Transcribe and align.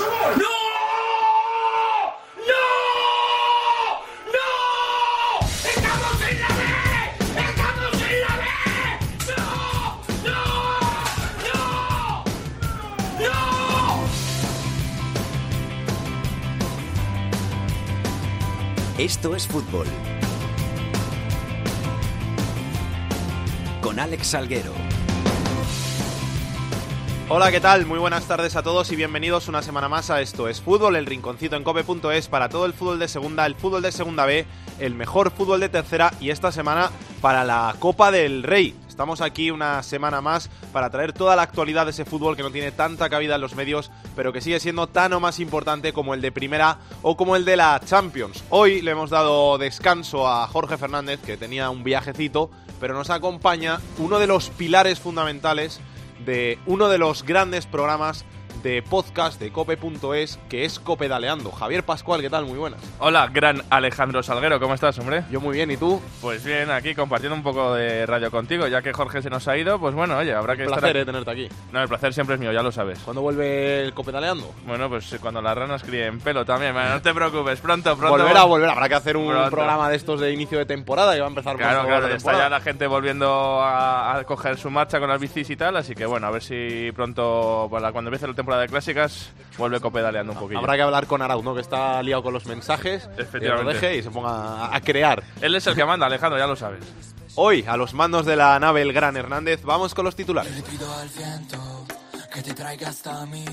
¡No! 0.00 0.58
Esto 18.98 19.36
es 19.36 19.46
fútbol. 19.46 19.86
Con 23.80 24.00
Alex 24.00 24.26
Salguero. 24.26 24.87
Hola, 27.30 27.50
¿qué 27.50 27.60
tal? 27.60 27.84
Muy 27.84 27.98
buenas 27.98 28.26
tardes 28.26 28.56
a 28.56 28.62
todos 28.62 28.90
y 28.90 28.96
bienvenidos 28.96 29.48
una 29.48 29.60
semana 29.60 29.86
más 29.86 30.08
a 30.08 30.22
Esto 30.22 30.48
es 30.48 30.62
Fútbol, 30.62 30.96
el 30.96 31.04
rinconcito 31.04 31.56
en 31.56 31.62
cope.es 31.62 32.26
para 32.26 32.48
todo 32.48 32.64
el 32.64 32.72
fútbol 32.72 32.98
de 32.98 33.06
segunda, 33.06 33.44
el 33.44 33.54
fútbol 33.54 33.82
de 33.82 33.92
segunda 33.92 34.24
B, 34.24 34.46
el 34.78 34.94
mejor 34.94 35.30
fútbol 35.30 35.60
de 35.60 35.68
tercera 35.68 36.10
y 36.20 36.30
esta 36.30 36.52
semana 36.52 36.90
para 37.20 37.44
la 37.44 37.76
Copa 37.78 38.10
del 38.10 38.44
Rey. 38.44 38.74
Estamos 38.88 39.20
aquí 39.20 39.50
una 39.50 39.82
semana 39.82 40.22
más 40.22 40.48
para 40.72 40.88
traer 40.88 41.12
toda 41.12 41.36
la 41.36 41.42
actualidad 41.42 41.84
de 41.84 41.90
ese 41.90 42.06
fútbol 42.06 42.34
que 42.34 42.42
no 42.42 42.50
tiene 42.50 42.72
tanta 42.72 43.10
cabida 43.10 43.34
en 43.34 43.42
los 43.42 43.54
medios, 43.54 43.90
pero 44.16 44.32
que 44.32 44.40
sigue 44.40 44.58
siendo 44.58 44.86
tan 44.86 45.12
o 45.12 45.20
más 45.20 45.38
importante 45.38 45.92
como 45.92 46.14
el 46.14 46.22
de 46.22 46.32
primera 46.32 46.78
o 47.02 47.18
como 47.18 47.36
el 47.36 47.44
de 47.44 47.58
la 47.58 47.78
Champions. 47.84 48.42
Hoy 48.48 48.80
le 48.80 48.92
hemos 48.92 49.10
dado 49.10 49.58
descanso 49.58 50.26
a 50.26 50.46
Jorge 50.46 50.78
Fernández, 50.78 51.20
que 51.20 51.36
tenía 51.36 51.68
un 51.68 51.84
viajecito, 51.84 52.50
pero 52.80 52.94
nos 52.94 53.10
acompaña 53.10 53.80
uno 53.98 54.18
de 54.18 54.26
los 54.26 54.48
pilares 54.48 54.98
fundamentales 54.98 55.78
de 56.24 56.58
uno 56.66 56.88
de 56.88 56.98
los 56.98 57.24
grandes 57.24 57.66
programas 57.66 58.24
de 58.62 58.82
podcast 58.82 59.40
de 59.40 59.50
cope.es 59.52 60.38
que 60.48 60.64
es 60.64 60.78
Copedaleando. 60.80 61.50
Javier 61.52 61.84
Pascual, 61.84 62.20
¿qué 62.20 62.30
tal? 62.30 62.44
Muy 62.46 62.58
buenas. 62.58 62.80
Hola, 62.98 63.28
gran 63.32 63.62
Alejandro 63.70 64.22
Salguero, 64.22 64.58
¿cómo 64.58 64.74
estás, 64.74 64.98
hombre? 64.98 65.24
Yo 65.30 65.40
muy 65.40 65.54
bien, 65.56 65.70
¿y 65.70 65.76
tú? 65.76 66.00
Pues 66.20 66.44
bien, 66.44 66.70
aquí 66.70 66.94
compartiendo 66.94 67.36
un 67.36 67.42
poco 67.42 67.74
de 67.74 68.04
radio 68.06 68.30
contigo, 68.30 68.66
ya 68.66 68.82
que 68.82 68.92
Jorge 68.92 69.22
se 69.22 69.30
nos 69.30 69.46
ha 69.48 69.56
ido, 69.56 69.78
pues 69.78 69.94
bueno, 69.94 70.16
oye, 70.16 70.34
habrá 70.34 70.56
que 70.56 70.62
Un 70.62 70.68
estar 70.68 70.80
placer 70.80 70.96
eh, 70.98 71.04
tenerte 71.04 71.30
aquí. 71.30 71.48
No, 71.72 71.80
el 71.82 71.88
placer 71.88 72.12
siempre 72.12 72.34
es 72.34 72.40
mío, 72.40 72.52
ya 72.52 72.62
lo 72.62 72.72
sabes. 72.72 72.98
¿Cuándo 73.00 73.22
vuelve 73.22 73.82
el 73.84 73.94
Copedaleando? 73.94 74.52
Bueno, 74.66 74.88
pues 74.88 75.16
cuando 75.20 75.40
las 75.40 75.56
ranas 75.56 75.82
críen 75.82 76.18
pelo 76.20 76.44
también, 76.44 76.72
bueno, 76.72 76.90
no 76.90 77.02
te 77.02 77.14
preocupes, 77.14 77.60
pronto, 77.60 77.96
pronto. 77.96 78.18
Volverá, 78.18 78.44
volverá. 78.44 78.72
Habrá 78.72 78.88
que 78.88 78.94
hacer 78.96 79.16
un 79.16 79.28
Pronto. 79.28 79.50
programa 79.50 79.88
de 79.88 79.96
estos 79.96 80.20
de 80.20 80.32
inicio 80.32 80.58
de 80.58 80.66
temporada 80.66 81.14
que 81.14 81.20
va 81.20 81.26
a 81.26 81.30
empezar 81.30 81.56
Claro, 81.56 81.86
claro, 81.86 82.08
la 82.08 82.14
está 82.14 82.32
ya 82.32 82.48
la 82.48 82.60
gente 82.60 82.86
volviendo 82.86 83.60
a, 83.62 84.16
a 84.18 84.24
coger 84.24 84.58
su 84.58 84.70
marcha 84.70 84.98
con 84.98 85.08
las 85.08 85.20
bicis 85.20 85.48
y 85.50 85.56
tal, 85.56 85.76
así 85.76 85.94
que 85.94 86.06
bueno, 86.06 86.26
a 86.26 86.30
ver 86.30 86.42
si 86.42 86.90
pronto, 86.92 87.68
para 87.70 87.92
cuando 87.92 88.08
empiece 88.08 88.26
la 88.26 88.34
temporada 88.34 88.47
de 88.56 88.68
clásicas, 88.68 89.30
vuelve 89.58 89.80
copedaleando 89.80 90.32
un 90.32 90.38
poquillo. 90.38 90.58
Habrá 90.60 90.76
que 90.76 90.82
hablar 90.82 91.06
con 91.06 91.20
Arauz, 91.20 91.44
¿no? 91.44 91.54
Que 91.54 91.60
está 91.60 92.02
liado 92.02 92.22
con 92.22 92.32
los 92.32 92.46
mensajes. 92.46 93.08
Efectivamente. 93.18 93.48
que 93.58 93.62
lo 93.64 93.64
deje 93.72 93.96
y 93.98 94.02
se 94.02 94.10
ponga 94.10 94.30
a- 94.30 94.76
a 94.76 94.80
crear. 94.80 95.22
Él 95.40 95.54
es 95.54 95.66
el 95.66 95.74
que 95.74 95.84
manda, 95.84 96.06
Alejandro, 96.06 96.38
ya 96.38 96.46
lo 96.46 96.56
sabes. 96.56 96.80
Hoy, 97.34 97.64
a 97.68 97.76
los 97.76 97.94
mandos 97.94 98.24
de 98.26 98.36
la 98.36 98.58
nave 98.58 98.82
El 98.82 98.92
Gran 98.92 99.16
Hernández, 99.16 99.62
vamos 99.62 99.94
con 99.94 100.04
los 100.04 100.16
titulares. 100.16 100.54
Le 100.56 100.62
pido 100.62 100.92
al 100.94 101.08
viento 101.08 101.86
que 102.32 102.42
te 102.42 102.54
traiga 102.54 102.88
hasta 102.88 103.26
mí. 103.26 103.44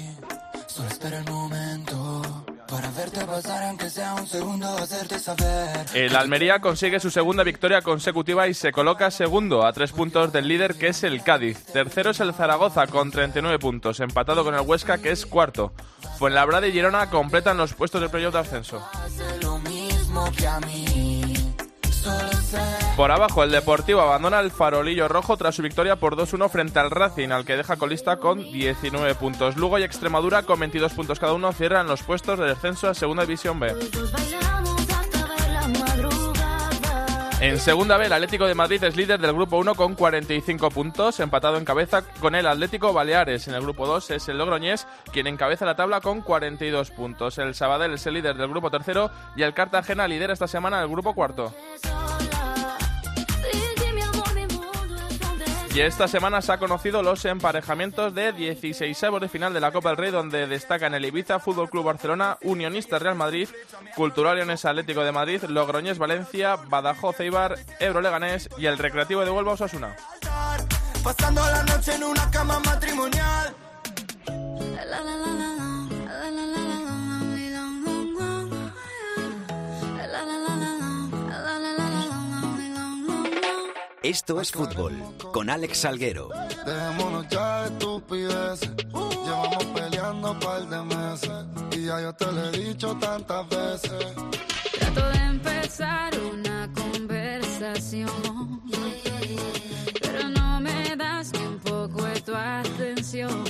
Solo 0.67 0.89
espera 0.89 1.19
el 1.19 1.25
momento 1.25 2.04
para 2.75 2.91
verte 2.91 3.25
pasar, 3.25 3.63
aunque 3.63 3.89
sea 3.89 4.15
un 4.15 4.27
segundo, 4.27 4.67
hacerte 4.77 5.17
saber. 5.17 5.85
El 5.93 6.15
Almería 6.15 6.59
consigue 6.59 6.99
su 6.99 7.09
segunda 7.09 7.43
victoria 7.43 7.81
consecutiva 7.81 8.47
y 8.47 8.53
se 8.53 8.71
coloca 8.73 9.11
segundo 9.11 9.65
a 9.65 9.71
tres 9.71 9.93
puntos 9.93 10.33
del 10.33 10.47
líder 10.47 10.75
que 10.75 10.87
es 10.89 11.03
el 11.03 11.23
Cádiz. 11.23 11.63
Tercero 11.65 12.09
es 12.11 12.19
el 12.19 12.33
Zaragoza 12.33 12.87
con 12.87 13.11
39 13.11 13.59
puntos, 13.59 14.01
empatado 14.01 14.43
con 14.43 14.55
el 14.55 14.61
Huesca 14.61 14.97
que 14.97 15.11
es 15.11 15.25
cuarto. 15.25 15.71
Fuenlabrada 16.17 16.67
y 16.67 16.73
Girona 16.73 17.09
completan 17.09 17.57
los 17.57 17.73
puestos 17.73 18.01
de 18.01 18.09
playoff 18.09 18.33
de 18.33 18.39
ascenso. 18.39 18.85
Por 22.95 23.11
abajo, 23.11 23.43
el 23.43 23.51
Deportivo 23.51 24.01
abandona 24.01 24.39
el 24.39 24.51
farolillo 24.51 25.07
rojo 25.07 25.35
tras 25.37 25.55
su 25.55 25.61
victoria 25.61 25.97
por 25.97 26.15
2-1 26.15 26.49
frente 26.49 26.79
al 26.79 26.91
Racing, 26.91 27.29
al 27.29 27.45
que 27.45 27.57
deja 27.57 27.75
colista 27.75 28.17
con 28.17 28.39
19 28.39 29.15
puntos. 29.15 29.57
Lugo 29.57 29.77
y 29.79 29.83
Extremadura, 29.83 30.43
con 30.43 30.59
22 30.59 30.93
puntos 30.93 31.19
cada 31.19 31.33
uno, 31.33 31.51
cierran 31.51 31.87
los 31.87 32.03
puestos 32.03 32.39
de 32.39 32.45
descenso 32.45 32.87
a 32.87 32.93
Segunda 32.93 33.23
División 33.23 33.59
B. 33.59 33.75
En 37.41 37.59
segunda 37.59 37.97
B, 37.97 38.05
el 38.05 38.13
Atlético 38.13 38.47
de 38.47 38.55
Madrid 38.55 38.81
es 38.81 38.95
líder 38.95 39.19
del 39.19 39.33
grupo 39.33 39.57
1 39.57 39.75
con 39.75 39.93
45 39.93 40.69
puntos, 40.69 41.19
empatado 41.19 41.57
en 41.57 41.65
cabeza 41.65 42.01
con 42.21 42.33
el 42.33 42.47
Atlético 42.47 42.93
Baleares. 42.93 43.49
En 43.49 43.55
el 43.55 43.61
grupo 43.61 43.85
2 43.85 44.11
es 44.11 44.29
el 44.29 44.37
Logroñés 44.37 44.87
quien 45.11 45.27
encabeza 45.27 45.65
la 45.65 45.75
tabla 45.75 45.99
con 45.99 46.21
42 46.21 46.91
puntos. 46.91 47.37
El 47.37 47.53
Sabadell 47.53 47.93
es 47.93 48.07
el 48.07 48.13
líder 48.13 48.37
del 48.37 48.47
grupo 48.47 48.71
tercero 48.71 49.11
y 49.35 49.43
el 49.43 49.53
Cartagena 49.53 50.07
lidera 50.07 50.31
esta 50.31 50.47
semana 50.47 50.81
el 50.81 50.87
grupo 50.87 51.13
cuarto. 51.13 51.53
Y 55.75 55.81
esta 55.81 56.07
semana 56.07 56.41
se 56.41 56.53
ha 56.53 56.57
conocido 56.57 57.03
los 57.03 57.25
emparejamientos 57.25 58.15
de 58.15 58.31
16 58.31 58.97
de 59.19 59.27
final 59.27 59.53
de 59.53 59.59
la 59.59 59.73
Copa 59.73 59.89
del 59.89 59.97
Rey, 59.97 60.09
donde 60.09 60.47
destacan 60.47 60.93
el 60.93 61.03
Ibiza 61.03 61.39
Fútbol 61.39 61.69
Club 61.69 61.83
Barcelona, 61.83 62.37
Unionista 62.43 62.97
Real 62.97 63.15
Madrid, 63.15 63.49
Cultural 63.93 64.37
Leones 64.37 64.63
Atlético 64.63 65.03
de 65.03 65.11
Madrid, 65.11 65.43
Logroñés 65.43 65.97
Valencia, 65.97 66.55
Badajoz 66.55 67.19
Eibar, 67.19 67.59
Ebro 67.81 67.99
Leganés 67.99 68.47
y 68.57 68.67
el 68.67 68.77
Recreativo 68.77 69.25
de 69.25 69.31
Huelva 69.31 69.51
Osasuna. 69.51 69.97
Pasando 71.03 71.41
la 71.41 71.63
noche 71.63 71.93
en 71.93 72.05
una 72.05 72.31
cama 72.31 72.57
matrimonial. 72.59 73.53
Esto 84.05 84.39
es 84.39 84.51
fútbol. 84.51 84.93
Con 85.33 85.49
Alex 85.49 85.79
Salguero. 85.79 86.29
Dejémonos 86.63 87.27
ya 87.27 87.61
de 87.61 87.69
estupideces. 87.69 88.69
Llevamos 89.25 89.65
peleando 89.73 90.31
un 90.31 90.39
par 90.39 90.69
de 90.69 90.81
meses. 90.83 91.31
Y 91.71 91.85
ya 91.87 91.99
yo 92.01 92.13
te 92.13 92.31
lo 92.31 92.43
he 92.43 92.51
dicho 92.51 92.95
tantas 92.97 93.49
veces. 93.49 94.13
Trato 94.77 95.09
de 95.09 95.17
empezar 95.17 96.13
una 96.19 96.69
conversación, 96.75 98.61
pero 100.03 100.29
no 100.29 100.61
me 100.61 100.95
das 100.95 101.33
ni 101.33 101.39
un 101.39 101.57
poco 101.57 102.03
de 102.03 102.21
tu 102.21 102.35
atención. 102.35 103.43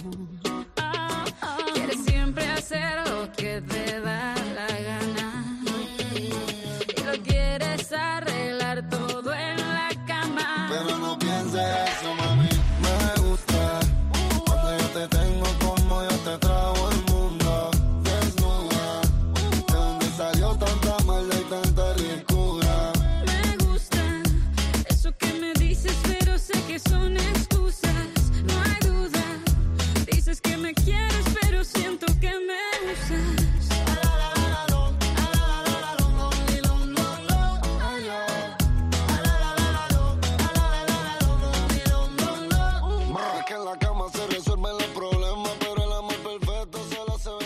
Ah, 0.77 1.25
ah. 1.41 1.57
Quieres 1.73 2.01
siempre 2.05 2.49
hacer 2.49 3.09
lo 3.09 3.29
que 3.33 3.59
te 3.59 3.99
da 3.99 4.34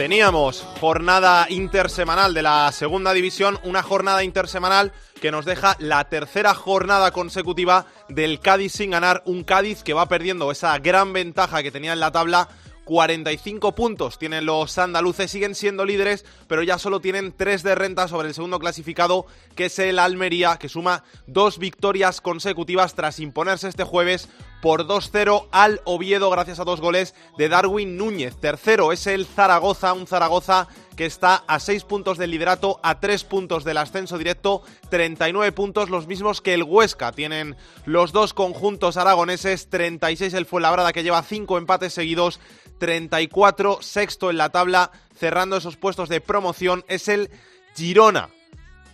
Teníamos 0.10 0.66
jornada 0.80 1.46
intersemanal 1.52 2.34
de 2.34 2.42
la 2.42 2.72
segunda 2.72 3.14
división, 3.14 3.60
una 3.64 3.84
jornada 3.84 4.24
intersemanal 4.24 4.92
que 5.22 5.30
nos 5.30 5.46
deja 5.46 5.76
la 5.78 6.04
tercera 6.10 6.56
jornada 6.56 7.12
consecutiva 7.12 7.86
del 8.08 8.40
Cádiz 8.40 8.72
sin 8.72 8.90
ganar, 8.90 9.22
un 9.28 9.44
Cádiz 9.44 9.84
que 9.84 9.94
va 9.94 10.08
perdiendo 10.08 10.50
esa 10.52 10.76
gran 10.80 11.14
ventaja 11.14 11.62
que 11.62 11.70
tenía 11.70 11.94
en 11.94 12.00
la 12.00 12.12
tabla. 12.12 12.50
45 12.86 13.76
puntos 13.76 14.18
tienen 14.18 14.48
los 14.48 14.80
andaluces, 14.80 15.30
siguen 15.30 15.54
siendo 15.54 15.86
líderes, 15.86 16.26
pero 16.48 16.64
ya 16.64 16.80
solo 16.80 17.02
tienen 17.02 17.32
3 17.32 17.62
de 17.62 17.76
renta 17.76 18.08
sobre 18.08 18.30
el 18.30 18.34
segundo 18.34 18.58
clasificado, 18.58 19.28
que 19.56 19.66
es 19.66 19.78
el 19.78 20.00
Almería, 20.00 20.58
que 20.58 20.70
suma 20.70 21.04
dos 21.28 21.60
victorias 21.60 22.20
consecutivas 22.20 22.96
tras 22.96 23.20
imponerse 23.20 23.68
este 23.68 23.84
jueves 23.84 24.28
por 24.62 24.88
2-0 24.88 25.48
al 25.52 25.82
Oviedo 25.86 26.30
gracias 26.30 26.60
a 26.60 26.64
dos 26.64 26.82
goles 26.82 27.16
de 27.38 27.50
Darwin 27.50 27.98
Núñez. 27.98 28.36
Tercero 28.36 28.92
es 28.92 29.08
el 29.08 29.26
Zaragoza, 29.26 29.94
un 29.94 30.08
Zaragoza 30.08 30.68
que 30.96 31.06
está 31.06 31.44
a 31.48 31.60
6 31.60 31.86
puntos 31.86 32.18
del 32.18 32.32
liderato, 32.32 32.80
a 32.84 33.00
3 33.00 33.24
puntos 33.24 33.64
del 33.64 33.78
ascenso 33.78 34.18
directo, 34.18 34.64
39 34.90 35.52
puntos, 35.54 35.90
los 35.90 36.08
mismos 36.08 36.42
que 36.42 36.54
el 36.54 36.64
Huesca. 36.64 37.14
Tienen 37.14 37.56
los 37.86 38.12
dos 38.12 38.34
conjuntos 38.34 38.98
aragoneses, 38.98 39.70
36 39.70 40.34
el 40.34 40.46
Fuenlabrada 40.46 40.92
que 40.92 41.04
lleva 41.04 41.24
5 41.24 41.58
empates 41.58 41.94
seguidos, 41.94 42.40
34 42.80 43.80
sexto 43.82 44.30
en 44.30 44.38
la 44.38 44.50
tabla, 44.50 44.92
cerrando 45.16 45.58
esos 45.58 45.78
puestos 45.78 46.10
de 46.10 46.22
promoción 46.22 46.84
es 46.88 47.08
el 47.08 47.30
Girona. 47.76 48.30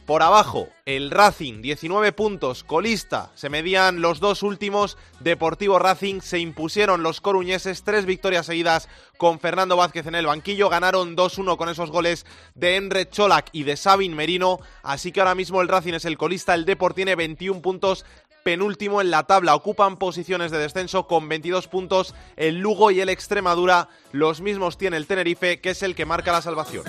Por 0.06 0.22
abajo, 0.22 0.70
el 0.86 1.10
Racing, 1.10 1.64
19 1.64 2.12
puntos, 2.12 2.64
colista. 2.64 3.32
Se 3.34 3.50
medían 3.50 4.02
los 4.02 4.20
dos 4.20 4.44
últimos. 4.44 5.00
Deportivo 5.20 5.80
Racing 5.80 6.22
se 6.22 6.38
impusieron 6.38 7.02
los 7.02 7.22
coruñeses, 7.22 7.82
tres 7.82 8.06
victorias 8.06 8.46
seguidas 8.46 8.88
con 9.18 9.40
Fernando 9.40 9.78
Vázquez 9.78 10.06
en 10.06 10.14
el 10.14 10.28
banquillo. 10.28 10.70
Ganaron 10.70 11.18
2-1 11.18 11.58
con 11.58 11.70
esos 11.70 11.90
goles 11.90 12.28
de 12.54 12.76
Enre 12.76 13.10
Cholak 13.10 13.50
y 13.52 13.64
de 13.64 13.78
Sabin 13.78 14.16
Merino. 14.16 14.60
Así 14.84 15.12
que 15.12 15.22
ahora 15.22 15.34
mismo 15.34 15.60
el 15.62 15.70
Racing 15.70 15.94
es 15.96 16.06
el 16.06 16.20
colista. 16.20 16.54
El 16.54 16.66
Deport 16.66 16.96
tiene 16.96 17.16
21 17.16 17.64
puntos, 17.64 18.06
penúltimo 18.44 19.02
en 19.02 19.10
la 19.10 19.24
tabla. 19.24 19.56
Ocupan 19.56 19.98
posiciones 19.98 20.52
de 20.52 20.60
descenso 20.60 21.08
con 21.08 21.28
22 21.28 21.68
puntos. 21.68 22.14
El 22.36 22.60
Lugo 22.60 22.92
y 22.92 23.02
el 23.02 23.10
Extremadura, 23.10 23.90
los 24.12 24.40
mismos 24.40 24.78
tiene 24.78 24.98
el 24.98 25.08
Tenerife, 25.08 25.60
que 25.62 25.72
es 25.72 25.82
el 25.82 25.96
que 25.96 26.06
marca 26.06 26.32
la 26.32 26.44
salvación. 26.44 26.84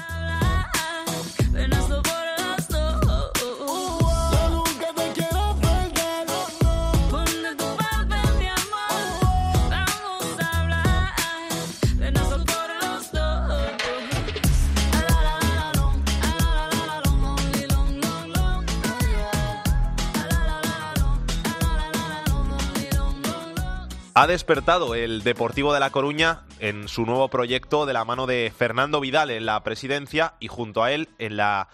Ha 24.18 24.26
despertado 24.26 24.94
el 24.94 25.22
Deportivo 25.22 25.74
de 25.74 25.80
La 25.80 25.90
Coruña 25.90 26.46
en 26.58 26.88
su 26.88 27.04
nuevo 27.04 27.28
proyecto 27.28 27.84
de 27.84 27.92
la 27.92 28.06
mano 28.06 28.26
de 28.26 28.50
Fernando 28.50 28.98
Vidal 28.98 29.30
en 29.30 29.44
la 29.44 29.62
presidencia 29.62 30.32
y 30.40 30.48
junto 30.48 30.82
a 30.82 30.90
él 30.90 31.08
en 31.18 31.36
la 31.36 31.68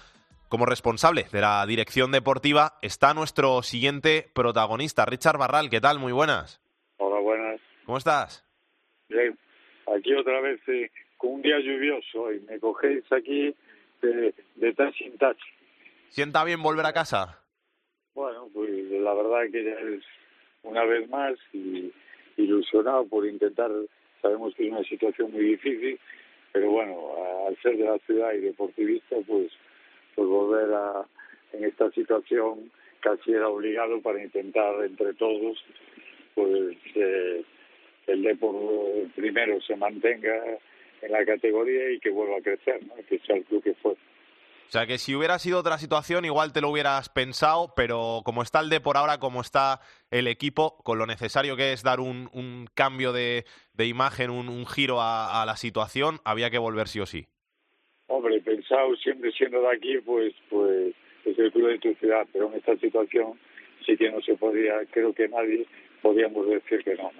como 0.48 0.66
responsable 0.66 1.26
de 1.30 1.40
la 1.40 1.64
dirección 1.66 2.10
deportiva 2.10 2.78
está 2.82 3.14
nuestro 3.14 3.62
siguiente 3.62 4.28
protagonista, 4.34 5.04
Richard 5.06 5.38
Barral. 5.38 5.70
¿Qué 5.70 5.80
tal? 5.80 6.00
Muy 6.00 6.10
buenas. 6.10 6.60
Hola, 6.96 7.20
buenas. 7.20 7.60
¿Cómo 7.86 7.98
estás? 7.98 8.44
Bien, 9.08 9.38
aquí 9.96 10.12
otra 10.12 10.40
vez 10.40 10.60
eh, 10.66 10.90
con 11.18 11.34
un 11.34 11.42
día 11.42 11.60
lluvioso 11.60 12.32
y 12.32 12.40
me 12.40 12.58
cogéis 12.58 13.04
aquí 13.12 13.54
de, 14.00 14.34
de 14.56 14.74
touch 14.74 15.00
in 15.00 15.16
touch. 15.16 15.38
¿Sienta 16.08 16.42
bien 16.42 16.60
volver 16.60 16.86
a 16.86 16.92
casa? 16.92 17.38
Bueno, 18.16 18.48
pues 18.52 18.68
la 18.90 19.14
verdad 19.14 19.42
que 19.52 19.64
ya 19.64 19.78
es 19.94 20.02
una 20.64 20.82
vez 20.82 21.08
más 21.08 21.34
y 21.52 21.92
ilusionado 22.36 23.06
por 23.06 23.26
intentar, 23.26 23.70
sabemos 24.20 24.54
que 24.54 24.66
es 24.66 24.72
una 24.72 24.84
situación 24.84 25.32
muy 25.32 25.44
difícil, 25.44 25.98
pero 26.52 26.70
bueno, 26.70 26.96
al 27.46 27.56
ser 27.58 27.76
de 27.76 27.84
la 27.84 27.98
ciudad 28.00 28.32
y 28.34 28.40
deportivista, 28.40 29.16
pues, 29.26 29.50
pues 30.14 30.28
volver 30.28 30.72
a, 30.74 31.06
en 31.52 31.64
esta 31.64 31.90
situación 31.90 32.70
casi 33.00 33.32
era 33.32 33.48
obligado 33.48 34.00
para 34.00 34.22
intentar 34.22 34.84
entre 34.84 35.14
todos, 35.14 35.62
pues 36.34 36.76
eh, 36.94 37.42
el 38.06 38.22
Depor 38.22 38.54
eh, 38.54 39.08
primero 39.14 39.60
se 39.60 39.76
mantenga 39.76 40.58
en 41.02 41.12
la 41.12 41.24
categoría 41.24 41.90
y 41.90 41.98
que 41.98 42.10
vuelva 42.10 42.38
a 42.38 42.42
crecer, 42.42 42.80
¿no? 42.86 42.94
que 43.08 43.18
sea 43.20 43.36
el 43.36 43.44
club 43.44 43.62
que 43.62 43.74
fue. 43.74 43.96
O 44.72 44.78
sea 44.78 44.86
que 44.86 44.96
si 44.96 45.14
hubiera 45.14 45.38
sido 45.38 45.58
otra 45.58 45.76
situación 45.76 46.24
igual 46.24 46.54
te 46.54 46.62
lo 46.62 46.70
hubieras 46.70 47.10
pensado, 47.10 47.74
pero 47.76 48.22
como 48.24 48.40
está 48.40 48.60
el 48.60 48.70
de 48.70 48.80
por 48.80 48.96
ahora, 48.96 49.18
como 49.18 49.42
está 49.42 49.80
el 50.10 50.26
equipo, 50.26 50.78
con 50.82 50.96
lo 50.96 51.04
necesario 51.04 51.56
que 51.56 51.74
es 51.74 51.82
dar 51.82 52.00
un, 52.00 52.30
un 52.32 52.66
cambio 52.72 53.12
de, 53.12 53.44
de 53.74 53.86
imagen, 53.86 54.30
un, 54.30 54.48
un 54.48 54.64
giro 54.64 55.02
a, 55.02 55.42
a 55.42 55.44
la 55.44 55.56
situación, 55.56 56.20
había 56.24 56.48
que 56.48 56.56
volver 56.56 56.88
sí 56.88 57.00
o 57.00 57.04
sí. 57.04 57.26
Hombre, 58.06 58.40
pensado 58.40 58.96
siempre 58.96 59.30
siendo 59.32 59.60
de 59.60 59.76
aquí, 59.76 59.98
pues, 60.06 60.32
pues 60.48 60.94
es 61.26 61.38
el 61.38 61.52
club 61.52 61.68
de 61.68 61.78
tu 61.78 61.92
ciudad, 61.96 62.26
pero 62.32 62.48
en 62.48 62.54
esta 62.54 62.74
situación 62.78 63.38
sí 63.84 63.94
que 63.98 64.10
no 64.10 64.22
se 64.22 64.36
podía, 64.36 64.72
creo 64.90 65.12
que 65.12 65.28
nadie 65.28 65.66
podíamos 66.00 66.48
decir 66.48 66.82
que 66.82 66.94
no. 66.94 67.10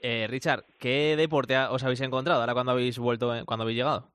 Eh, 0.00 0.26
Richard, 0.30 0.64
¿qué 0.78 1.16
deporte 1.18 1.54
os 1.58 1.84
habéis 1.84 2.00
encontrado 2.00 2.40
ahora 2.40 2.54
cuando 2.54 2.72
habéis 2.72 2.98
vuelto, 2.98 3.36
eh, 3.36 3.42
cuando 3.44 3.64
habéis 3.64 3.76
llegado? 3.76 4.13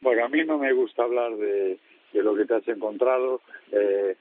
Bueno, 0.00 0.24
a 0.24 0.28
mí 0.28 0.44
no 0.44 0.58
me 0.58 0.72
gusta 0.72 1.02
hablar 1.02 1.36
de, 1.36 1.78
de 2.12 2.22
lo 2.22 2.34
que 2.36 2.44
te 2.44 2.54
has 2.54 2.68
encontrado. 2.68 3.40
Eh, 3.72 4.16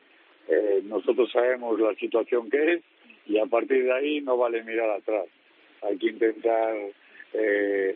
eh, 0.47 0.81
nosotros 0.83 1.31
sabemos 1.31 1.79
la 1.79 1.93
situación 1.95 2.49
que 2.49 2.73
es 2.73 2.83
y 3.25 3.37
a 3.37 3.45
partir 3.45 3.83
de 3.83 3.93
ahí 3.93 4.21
no 4.21 4.37
vale 4.37 4.63
mirar 4.63 4.89
atrás. 4.89 5.25
Hay 5.83 5.97
que 5.97 6.07
intentar 6.07 6.75
eh, 7.33 7.95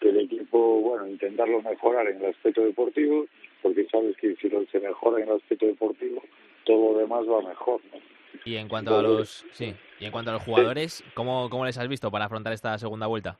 que 0.00 0.08
el 0.08 0.20
equipo, 0.20 0.80
bueno, 0.80 1.06
intentarlo 1.06 1.62
mejorar 1.62 2.08
en 2.08 2.18
el 2.18 2.30
aspecto 2.30 2.62
deportivo, 2.62 3.26
porque 3.62 3.86
sabes 3.90 4.16
que 4.16 4.34
si 4.36 4.50
se 4.50 4.80
mejora 4.80 5.22
en 5.22 5.28
el 5.28 5.36
aspecto 5.36 5.66
deportivo, 5.66 6.22
todo 6.64 6.92
lo 6.92 6.98
demás 6.98 7.22
va 7.26 7.48
mejor. 7.48 7.80
¿no? 7.92 7.98
Y 8.44 8.56
en 8.56 8.68
cuanto 8.68 8.98
a 8.98 9.02
los, 9.02 9.46
sí, 9.52 9.72
y 10.00 10.04
en 10.04 10.10
cuanto 10.10 10.32
a 10.32 10.34
los 10.34 10.42
jugadores, 10.42 11.04
¿cómo, 11.14 11.48
cómo 11.48 11.64
les 11.64 11.78
has 11.78 11.88
visto 11.88 12.10
para 12.10 12.24
afrontar 12.24 12.52
esta 12.52 12.76
segunda 12.76 13.06
vuelta? 13.06 13.38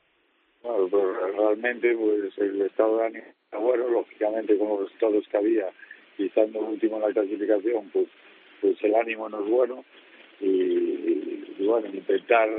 Bueno, 0.63 0.87
pues 0.87 1.35
realmente 1.35 1.95
pues 1.95 2.37
el 2.37 2.61
estado 2.61 2.97
de 2.97 3.05
ánimo 3.05 3.25
bueno, 3.57 3.87
lógicamente 3.87 4.57
con 4.57 4.69
los 4.69 4.79
resultados 4.81 5.27
que 5.27 5.37
había 5.37 5.69
y 6.17 6.27
estando 6.27 6.59
último 6.59 6.97
en 6.97 7.01
la 7.03 7.13
clasificación, 7.13 7.89
pues 7.91 8.07
pues 8.63 8.81
el 8.81 8.95
ánimo 8.95 9.27
no 9.27 9.43
es 9.43 9.49
bueno 9.49 9.83
y, 10.39 10.45
y, 10.45 11.65
bueno, 11.65 11.87
intentar 11.87 12.49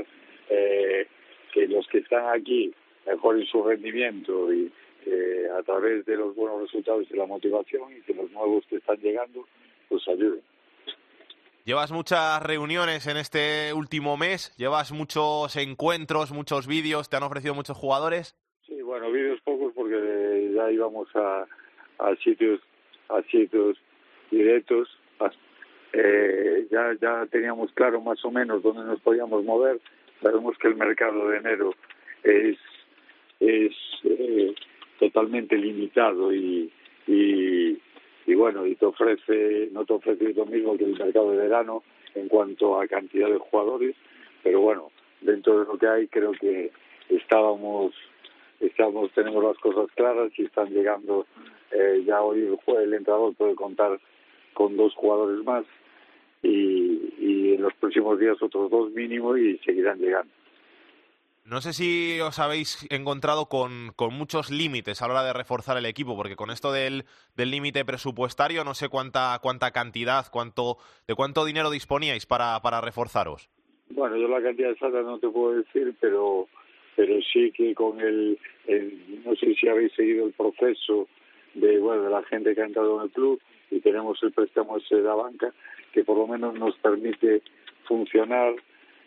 eh, 0.49 1.07
que 1.51 1.67
los 1.67 1.87
que 1.87 1.97
están 1.97 2.29
aquí 2.29 2.71
mejoren 3.07 3.45
su 3.47 3.63
rendimiento 3.63 4.53
y 4.53 4.71
eh, 5.07 5.47
a 5.57 5.63
través 5.63 6.05
de 6.05 6.15
los 6.15 6.35
buenos 6.35 6.61
resultados 6.61 7.05
y 7.09 7.15
la 7.15 7.25
motivación 7.25 7.91
y 7.97 8.01
que 8.01 8.13
los 8.13 8.29
nuevos 8.31 8.63
que 8.69 8.77
están 8.77 8.97
llegando 8.97 9.47
pues 9.89 10.07
ayuden. 10.07 10.41
Llevas 11.63 11.91
muchas 11.91 12.43
reuniones 12.43 13.07
en 13.07 13.17
este 13.17 13.73
último 13.73 14.17
mes, 14.17 14.55
llevas 14.57 14.91
muchos 14.91 15.55
encuentros, 15.55 16.31
muchos 16.31 16.67
vídeos, 16.67 17.09
te 17.09 17.17
han 17.17 17.23
ofrecido 17.23 17.55
muchos 17.55 17.75
jugadores. 17.75 18.35
Sí, 18.67 18.79
bueno, 18.83 19.11
vídeos 19.11 19.41
pocos 19.41 19.54
íbamos 20.71 21.07
a, 21.15 21.45
a 21.99 22.15
sitios 22.17 22.61
a 23.09 23.21
sitios 23.23 23.77
directos. 24.31 24.89
eh, 25.93 26.67
ya 26.71 26.93
ya 27.01 27.25
teníamos 27.27 27.71
claro 27.73 28.01
más 28.01 28.23
o 28.25 28.31
menos 28.31 28.63
dónde 28.63 28.83
nos 28.83 28.99
podíamos 29.01 29.43
mover. 29.43 29.79
Sabemos 30.21 30.57
que 30.57 30.67
el 30.67 30.75
mercado 30.75 31.29
de 31.29 31.37
enero 31.37 31.73
es 32.23 32.57
es 33.39 33.73
eh, 34.03 34.55
totalmente 34.99 35.57
limitado 35.57 36.33
y, 36.33 36.71
y 37.07 37.77
y 38.27 38.33
bueno 38.33 38.65
y 38.65 38.75
te 38.75 38.85
ofrece 38.85 39.69
no 39.71 39.85
te 39.85 39.93
ofrece 39.93 40.33
lo 40.33 40.45
mismo 40.45 40.77
que 40.77 40.85
el 40.85 40.97
mercado 40.97 41.31
de 41.31 41.37
verano 41.37 41.83
en 42.15 42.27
cuanto 42.27 42.79
a 42.79 42.87
cantidad 42.87 43.29
de 43.29 43.37
jugadores 43.37 43.95
pero 44.43 44.61
bueno 44.61 44.91
dentro 45.21 45.59
de 45.59 45.65
lo 45.65 45.77
que 45.77 45.87
hay 45.87 46.07
creo 46.07 46.31
que 46.31 46.71
estábamos 47.09 47.93
estamos 48.59 49.11
tenemos 49.13 49.43
las 49.43 49.57
cosas 49.57 49.87
claras 49.95 50.31
y 50.37 50.45
están 50.45 50.69
llegando 50.69 51.25
eh, 51.71 52.03
ya 52.05 52.21
hoy 52.21 52.39
el, 52.39 52.57
el 52.83 52.93
entrenador 52.93 53.35
puede 53.35 53.55
contar 53.55 53.99
con 54.53 54.77
dos 54.77 54.93
jugadores 54.95 55.43
más 55.43 55.65
y, 56.41 57.13
y 57.19 57.53
en 57.55 57.61
los 57.61 57.73
próximos 57.75 58.19
días 58.19 58.41
otros 58.41 58.69
dos 58.69 58.91
mínimo 58.91 59.35
y 59.35 59.57
seguirán 59.59 59.99
llegando 59.99 60.31
No 61.45 61.61
sé 61.61 61.73
si 61.73 62.19
os 62.21 62.39
habéis 62.39 62.87
encontrado 62.89 63.47
con, 63.47 63.91
con 63.95 64.13
muchos 64.13 64.49
límites 64.49 65.01
a 65.01 65.07
la 65.07 65.13
hora 65.15 65.23
de 65.23 65.33
reforzar 65.33 65.77
el 65.77 65.85
equipo, 65.85 66.15
porque 66.15 66.35
con 66.35 66.49
esto 66.49 66.71
del 66.71 67.05
del 67.35 67.51
límite 67.51 67.85
presupuestario 67.85 68.63
no 68.63 68.73
sé 68.73 68.89
cuánta 68.89 69.37
cuánta 69.41 69.71
cantidad, 69.71 70.25
cuánto 70.31 70.77
de 71.07 71.15
cuánto 71.15 71.45
dinero 71.45 71.69
disponíais 71.69 72.25
para, 72.25 72.59
para 72.61 72.81
reforzaros. 72.81 73.49
Bueno, 73.89 74.17
yo 74.17 74.27
la 74.27 74.41
cantidad 74.41 74.71
exacta 74.71 75.01
no 75.01 75.19
te 75.19 75.29
puedo 75.29 75.57
decir, 75.57 75.93
pero 75.99 76.47
pero 76.95 77.19
sí 77.21 77.51
que 77.51 77.73
con 77.75 77.99
el, 77.99 78.37
no 79.25 79.35
sé 79.35 79.55
si 79.55 79.67
habéis 79.67 79.93
seguido 79.93 80.25
el 80.25 80.33
proceso 80.33 81.07
de 81.53 81.79
bueno 81.79 82.03
de 82.03 82.09
la 82.09 82.23
gente 82.23 82.55
que 82.55 82.61
ha 82.61 82.65
entrado 82.65 82.97
en 82.97 83.05
el 83.05 83.11
club 83.11 83.41
y 83.71 83.79
tenemos 83.79 84.21
el 84.23 84.31
préstamo 84.31 84.77
ese 84.77 84.95
de 84.95 85.03
la 85.03 85.15
banca 85.15 85.53
que 85.93 86.03
por 86.03 86.17
lo 86.17 86.27
menos 86.27 86.55
nos 86.55 86.75
permite 86.77 87.41
funcionar 87.87 88.55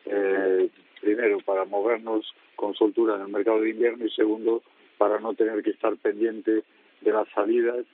eh, 0.07 0.69
primero 1.01 1.39
para 1.41 1.65
movernos 1.65 2.35
con 2.57 2.75
soltura 2.75 3.17
en 3.17 3.23
el 3.23 3.29
mercado 3.29 3.61
de 3.61 3.71
invierno 3.71 4.07
y 4.07 4.11
segundo 4.11 4.63
para 4.97 5.21
no 5.21 5.35
tener 5.35 5.63
que 5.63 5.71
estar 5.71 5.97
pendiente 5.97 6.63
de 7.01 7.13
las 7.13 7.29
salidas 7.31 7.85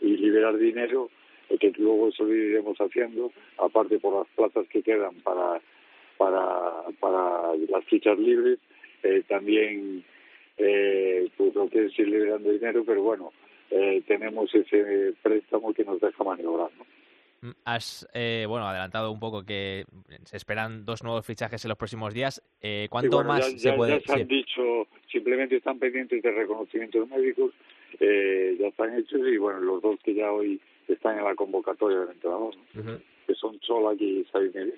y 0.00 0.16
liberar 0.16 0.56
dinero 0.56 1.10
eh, 1.48 1.58
que 1.58 1.72
luego 1.78 2.08
eso 2.08 2.24
lo 2.24 2.34
iremos 2.34 2.78
haciendo 2.78 3.32
aparte 3.58 3.98
por 3.98 4.18
las 4.18 4.28
plazas 4.34 4.66
que 4.68 4.82
quedan 4.82 5.14
para 5.22 5.60
para, 6.22 6.84
para 7.00 7.54
las 7.68 7.84
fichas 7.86 8.18
libres, 8.18 8.58
eh, 9.02 9.22
también 9.28 10.04
eh, 10.58 11.28
pues 11.36 11.54
lo 11.54 11.68
que 11.68 11.86
es 11.86 11.98
ir 11.98 12.08
liberando 12.08 12.50
dinero, 12.50 12.84
pero 12.84 13.02
bueno, 13.02 13.32
eh, 13.70 14.02
tenemos 14.06 14.54
ese 14.54 15.14
préstamo 15.22 15.72
que 15.72 15.84
nos 15.84 16.00
deja 16.00 16.22
maniobrar. 16.24 16.70
¿no? 16.78 16.84
Mm, 17.48 17.54
Has 17.64 18.08
eh, 18.14 18.44
bueno 18.48 18.66
adelantado 18.68 19.10
un 19.10 19.18
poco 19.18 19.44
que 19.44 19.84
se 20.24 20.36
esperan 20.36 20.84
dos 20.84 21.02
nuevos 21.02 21.26
fichajes 21.26 21.64
en 21.64 21.70
los 21.70 21.78
próximos 21.78 22.14
días. 22.14 22.42
Eh, 22.60 22.86
¿Cuánto 22.90 23.16
bueno, 23.16 23.28
más 23.30 23.52
ya, 23.52 23.58
se 23.58 23.68
ya- 23.70 23.76
puede? 23.76 23.92
ya 23.94 24.00
se 24.06 24.12
han 24.12 24.28
sí. 24.28 24.34
dicho, 24.36 24.86
simplemente 25.10 25.56
están 25.56 25.78
pendientes 25.78 26.22
de 26.22 26.30
reconocimientos 26.30 27.08
médicos, 27.08 27.52
eh, 27.98 28.56
ya 28.60 28.68
están 28.68 28.96
hechos 28.96 29.20
y 29.26 29.36
bueno, 29.38 29.60
los 29.60 29.82
dos 29.82 29.98
que 30.04 30.14
ya 30.14 30.30
hoy 30.30 30.60
están 30.88 31.18
en 31.18 31.24
la 31.24 31.34
convocatoria 31.34 31.98
del 32.00 32.10
entrenador, 32.10 32.54
¿no? 32.74 32.80
Ujú. 32.80 33.00
que 33.26 33.34
son 33.34 33.58
Cholak 33.60 34.00
y 34.00 34.24
Miguel. 34.34 34.74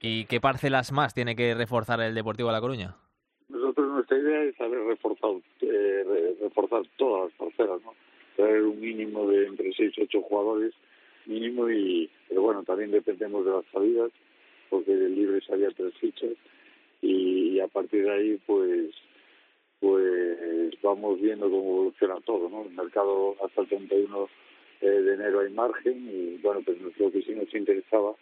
¿Y 0.00 0.24
qué 0.24 0.40
parcelas 0.40 0.90
más 0.90 1.14
tiene 1.14 1.36
que 1.36 1.54
reforzar 1.54 2.00
el 2.00 2.14
Deportivo 2.14 2.48
de 2.48 2.52
La 2.54 2.60
Coruña? 2.60 2.96
Nosotros 3.52 3.86
nuestra 3.92 4.18
idea 4.18 4.44
es 4.44 4.58
haber 4.60 4.80
reforzado, 4.84 5.42
eh, 5.60 6.04
re- 6.06 6.34
reforzar 6.40 6.82
todas 6.96 7.24
las 7.30 7.32
parcelas, 7.38 7.82
¿no? 7.82 7.94
Traer 8.36 8.62
un 8.62 8.80
mínimo 8.80 9.28
de 9.28 9.46
entre 9.46 9.72
6 9.74 9.92
y 9.98 10.02
8 10.02 10.22
jugadores, 10.22 10.72
mínimo, 11.26 11.68
y 11.70 12.08
pero 12.28 12.40
bueno, 12.42 12.62
también 12.64 12.90
dependemos 12.90 13.44
de 13.44 13.50
las 13.52 13.64
salidas, 13.70 14.10
porque 14.70 14.96
del 14.96 15.14
libre 15.14 15.42
salía 15.42 15.68
tres 15.76 15.92
fichas, 16.00 16.30
y, 17.02 17.60
a 17.60 17.68
partir 17.68 18.04
de 18.04 18.10
ahí, 18.10 18.40
pues 18.46 18.90
pues 19.80 20.80
vamos 20.80 21.20
viendo 21.20 21.50
cómo 21.50 21.70
evoluciona 21.72 22.14
todo, 22.24 22.48
¿no? 22.48 22.62
El 22.62 22.70
mercado 22.70 23.34
hasta 23.44 23.62
el 23.62 23.68
31 23.68 24.28
eh, 24.80 24.86
de 24.86 25.14
enero 25.14 25.40
hay 25.40 25.52
margen, 25.52 26.08
y 26.10 26.38
bueno, 26.38 26.62
pues 26.64 26.78
lo 26.80 27.10
que 27.12 27.20
sí 27.22 27.34
nos 27.34 27.52
interesaba 27.54 28.14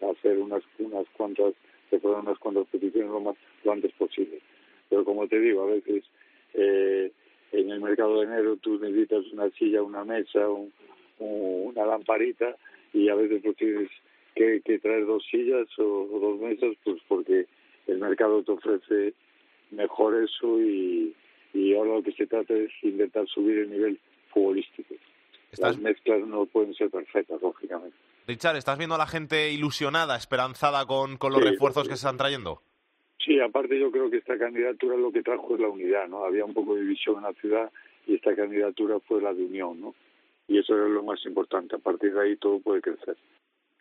hacer 0.00 0.38
unas 0.38 0.62
unas 0.78 1.06
cuantas, 1.16 1.54
fueran 2.00 2.22
unas 2.22 2.38
cuantas 2.38 2.66
peticiones 2.68 3.10
lo 3.10 3.20
más 3.20 3.36
lo 3.62 3.72
antes 3.72 3.92
posible 3.92 4.40
pero 4.92 5.06
como 5.06 5.26
te 5.26 5.40
digo, 5.40 5.62
a 5.62 5.66
veces 5.72 6.04
eh, 6.52 7.10
en 7.52 7.70
el 7.70 7.80
mercado 7.80 8.18
de 8.20 8.26
enero 8.26 8.56
tú 8.58 8.78
necesitas 8.78 9.24
una 9.32 9.48
silla, 9.52 9.82
una 9.82 10.04
mesa, 10.04 10.46
un- 10.50 10.70
un- 11.18 11.68
una 11.68 11.86
lamparita 11.86 12.54
y 12.92 13.08
a 13.08 13.14
veces 13.14 13.40
pues 13.42 13.56
tienes 13.56 13.88
que, 14.34 14.60
que 14.62 14.78
traer 14.80 15.06
dos 15.06 15.24
sillas 15.30 15.66
o, 15.78 16.08
o 16.12 16.20
dos 16.20 16.40
mesas 16.40 16.74
pues 16.84 17.00
porque 17.08 17.46
el 17.86 17.98
mercado 17.98 18.42
te 18.42 18.52
ofrece 18.52 19.14
mejor 19.70 20.22
eso 20.22 20.60
y, 20.60 21.14
y 21.54 21.74
ahora 21.74 21.94
lo 21.94 22.02
que 22.02 22.12
se 22.12 22.26
trata 22.26 22.52
es 22.52 22.70
intentar 22.82 23.26
subir 23.28 23.60
el 23.60 23.70
nivel 23.70 23.98
futbolístico. 24.28 24.94
Estás- 25.50 25.74
Las 25.76 25.78
mezclas 25.82 26.20
no 26.26 26.44
pueden 26.44 26.74
ser 26.74 26.90
perfectas, 26.90 27.40
lógicamente. 27.40 27.96
Richard, 28.26 28.56
¿estás 28.56 28.76
viendo 28.78 28.94
a 28.94 28.98
la 28.98 29.06
gente 29.06 29.50
ilusionada, 29.52 30.16
esperanzada 30.16 30.84
con, 30.86 31.16
con 31.16 31.32
los 31.32 31.42
Sí, 31.42 31.48
refuerzos 31.48 31.84
sí. 31.84 31.88
que 31.88 31.96
se 31.96 32.06
están 32.06 32.18
trayendo? 32.18 32.60
Sí, 33.24 33.38
aparte 33.38 33.78
yo 33.78 33.90
creo 33.90 34.10
que 34.10 34.16
esta 34.16 34.36
candidatura 34.36 34.96
lo 34.96 35.12
que 35.12 35.22
trajo 35.22 35.54
es 35.54 35.60
la 35.60 35.68
unidad, 35.68 36.08
¿no? 36.08 36.24
Había 36.24 36.44
un 36.44 36.54
poco 36.54 36.74
de 36.74 36.82
división 36.82 37.16
en 37.18 37.22
la 37.22 37.32
ciudad 37.34 37.70
y 38.06 38.16
esta 38.16 38.34
candidatura 38.34 38.98
fue 39.00 39.22
la 39.22 39.32
de 39.32 39.44
unión, 39.44 39.80
¿no? 39.80 39.94
Y 40.48 40.58
eso 40.58 40.74
es 40.74 40.90
lo 40.90 41.04
más 41.04 41.24
importante. 41.24 41.76
A 41.76 41.78
partir 41.78 42.12
de 42.12 42.20
ahí 42.20 42.36
todo 42.36 42.58
puede 42.58 42.80
crecer. 42.80 43.16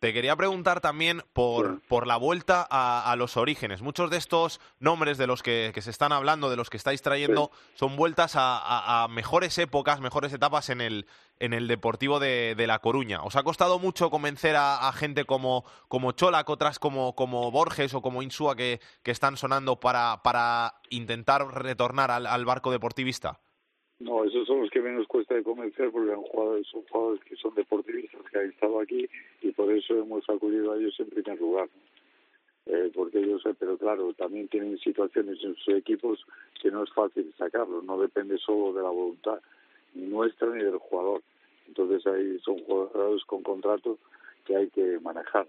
Te 0.01 0.13
quería 0.13 0.36
preguntar 0.36 0.81
también 0.81 1.22
por, 1.31 1.79
por 1.84 2.08
la 2.08 2.17
vuelta 2.17 2.67
a, 2.72 3.12
a 3.12 3.15
los 3.15 3.38
orígenes. 3.38 3.84
Muchos 3.84 4.10
de 4.10 4.17
estos 4.17 4.60
nombres 4.79 5.20
de 5.20 5.27
los 5.27 5.43
que, 5.43 5.70
que 5.75 5.84
se 5.84 5.91
están 5.91 6.12
hablando, 6.12 6.50
de 6.50 6.55
los 6.55 6.72
que 6.72 6.77
estáis 6.77 7.03
trayendo, 7.03 7.51
son 7.75 7.96
vueltas 7.96 8.36
a, 8.36 8.58
a- 8.58 9.03
a 9.03 9.08
mejores 9.10 9.55
épocas, 9.60 10.00
mejores 10.01 10.34
etapas 10.34 10.70
en 10.72 10.81
el, 10.81 11.05
en 11.38 11.53
el 11.53 11.67
Deportivo 11.67 12.20
de, 12.20 12.55
de 12.55 12.65
La 12.65 12.79
Coruña. 12.79 13.22
¿Os 13.22 13.36
ha 13.36 13.43
costado 13.43 13.77
mucho 13.77 14.10
convencer 14.10 14.55
a, 14.55 14.88
a 14.88 14.91
gente 14.91 15.25
como, 15.25 15.65
como 15.88 16.13
Cholac, 16.13 16.50
otras 16.50 16.79
como, 16.79 17.13
como 17.13 17.51
Borges 17.51 17.93
o 17.93 18.01
como 18.01 18.24
Insúa 18.24 18.55
que, 18.55 18.81
que 19.03 19.12
están 19.12 19.38
sonando 19.38 19.79
para, 19.79 20.24
para 20.24 20.81
intentar 20.89 21.46
retornar 21.53 22.10
al, 22.10 22.25
al 22.25 22.43
barco 22.43 22.72
deportivista? 22.72 23.39
No, 24.01 24.24
esos 24.24 24.48
son 24.48 24.62
los 24.62 24.70
que 24.72 24.81
menos 24.81 25.05
cuesta 25.08 25.36
de 25.36 25.43
convencer 25.43 25.91
porque 25.91 26.12
han 26.12 26.24
jugado, 26.24 26.63
son 26.63 26.81
jugadores 26.89 27.24
que 27.24 27.36
son 27.36 27.53
deportivistas 27.53 28.22
que 28.31 28.39
han 28.39 28.50
estado 28.50 28.79
aquí 28.79 29.08
y 29.41 29.51
por 29.51 29.72
eso 29.72 29.93
hemos 29.96 30.27
acudido 30.27 30.72
a 30.72 30.77
ellos 30.77 31.00
en 31.00 31.10
primer 31.10 31.39
lugar. 31.39 31.70
Eh, 32.65 32.91
porque 32.93 33.20
ellos, 33.20 33.43
pero 33.60 33.77
claro, 33.77 34.12
también 34.13 34.48
tienen 34.48 34.77
situaciones 34.79 35.38
en 35.43 35.55
sus 35.55 35.75
equipos 35.75 36.25
que 36.60 36.72
no 36.72 36.84
es 36.84 36.91
fácil 36.93 37.31
sacarlos, 37.38 37.84
no 37.84 38.00
depende 38.00 38.39
solo 38.39 38.74
de 38.74 38.81
la 38.81 38.89
voluntad 38.89 39.39
ni 39.93 40.08
nuestra 40.08 40.48
ni 40.50 40.63
del 40.63 40.77
jugador. 40.77 41.22
Entonces 41.67 42.05
ahí 42.08 42.39
son 42.39 42.58
jugadores 42.63 43.24
con 43.25 43.43
contrato 43.43 44.00
que 44.46 44.55
hay 44.55 44.70
que 44.70 45.00
manejar 45.00 45.48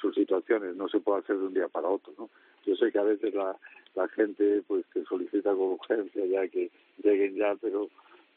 sus 0.00 0.14
situaciones, 0.14 0.76
no 0.76 0.88
se 0.88 1.00
puede 1.00 1.20
hacer 1.20 1.38
de 1.38 1.46
un 1.46 1.54
día 1.54 1.68
para 1.68 1.88
otro, 1.88 2.12
¿no? 2.16 2.30
Yo 2.64 2.76
sé 2.76 2.92
que 2.92 2.98
a 2.98 3.04
veces 3.04 3.34
la, 3.34 3.56
la 3.94 4.08
gente 4.08 4.62
pues 4.66 4.84
que 4.92 5.02
solicita 5.04 5.50
con 5.50 5.72
urgencia 5.72 6.24
ya 6.26 6.48
que 6.48 6.70
lleguen 7.02 7.36
ya, 7.36 7.54
pero 7.60 7.88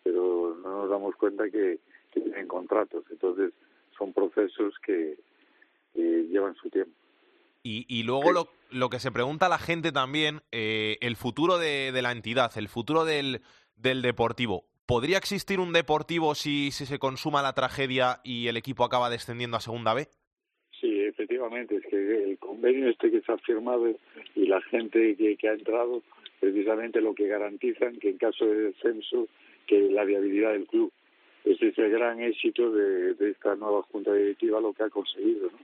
pero 0.03 0.55
no 0.61 0.81
nos 0.81 0.89
damos 0.89 1.15
cuenta 1.15 1.49
que, 1.49 1.79
tienen 2.13 2.47
contratos, 2.47 3.03
entonces 3.11 3.51
son 3.97 4.13
procesos 4.13 4.73
que, 4.85 5.17
que 5.93 6.01
llevan 6.29 6.55
su 6.55 6.69
tiempo. 6.69 6.93
Y, 7.61 7.85
y 7.89 8.03
luego 8.03 8.31
lo, 8.31 8.47
lo 8.69 8.89
que 8.89 8.99
se 8.99 9.11
pregunta 9.11 9.49
la 9.49 9.57
gente 9.57 9.91
también, 9.91 10.41
eh, 10.53 10.97
el 11.01 11.17
futuro 11.17 11.57
de, 11.57 11.91
de 11.91 12.01
la 12.01 12.13
entidad, 12.13 12.51
el 12.57 12.69
futuro 12.69 13.03
del, 13.03 13.41
del 13.75 14.01
deportivo. 14.01 14.63
¿Podría 14.85 15.17
existir 15.17 15.59
un 15.59 15.73
deportivo 15.73 16.35
si, 16.35 16.71
si 16.71 16.85
se 16.85 16.99
consuma 16.99 17.41
la 17.41 17.53
tragedia 17.53 18.21
y 18.23 18.47
el 18.47 18.55
equipo 18.55 18.85
acaba 18.85 19.09
descendiendo 19.09 19.57
a 19.57 19.61
segunda 19.61 19.93
B? 19.93 20.07
Efectivamente, 21.07 21.77
es 21.77 21.85
que 21.85 22.23
el 22.23 22.37
convenio 22.37 22.89
este 22.89 23.11
que 23.11 23.21
se 23.21 23.31
ha 23.31 23.37
firmado 23.37 23.93
y 24.35 24.45
la 24.45 24.61
gente 24.61 25.15
que, 25.15 25.35
que 25.37 25.49
ha 25.49 25.53
entrado, 25.53 26.01
precisamente 26.39 27.01
lo 27.01 27.13
que 27.13 27.27
garantizan 27.27 27.97
que 27.97 28.09
en 28.09 28.17
caso 28.17 28.45
de 28.45 28.71
descenso, 28.71 29.27
que 29.67 29.89
la 29.89 30.03
viabilidad 30.03 30.51
del 30.51 30.67
club. 30.67 30.91
Ese 31.43 31.67
es 31.67 31.77
el 31.77 31.91
gran 31.91 32.21
éxito 32.21 32.71
de, 32.71 33.13
de 33.13 33.29
esta 33.31 33.55
nueva 33.55 33.83
junta 33.83 34.13
directiva, 34.13 34.59
lo 34.59 34.73
que 34.73 34.83
ha 34.83 34.89
conseguido, 34.89 35.49
¿no? 35.51 35.57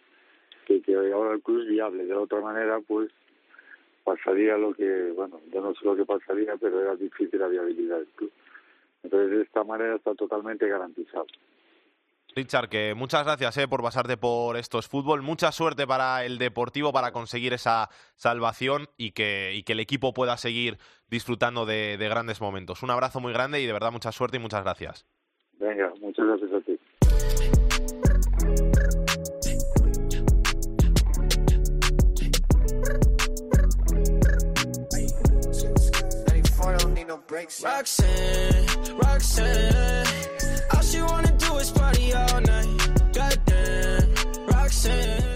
que, 0.65 0.81
que 0.81 0.95
ahora 0.95 1.33
el 1.33 1.41
club 1.41 1.61
es 1.61 1.67
viable. 1.67 2.05
De 2.05 2.13
la 2.13 2.21
otra 2.21 2.39
manera, 2.39 2.79
pues 2.81 3.11
pasaría 4.03 4.57
lo 4.57 4.73
que, 4.73 5.11
bueno, 5.11 5.39
yo 5.51 5.61
no 5.61 5.73
sé 5.73 5.85
lo 5.85 5.95
que 5.95 6.05
pasaría, 6.05 6.55
pero 6.57 6.81
era 6.81 6.95
difícil 6.95 7.39
la 7.39 7.47
viabilidad 7.47 7.97
del 7.97 8.07
club. 8.07 8.31
Entonces, 9.03 9.31
de 9.31 9.43
esta 9.43 9.63
manera 9.63 9.95
está 9.95 10.13
totalmente 10.15 10.67
garantizado. 10.67 11.27
Richard, 12.35 12.69
que 12.69 12.93
muchas 12.95 13.25
gracias 13.25 13.57
eh, 13.57 13.67
por 13.67 13.81
pasarte 13.81 14.17
por 14.17 14.57
estos 14.57 14.87
fútbol. 14.87 15.21
Mucha 15.21 15.51
suerte 15.51 15.85
para 15.85 16.23
el 16.25 16.37
Deportivo 16.37 16.93
para 16.93 17.11
conseguir 17.11 17.53
esa 17.53 17.89
salvación 18.15 18.87
y 18.97 19.11
que, 19.11 19.51
y 19.53 19.63
que 19.63 19.73
el 19.73 19.79
equipo 19.79 20.13
pueda 20.13 20.37
seguir 20.37 20.77
disfrutando 21.09 21.65
de, 21.65 21.97
de 21.97 22.09
grandes 22.09 22.41
momentos. 22.41 22.83
Un 22.83 22.91
abrazo 22.91 23.19
muy 23.19 23.33
grande 23.33 23.61
y 23.61 23.65
de 23.65 23.73
verdad 23.73 23.91
mucha 23.91 24.11
suerte 24.11 24.37
y 24.37 24.39
muchas 24.39 24.63
gracias. 24.63 25.05
Venga, 25.59 25.91
muchas 25.99 26.25
gracias 26.25 26.51
a 26.53 26.61
ti. 26.61 26.79
Roxanne, 37.63 38.99
Roxanne, 39.01 40.05
all 40.71 40.81
she 40.81 41.01
wanna 41.01 41.30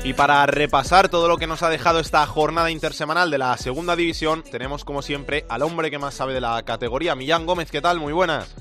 Y 0.04 0.14
para 0.14 0.46
repasar 0.46 1.10
todo 1.10 1.28
lo 1.28 1.38
que 1.38 1.48
nos 1.48 1.64
ha 1.64 1.70
dejado 1.70 2.00
esta 2.00 2.26
jornada 2.28 2.70
intersemanal 2.70 3.32
de 3.32 3.40
la 3.40 3.58
segunda 3.58 3.96
división, 3.96 4.44
tenemos 4.44 4.86
como 4.86 5.02
siempre 5.02 5.46
al 5.50 5.64
hombre 5.64 5.90
que 5.90 5.98
más 5.98 6.14
sabe 6.14 6.34
de 6.34 6.42
la 6.42 6.64
categoría, 6.64 7.16
Millán 7.16 7.46
Gómez. 7.46 7.72
¿Qué 7.72 7.82
tal? 7.82 8.00
Muy 8.00 8.14
buenas. 8.14 8.56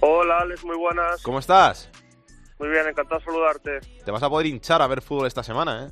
Hola 0.00 0.40
Alex, 0.40 0.64
muy 0.64 0.76
buenas. 0.76 1.22
¿Cómo 1.22 1.38
estás? 1.38 1.90
Muy 2.58 2.68
bien, 2.68 2.86
encantado 2.86 3.18
de 3.18 3.24
saludarte. 3.24 3.80
Te 4.04 4.10
vas 4.10 4.22
a 4.22 4.28
poder 4.28 4.46
hinchar 4.46 4.82
a 4.82 4.86
ver 4.86 5.00
fútbol 5.00 5.26
esta 5.26 5.42
semana, 5.42 5.86
¿eh? 5.86 5.90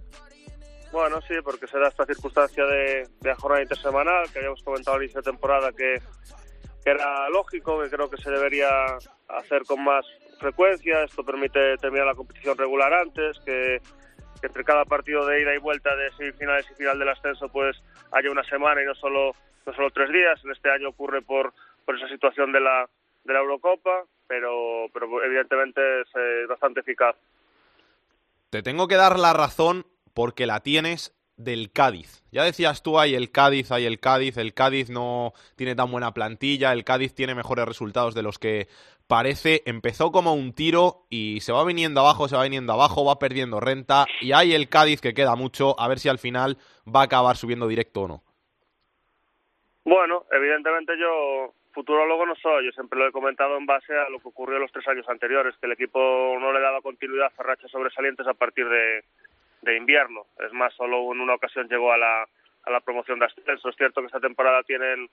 Bueno, 0.92 1.20
sí, 1.26 1.34
porque 1.42 1.66
se 1.66 1.78
da 1.78 1.88
esta 1.88 2.04
circunstancia 2.04 2.64
de, 2.66 3.08
de 3.20 3.28
la 3.30 3.36
jornada 3.36 3.62
intersemanal 3.62 4.30
que 4.30 4.40
habíamos 4.40 4.62
comentado 4.62 4.98
al 4.98 5.02
inicio 5.04 5.22
de 5.22 5.30
temporada 5.30 5.72
que, 5.72 6.02
que 6.84 6.90
era 6.90 7.30
lógico, 7.30 7.80
que 7.82 7.88
creo 7.88 8.10
que 8.10 8.20
se 8.20 8.30
debería 8.30 8.68
hacer 9.28 9.62
con 9.66 9.82
más 9.82 10.04
frecuencia. 10.38 11.02
Esto 11.02 11.24
permite 11.24 11.78
terminar 11.78 12.08
la 12.08 12.14
competición 12.14 12.58
regular 12.58 12.92
antes, 12.92 13.38
que, 13.46 13.80
entre 14.42 14.64
cada 14.64 14.84
partido 14.84 15.24
de 15.26 15.40
ida 15.40 15.54
y 15.54 15.58
vuelta 15.58 15.94
de 15.96 16.10
semifinales 16.12 16.70
y 16.70 16.74
final 16.74 16.98
del 16.98 17.08
ascenso 17.08 17.48
pues 17.48 17.76
haya 18.10 18.30
una 18.30 18.44
semana 18.44 18.82
y 18.82 18.84
no 18.84 18.94
solo, 18.94 19.34
no 19.66 19.72
solo 19.72 19.90
tres 19.90 20.10
días. 20.10 20.40
En 20.44 20.50
este 20.50 20.70
año 20.70 20.88
ocurre 20.90 21.22
por, 21.22 21.52
por 21.84 21.96
esa 21.96 22.08
situación 22.08 22.52
de 22.52 22.60
la, 22.60 22.88
de 23.24 23.32
la 23.32 23.40
Eurocopa, 23.40 24.04
pero, 24.26 24.86
pero 24.92 25.22
evidentemente 25.24 26.02
es 26.02 26.08
eh, 26.14 26.46
bastante 26.48 26.80
eficaz. 26.80 27.16
Te 28.50 28.62
tengo 28.62 28.88
que 28.88 28.96
dar 28.96 29.18
la 29.18 29.32
razón 29.32 29.86
porque 30.12 30.46
la 30.46 30.60
tienes 30.60 31.14
del 31.36 31.72
Cádiz. 31.72 32.22
Ya 32.30 32.44
decías 32.44 32.82
tú, 32.82 32.98
hay 32.98 33.14
el 33.14 33.30
Cádiz, 33.30 33.72
hay 33.72 33.86
el 33.86 33.98
Cádiz, 33.98 34.36
el 34.36 34.54
Cádiz 34.54 34.90
no 34.90 35.32
tiene 35.56 35.74
tan 35.74 35.90
buena 35.90 36.12
plantilla, 36.12 36.72
el 36.72 36.84
Cádiz 36.84 37.14
tiene 37.14 37.34
mejores 37.34 37.66
resultados 37.66 38.14
de 38.14 38.22
los 38.22 38.38
que 38.38 38.68
parece. 39.06 39.62
Empezó 39.66 40.12
como 40.12 40.34
un 40.34 40.54
tiro 40.54 41.06
y 41.10 41.40
se 41.40 41.52
va 41.52 41.64
viniendo 41.64 42.00
abajo, 42.00 42.28
se 42.28 42.36
va 42.36 42.44
viniendo 42.44 42.72
abajo, 42.72 43.04
va 43.04 43.18
perdiendo 43.18 43.60
renta 43.60 44.06
y 44.20 44.32
hay 44.32 44.54
el 44.54 44.68
Cádiz 44.68 45.00
que 45.00 45.14
queda 45.14 45.36
mucho, 45.36 45.78
a 45.78 45.88
ver 45.88 45.98
si 45.98 46.08
al 46.08 46.18
final 46.18 46.58
va 46.86 47.00
a 47.00 47.04
acabar 47.04 47.36
subiendo 47.36 47.68
directo 47.68 48.02
o 48.02 48.08
no. 48.08 48.22
Bueno, 49.84 50.24
evidentemente 50.30 50.92
yo 50.98 51.54
futurólogo 51.72 52.26
no 52.26 52.36
soy, 52.36 52.66
yo 52.66 52.72
siempre 52.72 52.98
lo 52.98 53.08
he 53.08 53.12
comentado 53.12 53.56
en 53.56 53.66
base 53.66 53.94
a 53.94 54.08
lo 54.10 54.20
que 54.20 54.28
ocurrió 54.28 54.58
los 54.58 54.70
tres 54.70 54.86
años 54.88 55.08
anteriores, 55.08 55.56
que 55.58 55.66
el 55.66 55.72
equipo 55.72 55.98
no 56.38 56.52
le 56.52 56.60
daba 56.60 56.82
continuidad 56.82 57.32
a 57.36 57.42
rachas 57.42 57.70
sobresalientes 57.70 58.26
a 58.26 58.34
partir 58.34 58.68
de, 58.68 59.04
de 59.62 59.76
invierno. 59.76 60.26
Es 60.46 60.52
más, 60.52 60.72
solo 60.74 61.12
en 61.12 61.20
una 61.20 61.34
ocasión 61.34 61.68
llegó 61.68 61.92
a 61.92 61.98
la, 61.98 62.22
a 62.64 62.70
la 62.70 62.80
promoción 62.80 63.18
de 63.18 63.26
ascenso. 63.26 63.68
Es 63.68 63.76
cierto 63.76 64.00
que 64.00 64.06
esta 64.06 64.20
temporada 64.20 64.62
tienen 64.62 65.08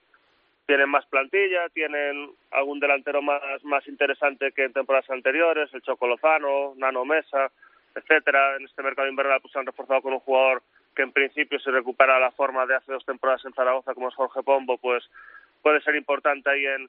tienen 0.69 0.87
más 0.87 1.03
plantilla, 1.07 1.67
tienen 1.69 2.29
algún 2.51 2.79
delantero 2.79 3.23
más, 3.23 3.41
más 3.63 3.87
interesante 3.87 4.51
que 4.51 4.65
en 4.65 4.71
temporadas 4.71 5.09
anteriores, 5.09 5.73
el 5.73 5.81
Choco 5.81 6.05
Lozano, 6.05 6.75
Nano 6.77 7.05
Mesa, 7.05 7.49
etcétera. 7.95 8.55
En 8.55 8.65
este 8.65 8.83
mercado 8.83 9.07
invernal 9.07 9.41
pues, 9.41 9.51
se 9.51 9.57
han 9.57 9.65
reforzado 9.65 10.03
con 10.03 10.13
un 10.13 10.19
jugador 10.19 10.61
que 10.95 11.01
en 11.01 11.11
principio 11.11 11.57
si 11.59 11.71
recupera 11.71 12.19
la 12.19 12.29
forma 12.29 12.67
de 12.67 12.75
hace 12.75 12.91
dos 12.91 13.03
temporadas 13.03 13.43
en 13.45 13.53
Zaragoza 13.53 13.95
como 13.95 14.09
es 14.09 14.13
Jorge 14.13 14.43
Pombo, 14.43 14.77
pues 14.77 15.09
puede 15.63 15.81
ser 15.81 15.95
importante 15.95 16.51
ahí 16.51 16.63
en, 16.67 16.87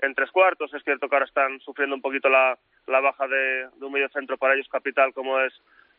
en 0.00 0.12
tres 0.16 0.32
cuartos. 0.32 0.74
Es 0.74 0.82
cierto 0.82 1.08
que 1.08 1.14
ahora 1.14 1.26
están 1.26 1.60
sufriendo 1.60 1.94
un 1.94 2.02
poquito 2.02 2.28
la, 2.28 2.58
la 2.88 2.98
baja 2.98 3.28
de, 3.28 3.68
de 3.76 3.84
un 3.86 3.92
medio 3.92 4.08
centro 4.08 4.38
para 4.38 4.54
ellos 4.54 4.68
capital 4.68 5.14
como 5.14 5.38
es 5.38 5.54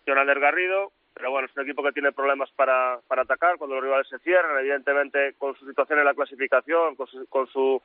Jonander 0.05 0.41
Garrido, 0.41 0.91
pero 1.13 1.31
bueno, 1.31 1.47
es 1.47 1.55
un 1.55 1.63
equipo 1.63 1.83
que 1.83 1.91
tiene 1.91 2.11
problemas 2.11 2.49
para, 2.51 2.99
para 3.07 3.23
atacar 3.23 3.57
cuando 3.57 3.75
los 3.75 3.83
rivales 3.83 4.07
se 4.07 4.19
cierran, 4.19 4.59
evidentemente 4.59 5.33
con 5.37 5.55
su 5.55 5.67
situación 5.67 5.99
en 5.99 6.05
la 6.05 6.13
clasificación, 6.13 6.95
con 6.95 7.07
su, 7.07 7.27
con 7.27 7.47
su, 7.47 7.81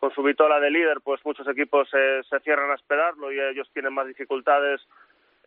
con 0.00 0.12
su 0.12 0.22
vitola 0.22 0.60
de 0.60 0.70
líder, 0.70 1.00
pues 1.02 1.24
muchos 1.24 1.46
equipos 1.48 1.88
se, 1.90 2.22
se 2.24 2.40
cierran 2.40 2.70
a 2.70 2.74
esperarlo 2.74 3.32
y 3.32 3.40
ellos 3.40 3.70
tienen 3.72 3.92
más 3.92 4.06
dificultades 4.06 4.80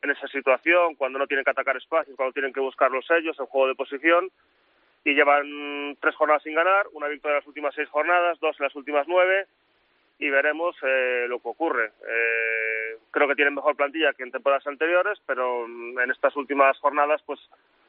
en 0.01 0.12
esa 0.12 0.27
situación, 0.27 0.96
cuando 0.96 1.19
no 1.19 1.27
tienen 1.27 1.43
que 1.43 1.51
atacar 1.51 1.75
espacios, 1.77 2.15
cuando 2.15 2.34
tienen 2.34 2.53
que 2.53 2.60
buscarlos 2.60 3.05
ellos, 3.12 3.39
en 3.39 3.46
juego 3.48 3.67
de 3.67 3.75
posición, 3.75 4.29
y 5.03 5.13
llevan 5.13 5.98
tres 6.00 6.15
jornadas 6.15 6.43
sin 6.43 6.53
ganar, 6.53 6.86
una 6.93 7.07
victoria 7.07 7.36
en 7.36 7.39
las 7.39 7.48
últimas 7.48 7.74
seis 7.74 7.89
jornadas, 7.89 8.39
dos 8.39 8.55
en 8.60 8.65
las 8.65 8.75
últimas 8.75 9.07
nueve, 9.07 9.48
y 10.19 10.29
veremos 10.29 10.75
eh, 10.84 11.25
lo 11.27 11.39
que 11.39 11.50
ocurre. 11.50 11.87
Creo 13.18 13.28
que 13.28 13.36
tienen 13.36 13.56
mejor 13.56 13.76
plantilla 13.76 14.14
que 14.14 14.22
en 14.22 14.32
temporadas 14.32 14.68
anteriores, 14.68 15.18
pero 15.26 15.66
en 15.66 16.12
estas 16.12 16.36
últimas 16.36 16.78
jornadas 16.78 17.20
pues 17.26 17.40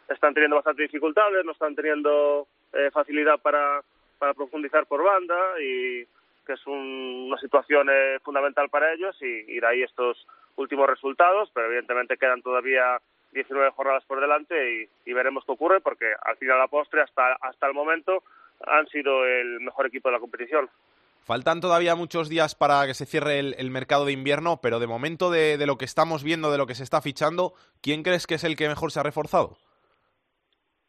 están 0.08 0.32
teniendo 0.32 0.56
bastante 0.56 0.84
dificultades, 0.84 1.44
no 1.44 1.52
están 1.52 1.74
teniendo 1.74 2.48
eh, 2.72 2.90
facilidad 2.90 3.38
para, 3.38 3.82
para 4.18 4.32
profundizar 4.32 4.86
por 4.86 5.02
banda 5.02 5.36
y 5.60 6.06
que 6.46 6.54
es 6.54 6.66
un, 6.66 7.26
una 7.28 7.36
situación 7.36 7.88
eh, 7.92 8.18
fundamental 8.24 8.70
para 8.70 8.90
ellos 8.94 9.14
y, 9.20 9.44
y 9.54 9.60
de 9.60 9.66
ahí 9.66 9.82
estos 9.82 10.26
últimos 10.56 10.88
resultados, 10.88 11.50
pero 11.52 11.66
evidentemente 11.66 12.16
quedan 12.16 12.40
todavía 12.40 12.98
19 13.32 13.72
jornadas 13.72 14.04
por 14.06 14.22
delante 14.22 14.56
y, 14.76 14.88
y 15.04 15.12
veremos 15.12 15.44
qué 15.44 15.52
ocurre 15.52 15.82
porque 15.82 16.10
al 16.22 16.38
final 16.38 16.56
a 16.56 16.60
la 16.60 16.68
postre 16.68 17.02
hasta, 17.02 17.34
hasta 17.42 17.66
el 17.66 17.74
momento 17.74 18.22
han 18.66 18.86
sido 18.88 19.26
el 19.26 19.60
mejor 19.60 19.84
equipo 19.88 20.08
de 20.08 20.14
la 20.14 20.20
competición. 20.20 20.70
Faltan 21.24 21.60
todavía 21.60 21.94
muchos 21.94 22.28
días 22.28 22.54
para 22.54 22.86
que 22.86 22.94
se 22.94 23.04
cierre 23.04 23.38
el, 23.38 23.54
el 23.58 23.70
mercado 23.70 24.06
de 24.06 24.12
invierno, 24.12 24.60
pero 24.62 24.80
de 24.80 24.86
momento 24.86 25.30
de, 25.30 25.58
lo 25.66 25.76
que 25.76 25.84
estamos 25.84 26.24
viendo, 26.24 26.50
de 26.50 26.58
lo 26.58 26.66
que 26.66 26.74
se 26.74 26.82
está 26.82 27.02
fichando, 27.02 27.52
¿quién 27.82 28.02
crees 28.02 28.26
que 28.26 28.36
es 28.36 28.44
el 28.44 28.56
que 28.56 28.68
mejor 28.68 28.92
se 28.92 29.00
ha 29.00 29.02
reforzado? 29.02 29.58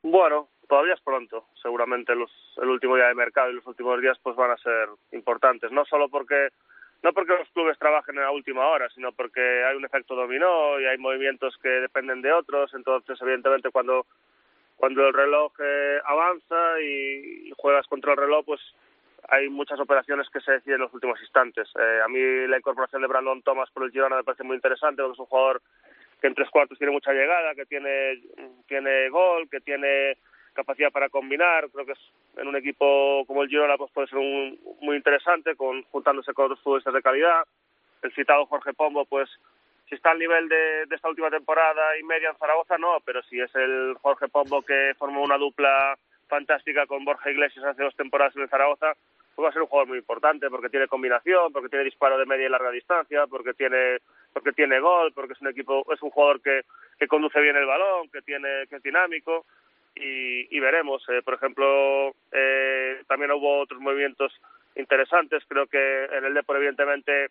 Bueno, 0.01 0.47
todavía 0.67 0.93
es 0.93 1.01
pronto. 1.01 1.45
Seguramente 1.61 2.15
los, 2.15 2.31
el 2.61 2.69
último 2.69 2.95
día 2.95 3.07
de 3.07 3.15
mercado 3.15 3.51
y 3.51 3.55
los 3.55 3.67
últimos 3.67 3.99
días 3.99 4.17
pues 4.23 4.35
van 4.35 4.51
a 4.51 4.57
ser 4.57 4.87
importantes. 5.11 5.71
No 5.71 5.83
solo 5.85 6.07
porque 6.07 6.49
no 7.03 7.13
porque 7.13 7.33
los 7.33 7.49
clubes 7.49 7.77
trabajen 7.77 8.15
en 8.15 8.23
la 8.23 8.31
última 8.31 8.67
hora, 8.67 8.89
sino 8.89 9.11
porque 9.11 9.41
hay 9.41 9.75
un 9.75 9.85
efecto 9.85 10.15
dominó 10.15 10.79
y 10.79 10.85
hay 10.85 10.97
movimientos 10.97 11.57
que 11.61 11.69
dependen 11.69 12.21
de 12.21 12.31
otros. 12.31 12.73
Entonces, 12.73 13.17
evidentemente, 13.21 13.71
cuando 13.71 14.05
cuando 14.77 15.05
el 15.05 15.13
reloj 15.13 15.51
eh, 15.59 15.99
avanza 16.05 16.79
y, 16.81 17.49
y 17.49 17.53
juegas 17.57 17.85
contra 17.87 18.13
el 18.13 18.17
reloj, 18.17 18.45
pues 18.45 18.61
hay 19.31 19.49
muchas 19.49 19.79
operaciones 19.79 20.27
que 20.29 20.41
se 20.41 20.53
deciden 20.53 20.75
en 20.75 20.81
los 20.81 20.93
últimos 20.93 21.19
instantes. 21.21 21.67
Eh, 21.79 21.99
a 22.03 22.07
mí 22.07 22.19
la 22.47 22.57
incorporación 22.57 23.01
de 23.01 23.07
Brandon 23.07 23.41
Thomas 23.41 23.69
por 23.71 23.83
el 23.83 23.91
Girona 23.91 24.17
me 24.17 24.23
parece 24.23 24.43
muy 24.43 24.55
interesante 24.55 25.01
porque 25.01 25.13
es 25.13 25.19
un 25.19 25.25
jugador 25.25 25.61
que 26.19 26.27
en 26.27 26.35
tres 26.35 26.49
cuartos 26.49 26.77
tiene 26.77 26.93
mucha 26.93 27.13
llegada, 27.13 27.55
que 27.55 27.65
tiene, 27.65 28.21
tiene 28.67 29.09
gol, 29.09 29.49
que 29.49 29.61
tiene 29.61 30.17
capacidad 30.53 30.91
para 30.91 31.09
combinar. 31.09 31.69
Creo 31.71 31.85
que 31.85 31.93
es, 31.93 31.99
en 32.37 32.47
un 32.47 32.55
equipo 32.55 33.23
como 33.25 33.43
el 33.43 33.49
Girona 33.49 33.77
pues 33.77 33.91
puede 33.91 34.07
ser 34.07 34.17
un, 34.17 34.59
muy 34.81 34.97
interesante 34.97 35.55
con 35.55 35.83
juntándose 35.83 36.33
con 36.33 36.45
otros 36.45 36.61
futbolistas 36.61 36.93
de 36.93 37.01
calidad. 37.01 37.43
El 38.01 38.13
citado 38.13 38.45
Jorge 38.47 38.73
Pombo 38.73 39.05
pues 39.05 39.29
si 39.87 39.95
está 39.95 40.11
al 40.11 40.19
nivel 40.19 40.47
de, 40.47 40.85
de 40.85 40.95
esta 40.95 41.09
última 41.09 41.29
temporada 41.29 41.97
y 41.99 42.03
media 42.03 42.29
en 42.29 42.37
Zaragoza 42.37 42.77
no, 42.77 42.97
pero 43.05 43.21
si 43.23 43.39
es 43.39 43.53
el 43.55 43.95
Jorge 44.01 44.27
Pombo 44.27 44.61
que 44.61 44.93
formó 44.97 45.23
una 45.23 45.37
dupla 45.37 45.97
fantástica 46.27 46.85
con 46.85 47.03
Borja 47.03 47.31
Iglesias 47.31 47.65
hace 47.65 47.83
dos 47.83 47.95
temporadas 47.95 48.35
en 48.35 48.47
Zaragoza, 48.47 48.93
pues 49.39 49.45
va 49.45 49.49
a 49.51 49.53
ser 49.53 49.61
un 49.61 49.69
jugador 49.69 49.87
muy 49.87 49.99
importante 49.99 50.49
porque 50.49 50.67
tiene 50.67 50.89
combinación, 50.89 51.53
porque 51.53 51.69
tiene 51.69 51.85
disparo 51.85 52.17
de 52.17 52.25
media 52.25 52.47
y 52.47 52.49
larga 52.49 52.71
distancia, 52.71 53.25
porque 53.25 53.53
tiene 53.53 53.99
porque 54.33 54.51
tiene 54.51 54.81
gol, 54.81 55.13
porque 55.13 55.31
es 55.31 55.39
un 55.39 55.47
equipo 55.47 55.85
es 55.93 56.01
un 56.01 56.09
jugador 56.09 56.41
que, 56.41 56.63
que 56.99 57.07
conduce 57.07 57.39
bien 57.39 57.55
el 57.55 57.65
balón, 57.65 58.09
que 58.09 58.21
tiene 58.21 58.67
que 58.69 58.75
es 58.75 58.83
dinámico 58.83 59.45
y, 59.95 60.53
y 60.53 60.59
veremos. 60.59 61.07
Eh, 61.07 61.21
por 61.23 61.35
ejemplo, 61.35 62.13
eh, 62.33 63.01
también 63.07 63.31
hubo 63.31 63.59
otros 63.59 63.79
movimientos 63.79 64.33
interesantes. 64.75 65.41
Creo 65.47 65.67
que 65.67 66.03
en 66.03 66.25
el 66.25 66.33
Depor 66.33 66.57
evidentemente 66.57 67.29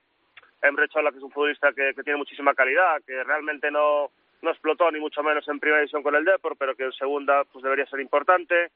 Emre 0.63 0.89
Chola, 0.89 1.11
que 1.11 1.19
es 1.19 1.25
un 1.25 1.31
futbolista 1.31 1.75
que, 1.75 1.93
que 1.95 2.03
tiene 2.03 2.17
muchísima 2.17 2.55
calidad, 2.55 3.03
que 3.07 3.23
realmente 3.23 3.71
no 3.71 4.11
no 4.41 4.51
explotó 4.51 4.91
ni 4.91 4.99
mucho 4.99 5.23
menos 5.23 5.47
en 5.47 5.61
primera 5.61 5.81
división 5.81 6.03
con 6.03 6.15
el 6.15 6.25
Depor, 6.25 6.57
pero 6.57 6.75
que 6.75 6.85
en 6.85 6.93
segunda 6.93 7.45
pues 7.53 7.63
debería 7.63 7.85
ser 7.85 8.01
importante. 8.01 8.71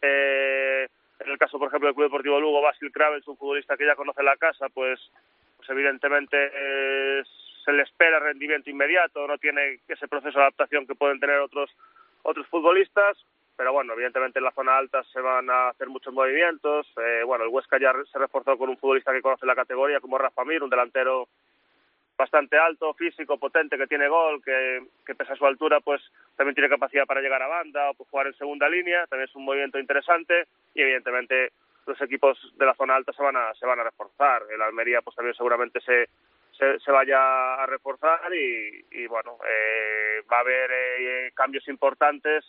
Eh, 0.00 0.88
en 1.24 1.32
el 1.32 1.38
caso, 1.38 1.58
por 1.58 1.68
ejemplo, 1.68 1.88
del 1.88 1.94
Club 1.94 2.06
Deportivo 2.06 2.40
Lugo, 2.40 2.62
Basil 2.62 2.92
Kravels, 2.92 3.26
un 3.28 3.36
futbolista 3.36 3.76
que 3.76 3.86
ya 3.86 3.96
conoce 3.96 4.22
la 4.22 4.36
casa, 4.36 4.68
pues, 4.68 5.00
pues 5.56 5.68
evidentemente 5.70 6.36
eh, 6.54 7.22
se 7.64 7.72
le 7.72 7.82
espera 7.82 8.18
rendimiento 8.18 8.70
inmediato, 8.70 9.26
no 9.26 9.38
tiene 9.38 9.80
ese 9.88 10.08
proceso 10.08 10.38
de 10.38 10.44
adaptación 10.44 10.86
que 10.86 10.94
pueden 10.94 11.20
tener 11.20 11.38
otros 11.38 11.70
otros 12.24 12.46
futbolistas, 12.46 13.18
pero 13.56 13.72
bueno, 13.72 13.92
evidentemente 13.92 14.38
en 14.38 14.44
la 14.44 14.52
zona 14.52 14.76
alta 14.76 15.02
se 15.04 15.20
van 15.20 15.50
a 15.50 15.68
hacer 15.68 15.88
muchos 15.88 16.14
movimientos. 16.14 16.86
Eh, 16.96 17.22
bueno, 17.24 17.44
el 17.44 17.50
Huesca 17.50 17.78
ya 17.78 17.92
se 18.10 18.18
reforzó 18.18 18.56
con 18.56 18.70
un 18.70 18.76
futbolista 18.78 19.12
que 19.12 19.22
conoce 19.22 19.46
la 19.46 19.54
categoría, 19.54 20.00
como 20.00 20.18
Rafa 20.18 20.44
Mir, 20.44 20.62
un 20.62 20.70
delantero 20.70 21.28
bastante 22.22 22.56
alto, 22.56 22.94
físico, 22.94 23.36
potente, 23.36 23.76
que 23.76 23.88
tiene 23.88 24.06
gol, 24.06 24.40
que, 24.44 24.86
que 25.04 25.16
pese 25.16 25.32
a 25.32 25.36
su 25.36 25.44
altura, 25.44 25.80
pues 25.80 26.00
también 26.36 26.54
tiene 26.54 26.68
capacidad 26.68 27.04
para 27.04 27.20
llegar 27.20 27.42
a 27.42 27.48
banda 27.48 27.90
o 27.90 27.94
pues, 27.94 28.08
jugar 28.08 28.28
en 28.28 28.34
segunda 28.34 28.68
línea, 28.68 29.06
también 29.08 29.28
es 29.28 29.34
un 29.34 29.44
movimiento 29.44 29.78
interesante 29.80 30.46
y 30.72 30.82
evidentemente 30.82 31.50
los 31.84 32.00
equipos 32.00 32.38
de 32.56 32.64
la 32.64 32.74
zona 32.74 32.94
alta 32.94 33.12
se 33.12 33.24
van 33.24 33.36
a, 33.36 33.52
se 33.54 33.66
van 33.66 33.80
a 33.80 33.84
reforzar. 33.84 34.42
El 34.54 34.62
Almería 34.62 35.02
pues 35.02 35.16
también 35.16 35.34
seguramente 35.34 35.80
se, 35.80 36.08
se, 36.78 36.92
vaya 36.92 37.54
a 37.54 37.66
reforzar 37.66 38.32
y, 38.32 38.84
y 38.92 39.06
bueno, 39.08 39.38
eh, 39.44 40.22
va 40.32 40.36
a 40.36 40.40
haber 40.40 40.70
eh, 40.72 41.32
cambios 41.34 41.66
importantes 41.66 42.44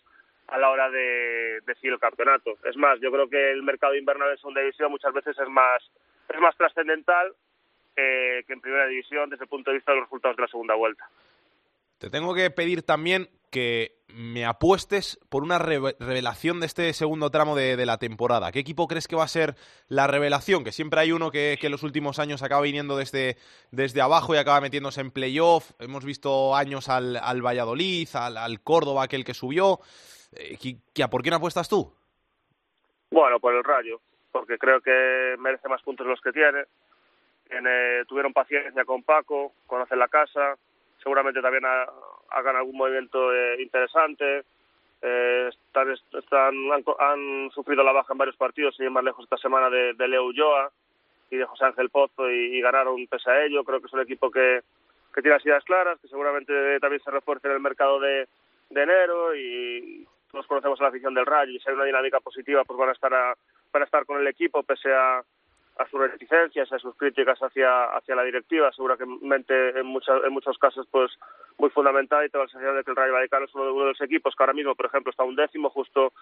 a 0.50 0.60
la 0.60 0.70
hora 0.70 0.92
de 0.92 1.62
decidir 1.66 1.94
el 1.94 2.00
campeonato. 2.00 2.60
Es 2.64 2.78
más, 2.78 3.00
yo 3.00 3.12
creo 3.12 3.28
que 3.28 3.52
el 3.52 3.64
mercado 3.64 3.96
invernal 3.96 4.30
en 4.30 4.38
segunda 4.38 4.62
división 4.62 4.92
muchas 4.92 5.14
veces 5.14 5.36
es 5.40 5.50
más, 5.50 5.82
es 6.30 6.40
más 6.40 6.56
trascendental 6.58 7.34
eh, 7.96 8.44
que 8.46 8.54
en 8.54 8.62
primera 8.62 8.88
división 8.88 9.30
desde 9.30 9.44
el 9.44 9.50
punto 9.50 9.72
de 9.72 9.78
vista 9.78 9.92
de 9.92 10.00
los 10.00 10.08
resultados 10.08 10.38
de 10.38 10.42
la 10.42 10.48
segunda 10.48 10.76
vuelta. 10.76 11.10
Te 11.98 12.10
tengo 12.10 12.34
que 12.34 12.50
pedir 12.52 12.84
también 12.84 13.30
que 13.50 14.00
me 14.08 14.46
apuestes 14.46 15.20
por 15.30 15.44
una 15.44 15.60
re 15.60 15.80
revelación 16.00 16.60
de 16.60 16.66
este 16.66 16.92
segundo 16.94 17.30
tramo 17.30 17.56
de, 17.56 17.78
de, 17.78 17.86
la 17.86 17.98
temporada. 17.98 18.52
¿Qué 18.52 18.60
equipo 18.60 18.88
crees 18.88 19.08
que 19.08 19.16
va 19.16 19.24
a 19.24 19.28
ser 19.28 19.56
la 19.88 20.08
revelación? 20.08 20.64
Que 20.64 20.72
siempre 20.72 21.00
hay 21.00 21.12
uno 21.12 21.32
que, 21.32 21.58
que 21.62 21.68
en 21.68 21.72
los 21.72 21.84
últimos 21.84 22.20
años 22.20 22.42
acaba 22.42 22.64
viniendo 22.64 22.98
desde, 22.98 23.38
desde 23.72 24.02
abajo 24.02 24.34
y 24.34 24.38
acaba 24.38 24.60
metiéndose 24.60 25.02
en 25.02 25.12
playoff. 25.12 25.72
Hemos 25.80 26.04
visto 26.04 26.56
años 26.56 26.90
al, 26.90 27.16
al 27.16 27.46
Valladolid, 27.46 28.10
al, 28.16 28.38
al, 28.38 28.62
Córdoba, 28.62 29.04
aquel 29.04 29.24
que 29.24 29.36
subió. 29.36 29.80
Eh, 30.36 30.58
¿A 31.04 31.10
por 31.10 31.22
quién 31.22 31.36
apuestas 31.36 31.70
tú? 31.70 31.94
Bueno, 33.12 33.40
por 33.40 33.54
el 33.54 33.64
Rayo, 33.64 34.02
porque 34.32 34.58
creo 34.58 34.82
que 34.82 35.36
merece 35.38 35.70
más 35.70 35.82
puntos 35.84 36.08
los 36.08 36.20
que 36.22 36.32
tiene 36.32 36.66
tiene, 37.54 38.06
tuvieron 38.06 38.34
paciencia 38.34 38.84
con 38.84 39.04
Paco, 39.04 39.54
conocen 39.68 40.00
la 40.00 40.08
casa, 40.08 40.56
seguramente 41.02 41.42
también 41.42 41.66
ha, 41.66 41.86
hagan 42.32 42.56
algún 42.56 42.78
movimiento 42.78 43.34
eh, 43.34 43.62
interesante. 43.62 44.44
Eh, 45.02 45.50
están, 45.50 45.92
están, 45.92 46.56
han, 46.72 46.84
han, 47.00 47.52
sufrido 47.52 47.84
la 47.84 47.92
baja 47.92 48.13
en 48.13 48.18
varios 48.18 48.38
partidos, 48.38 48.76
siguen 48.76 48.94
más 48.94 49.04
lejos 49.04 49.26
esta 49.26 49.38
semana 49.38 49.70
de, 49.70 49.94
de 49.94 50.08
Leo 50.08 50.26
Ulloa 50.26 50.72
y 51.30 51.36
de 51.36 51.46
José 51.46 51.66
Ángel 51.66 51.89
Pozo 51.89 52.30
y, 52.32 52.58
y, 52.58 52.62
ganaron 52.62 53.06
pese 53.08 53.30
a 53.30 53.44
ello. 53.46 53.63
Creo 53.63 53.80
que 53.82 53.88
es 53.88 53.94
un 53.94 54.02
equipo 54.02 54.32
que, 54.32 54.62
tiene 55.13 55.30
las 55.30 55.46
ideas 55.46 55.63
claras, 55.66 56.00
que 56.00 56.08
seguramente 56.08 56.80
también 56.80 57.04
se 57.04 57.12
refuerce 57.12 57.48
en 57.48 57.54
el 57.54 57.60
mercado 57.60 58.00
de, 58.00 58.28
enero 58.72 59.36
y 59.36 60.08
todos 60.32 60.48
conocemos 60.48 60.80
la 60.80 60.88
afición 60.88 61.13
del 61.13 61.28
Rayo 61.28 61.52
y 61.52 61.60
si 61.60 61.70
hay 61.70 61.76
una 61.76 61.84
dinámica 61.84 62.20
positiva, 62.20 62.63
pues 62.63 62.80
van 62.80 62.89
a 62.89 62.94
estar 62.94 63.13
a- 63.13 63.36
van 63.72 63.84
a 63.84 63.86
estar 63.86 64.04
con 64.08 64.20
el 64.20 64.26
equipo 64.28 64.63
pese 64.63 64.92
a, 64.92 65.22
a 65.78 65.88
sus 65.90 66.00
reticencias, 66.00 66.72
a 66.72 66.80
sus 66.80 66.96
críticas 66.96 67.40
hacia 67.40 67.86
hacia 67.96 68.16
la 68.16 68.24
directiva, 68.24 68.72
seguramente 68.72 69.80
en 69.80 69.86
muchas 69.86 70.24
en 70.24 70.32
muchos 70.32 70.58
casos 70.58 70.88
pues 70.92 71.12
muy 71.58 71.70
fundamental 71.72 72.26
y 72.26 72.30
tengo 72.30 72.46
la 72.46 72.52
sensación 72.52 72.78
de 72.78 72.84
que 72.84 72.92
el 72.92 72.98
Rayo 72.98 73.14
Vallecano 73.14 73.46
es 73.46 73.56
uno 73.56 73.66
de, 73.66 73.72
uno 73.72 73.84
de 73.86 73.90
los 73.90 74.02
equipos 74.02 74.36
que 74.36 74.44
ahora 74.44 74.54
mismo, 74.54 74.76
por 74.76 74.86
ejemplo, 74.86 75.10
está 75.10 75.24
un 75.24 75.36
décimo 75.36 75.70
justo 75.70 76.14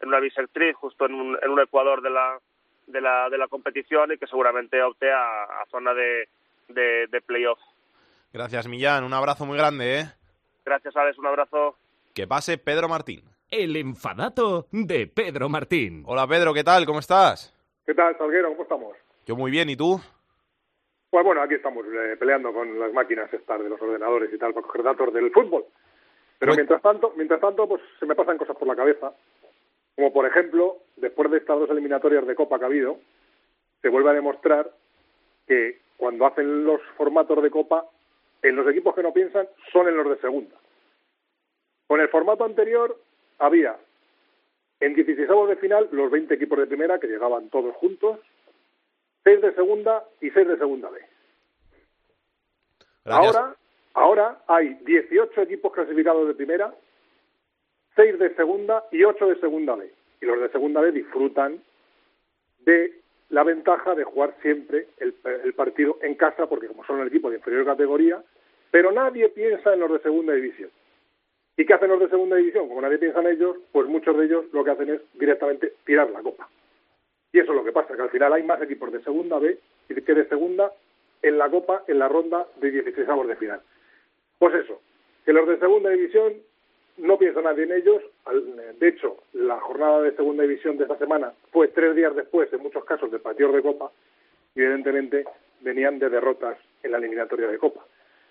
en 0.00 0.08
una 0.08 0.20
bisectriz, 0.20 0.74
justo 0.76 1.06
en 1.06 1.14
un, 1.14 1.38
en 1.42 1.50
un 1.50 1.60
ecuador 1.60 2.02
de 2.02 2.10
la 2.10 2.38
de 2.86 3.00
la 3.00 3.28
de 3.30 3.38
la 3.38 3.48
competición 3.48 4.12
y 4.12 4.18
que 4.18 4.26
seguramente 4.26 4.82
opte 4.82 5.10
a, 5.12 5.44
a 5.44 5.66
zona 5.70 5.94
de 5.94 6.28
de, 6.68 7.06
de 7.06 7.20
playoff. 7.20 7.58
Gracias, 8.32 8.68
Millán. 8.68 9.04
Un 9.04 9.14
abrazo 9.14 9.46
muy 9.46 9.56
grande, 9.56 10.00
¿eh? 10.00 10.04
Gracias, 10.64 10.94
Alex, 10.96 11.18
un 11.18 11.26
abrazo. 11.26 11.76
Que 12.14 12.26
pase 12.26 12.58
Pedro 12.58 12.88
Martín. 12.88 13.22
El 13.50 13.74
enfadato 13.76 14.66
de 14.70 15.06
Pedro 15.06 15.48
Martín. 15.48 16.02
Hola, 16.06 16.26
Pedro, 16.26 16.52
¿qué 16.52 16.62
tal? 16.62 16.84
¿Cómo 16.84 16.98
estás? 16.98 17.54
¿Qué 17.88 17.94
tal, 17.94 18.18
Salguero? 18.18 18.50
¿Cómo 18.50 18.64
estamos? 18.64 18.96
Yo 19.24 19.34
muy 19.34 19.50
bien, 19.50 19.70
¿y 19.70 19.74
tú? 19.74 19.98
Pues 21.08 21.24
bueno, 21.24 21.40
aquí 21.40 21.54
estamos 21.54 21.86
eh, 21.86 22.16
peleando 22.18 22.52
con 22.52 22.78
las 22.78 22.92
máquinas 22.92 23.32
estas 23.32 23.62
de 23.62 23.70
los 23.70 23.80
ordenadores 23.80 24.30
y 24.30 24.36
tal 24.36 24.52
para 24.52 24.66
coger 24.66 24.82
datos 24.82 25.14
del 25.14 25.30
fútbol. 25.30 25.64
Pero 26.38 26.52
mientras 26.54 26.82
tanto, 26.82 27.14
mientras 27.16 27.40
tanto, 27.40 27.66
pues 27.66 27.80
se 27.98 28.04
me 28.04 28.14
pasan 28.14 28.36
cosas 28.36 28.58
por 28.58 28.68
la 28.68 28.76
cabeza. 28.76 29.14
Como 29.96 30.12
por 30.12 30.26
ejemplo, 30.26 30.82
después 30.96 31.30
de 31.30 31.38
estas 31.38 31.60
dos 31.60 31.70
eliminatorias 31.70 32.26
de 32.26 32.34
Copa 32.34 32.58
que 32.58 32.64
ha 32.64 32.66
habido, 32.66 32.98
se 33.80 33.88
vuelve 33.88 34.10
a 34.10 34.12
demostrar 34.12 34.70
que 35.46 35.80
cuando 35.96 36.26
hacen 36.26 36.66
los 36.66 36.82
formatos 36.98 37.42
de 37.42 37.50
Copa, 37.50 37.86
en 38.42 38.54
los 38.54 38.68
equipos 38.68 38.94
que 38.94 39.02
no 39.02 39.14
piensan 39.14 39.48
son 39.72 39.88
en 39.88 39.96
los 39.96 40.10
de 40.10 40.18
segunda. 40.18 40.56
Con 41.86 42.02
el 42.02 42.10
formato 42.10 42.44
anterior 42.44 43.00
había 43.38 43.78
en 44.80 44.94
16 44.94 45.28
de 45.48 45.56
final 45.56 45.88
los 45.92 46.10
20 46.10 46.34
equipos 46.34 46.58
de 46.58 46.66
primera 46.66 46.98
que 46.98 47.06
llegaban 47.06 47.50
todos 47.50 47.74
juntos, 47.76 48.20
6 49.24 49.40
de 49.42 49.54
segunda 49.54 50.04
y 50.20 50.30
6 50.30 50.48
de 50.48 50.58
segunda 50.58 50.90
B. 50.90 51.00
Gracias. 53.04 53.36
Ahora, 53.36 53.56
ahora 53.94 54.42
hay 54.46 54.74
18 54.84 55.42
equipos 55.42 55.72
clasificados 55.72 56.28
de 56.28 56.34
primera, 56.34 56.74
6 57.96 58.18
de 58.18 58.34
segunda 58.36 58.84
y 58.92 59.02
8 59.02 59.26
de 59.26 59.40
segunda 59.40 59.74
B. 59.74 59.90
Y 60.20 60.26
los 60.26 60.40
de 60.40 60.48
segunda 60.50 60.80
B 60.80 60.92
disfrutan 60.92 61.62
de 62.60 63.00
la 63.30 63.44
ventaja 63.44 63.94
de 63.94 64.04
jugar 64.04 64.34
siempre 64.42 64.88
el, 64.98 65.14
el 65.44 65.52
partido 65.54 65.98
en 66.02 66.14
casa, 66.14 66.46
porque 66.46 66.68
como 66.68 66.84
son 66.84 67.00
el 67.00 67.08
equipo 67.08 67.30
de 67.30 67.36
inferior 67.36 67.64
categoría, 67.64 68.22
pero 68.70 68.92
nadie 68.92 69.28
piensa 69.30 69.74
en 69.74 69.80
los 69.80 69.92
de 69.92 70.00
segunda 70.00 70.34
división. 70.34 70.70
¿Y 71.58 71.66
qué 71.66 71.74
hacen 71.74 71.90
los 71.90 71.98
de 71.98 72.08
segunda 72.08 72.36
división? 72.36 72.68
Como 72.68 72.80
nadie 72.80 72.98
piensa 72.98 73.20
en 73.20 73.26
ellos, 73.26 73.56
pues 73.72 73.88
muchos 73.88 74.16
de 74.16 74.26
ellos 74.26 74.44
lo 74.52 74.62
que 74.62 74.70
hacen 74.70 74.90
es 74.90 75.00
directamente 75.14 75.74
tirar 75.84 76.08
la 76.10 76.22
copa. 76.22 76.48
Y 77.32 77.40
eso 77.40 77.50
es 77.50 77.56
lo 77.56 77.64
que 77.64 77.72
pasa, 77.72 77.96
que 77.96 78.02
al 78.02 78.10
final 78.10 78.32
hay 78.32 78.44
más 78.44 78.62
equipos 78.62 78.92
de 78.92 79.02
segunda 79.02 79.40
B 79.40 79.58
que 79.88 80.14
de 80.14 80.28
segunda 80.28 80.72
en 81.20 81.36
la 81.36 81.50
copa 81.50 81.82
en 81.88 81.98
la 81.98 82.08
ronda 82.08 82.46
de 82.60 82.70
16 82.70 83.06
de 83.26 83.36
final. 83.36 83.60
Pues 84.38 84.54
eso, 84.54 84.80
que 85.24 85.32
los 85.32 85.48
de 85.48 85.58
segunda 85.58 85.90
división 85.90 86.34
no 86.98 87.18
piensa 87.18 87.42
nadie 87.42 87.64
en 87.64 87.72
ellos. 87.72 88.02
De 88.78 88.88
hecho, 88.88 89.16
la 89.32 89.58
jornada 89.58 90.00
de 90.02 90.14
segunda 90.14 90.44
división 90.44 90.76
de 90.78 90.84
esta 90.84 90.96
semana 90.96 91.32
fue 91.50 91.68
tres 91.68 91.96
días 91.96 92.14
después, 92.14 92.52
en 92.52 92.62
muchos 92.62 92.84
casos, 92.84 93.10
de 93.10 93.18
partidos 93.18 93.54
de 93.54 93.62
copa, 93.62 93.90
y 94.54 94.62
evidentemente 94.62 95.24
venían 95.60 95.98
de 95.98 96.08
derrotas 96.08 96.56
en 96.84 96.92
la 96.92 96.98
eliminatoria 96.98 97.48
de 97.48 97.58
copa. 97.58 97.84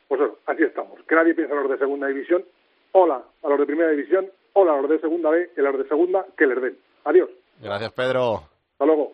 Pues 0.08 0.22
eso, 0.22 0.40
así 0.46 0.64
estamos. 0.64 1.04
Que 1.04 1.16
nadie 1.16 1.34
piensa 1.34 1.54
en 1.54 1.62
los 1.62 1.70
de 1.70 1.78
segunda 1.78 2.08
división. 2.08 2.46
Hola 2.92 3.24
a 3.44 3.50
los 3.50 3.60
de 3.60 3.66
primera 3.66 3.90
división. 3.92 4.30
Hola 4.54 4.74
a 4.74 4.82
los 4.82 4.90
de 4.90 5.00
segunda 5.00 5.30
B. 5.30 5.52
Y 5.56 5.60
a 5.60 5.64
los 5.64 5.78
de 5.78 5.88
segunda, 5.88 6.26
que 6.38 6.48
les 6.48 6.62
den. 6.62 6.78
Adiós. 7.06 7.30
Gracias, 7.62 7.92
Pedro. 7.94 8.44
Hasta 8.74 8.86
luego. 8.86 9.14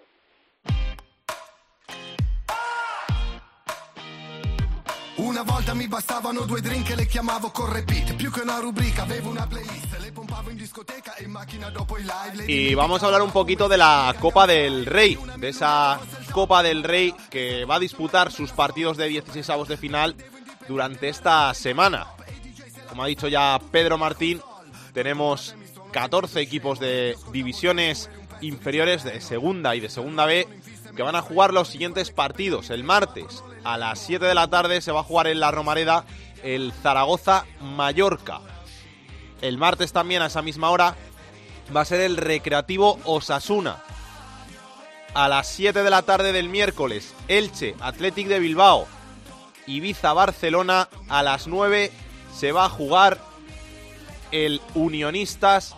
Una 5.18 5.44
volta 5.44 5.74
mi 5.74 5.88
bastavano 5.88 6.42
due 6.42 6.60
drink 6.60 6.90
e 6.90 6.96
le 6.96 7.06
chiamavo 7.06 7.50
con 7.52 7.72
repeat 7.72 8.16
Più 8.16 8.32
che 8.32 8.42
una 8.42 8.60
rubrica 8.60 9.04
avevo 9.04 9.30
una 9.30 9.48
playlist 9.48 9.98
Le 10.00 10.12
pompavo 10.12 10.50
in 10.50 10.58
discoteca 10.58 11.16
e 11.16 11.24
in 11.24 11.32
macchina 11.32 11.70
dopo 11.70 11.98
i 11.98 12.04
live 12.04 12.52
Y 12.52 12.74
vamos 12.74 13.02
a 13.02 13.06
hablar 13.06 13.22
un 13.22 13.32
poquito 13.32 13.68
de 13.68 13.78
la 13.78 14.14
Copa 14.20 14.46
del 14.46 14.86
Rey, 14.86 15.18
de 15.38 15.50
esa 15.50 16.00
Copa 16.32 16.62
del 16.62 16.84
Rey 16.84 17.14
que 17.30 17.64
va 17.64 17.76
a 17.76 17.80
disputar 17.80 18.32
sus 18.32 18.52
partidos 18.52 18.98
de 18.98 19.08
16 19.08 19.50
avos 19.52 19.68
de 19.68 19.78
final 19.78 20.16
durante 20.68 21.10
esta 21.10 21.54
semana. 21.54 22.08
Como 22.90 23.04
ha 23.04 23.08
dicho 23.08 23.28
ya 23.28 23.60
Pedro 23.72 23.98
Martín, 23.98 24.42
tenemos 24.94 25.56
14 25.92 26.42
equipos 26.42 26.80
de 26.80 27.18
divisiones 27.32 28.10
inferiores 28.42 29.04
de 29.04 29.22
segunda 29.22 29.76
y 29.76 29.80
de 29.80 29.90
segunda 29.90 30.26
B 30.26 30.48
que 30.96 31.04
van 31.04 31.16
a 31.16 31.22
jugar 31.22 31.54
los 31.54 31.70
siguientes 31.70 32.12
partidos. 32.12 32.70
El 32.70 32.84
martes 32.84 33.44
a 33.64 33.78
las 33.78 34.00
7 34.00 34.26
de 34.26 34.36
la 34.36 34.48
tarde 34.48 34.82
se 34.82 34.92
va 34.92 35.02
a 35.02 35.04
jugar 35.04 35.28
en 35.28 35.40
la 35.40 35.52
Romareda 35.52 36.06
el 36.44 36.72
Zaragoza-Mallorca. 36.72 38.42
El 39.42 39.58
martes 39.58 39.92
también 39.92 40.22
a 40.22 40.28
esa 40.28 40.42
misma 40.42 40.70
hora 40.70 40.96
va 41.76 41.82
a 41.82 41.86
ser 41.86 42.02
el 42.02 42.18
Recreativo 42.18 43.00
Osasuna. 43.06 43.78
A 45.14 45.28
las 45.28 45.48
7 45.48 45.84
de 45.84 45.90
la 45.90 46.02
tarde 46.02 46.32
del 46.32 46.50
miércoles, 46.50 47.14
Elche, 47.28 47.76
Athletic 47.80 48.28
de 48.28 48.40
Bilbao, 48.40 48.88
Ibiza, 49.68 50.14
Barcelona. 50.14 50.90
A 51.08 51.24
las 51.24 51.48
9 51.48 51.92
se 52.36 52.52
va 52.52 52.66
a 52.66 52.70
jugar 52.70 53.20
el 54.32 54.62
Unionistas 54.74 55.76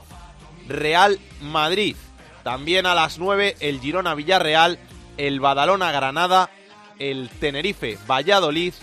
Real 0.68 1.20
Madrid. 1.41 1.96
También 2.44 2.86
a 2.86 2.96
las 2.96 3.20
9 3.20 3.58
el 3.60 3.80
Girona 3.80 4.15
Villarreal, 4.15 4.80
el 5.18 5.39
Badalona 5.39 5.91
Granada, 5.91 6.50
el 7.00 7.30
Tenerife 7.30 7.98
Valladolid, 8.08 8.74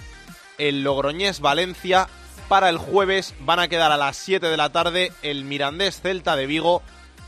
el 0.59 0.83
Logroñés 0.83 1.41
Valencia. 1.41 2.09
Para 2.49 2.69
el 2.69 2.77
jueves 2.77 3.35
van 3.41 3.61
a 3.61 3.69
quedar 3.69 3.93
a 3.93 3.97
las 3.97 4.17
7 4.17 4.49
de 4.49 4.57
la 4.57 4.71
tarde 4.71 5.13
el 5.23 5.45
Mirandés 5.45 6.01
Celta 6.01 6.37
de 6.37 6.47
Vigo, 6.47 6.83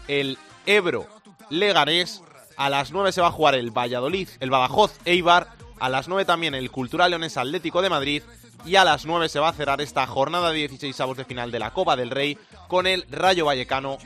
el 0.08 0.38
Ebro 0.66 1.06
Leganés. 1.50 2.22
A 2.56 2.68
las 2.68 2.92
9 2.92 3.12
se 3.12 3.20
va 3.20 3.28
a 3.28 3.32
jugar 3.32 3.54
el 3.54 3.70
Valladolid, 3.70 4.28
el 4.40 4.50
Badajoz 4.50 4.92
Eibar. 5.04 5.48
A 5.80 5.88
las 5.88 6.08
9 6.08 6.24
también 6.24 6.54
el 6.54 6.70
Cultural 6.70 7.10
Leones 7.10 7.36
Atlético 7.36 7.82
de 7.82 7.90
Madrid. 7.90 8.22
Y 8.64 8.76
a 8.76 8.84
las 8.84 9.04
9 9.04 9.28
se 9.28 9.40
va 9.40 9.48
a 9.48 9.52
cerrar 9.52 9.80
esta 9.80 10.06
jornada 10.06 10.50
de 10.50 10.56
16 10.56 10.98
avos 11.00 11.16
de 11.16 11.24
final 11.24 11.50
de 11.50 11.58
la 11.58 11.72
Copa 11.72 11.96
del 11.96 12.10
Rey 12.10 12.38
con 12.68 12.86
el 12.86 13.04
Rayo 13.10 13.44
Vallecano 13.44 13.98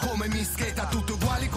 come 0.00 0.26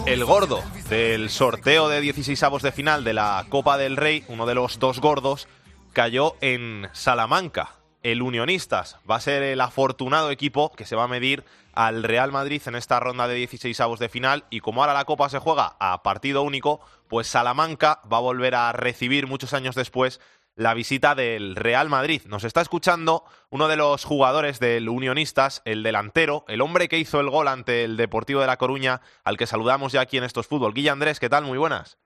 El 0.06 0.24
gordo 0.24 0.62
del 0.88 1.30
sorteo 1.30 1.88
de 1.88 2.00
16 2.00 2.42
avos 2.42 2.62
de 2.62 2.72
final 2.72 3.04
de 3.04 3.14
la 3.14 3.44
Copa 3.48 3.76
del 3.78 3.96
Rey, 3.96 4.24
uno 4.28 4.46
de 4.46 4.54
los 4.54 4.78
dos 4.78 5.00
gordos, 5.00 5.48
cayó 5.92 6.36
en 6.40 6.88
Salamanca. 6.92 7.76
El 8.02 8.22
Unionistas 8.22 8.96
va 9.10 9.16
a 9.16 9.20
ser 9.20 9.42
el 9.42 9.60
afortunado 9.60 10.30
equipo 10.30 10.72
que 10.72 10.86
se 10.86 10.96
va 10.96 11.04
a 11.04 11.08
medir 11.08 11.44
al 11.74 12.02
Real 12.02 12.32
Madrid 12.32 12.62
en 12.66 12.74
esta 12.74 13.00
ronda 13.00 13.28
de 13.28 13.34
16 13.34 13.80
avos 13.80 13.98
de 13.98 14.08
final 14.08 14.44
y 14.50 14.60
como 14.60 14.82
ahora 14.82 14.94
la 14.94 15.04
Copa 15.04 15.28
se 15.28 15.38
juega 15.38 15.76
a 15.78 16.02
partido 16.02 16.42
único, 16.42 16.80
pues 17.08 17.26
Salamanca 17.26 18.00
va 18.10 18.18
a 18.18 18.20
volver 18.20 18.54
a 18.54 18.72
recibir 18.72 19.26
muchos 19.26 19.54
años 19.54 19.74
después 19.74 20.20
la 20.56 20.74
visita 20.74 21.14
del 21.14 21.56
Real 21.56 21.88
Madrid. 21.88 22.22
Nos 22.26 22.44
está 22.44 22.60
escuchando 22.60 23.24
uno 23.50 23.68
de 23.68 23.76
los 23.76 24.04
jugadores 24.04 24.60
del 24.60 24.88
Unionistas, 24.88 25.62
el 25.64 25.82
delantero, 25.82 26.44
el 26.48 26.60
hombre 26.60 26.88
que 26.88 26.98
hizo 26.98 27.20
el 27.20 27.30
gol 27.30 27.48
ante 27.48 27.84
el 27.84 27.96
Deportivo 27.96 28.40
de 28.40 28.46
La 28.46 28.58
Coruña, 28.58 29.00
al 29.24 29.36
que 29.36 29.46
saludamos 29.46 29.92
ya 29.92 30.02
aquí 30.02 30.18
en 30.18 30.24
Estos 30.24 30.46
Fútbol. 30.46 30.74
Guilla 30.74 30.92
Andrés, 30.92 31.18
¿qué 31.18 31.28
tal? 31.28 31.44
Muy 31.44 31.56
buenas. 31.56 31.98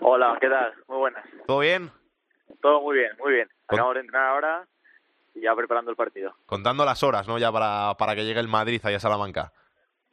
Hola, 0.00 0.38
¿qué 0.40 0.48
tal? 0.48 0.72
Muy 0.86 0.98
buenas. 0.98 1.24
¿Todo 1.46 1.58
bien? 1.58 1.90
Todo 2.62 2.80
muy 2.80 2.96
bien, 2.96 3.10
muy 3.18 3.34
bien. 3.34 3.48
Acabamos 3.66 3.94
de 3.94 4.00
entrenar 4.00 4.28
ahora 4.28 4.68
y 5.34 5.40
ya 5.40 5.54
preparando 5.54 5.90
el 5.90 5.96
partido. 5.96 6.34
Contando 6.46 6.84
las 6.84 7.02
horas, 7.02 7.26
¿no? 7.28 7.38
Ya 7.38 7.50
para, 7.52 7.94
para 7.98 8.14
que 8.14 8.24
llegue 8.24 8.40
el 8.40 8.48
Madrid 8.48 8.80
allá 8.84 8.96
a 8.96 9.00
Salamanca. 9.00 9.52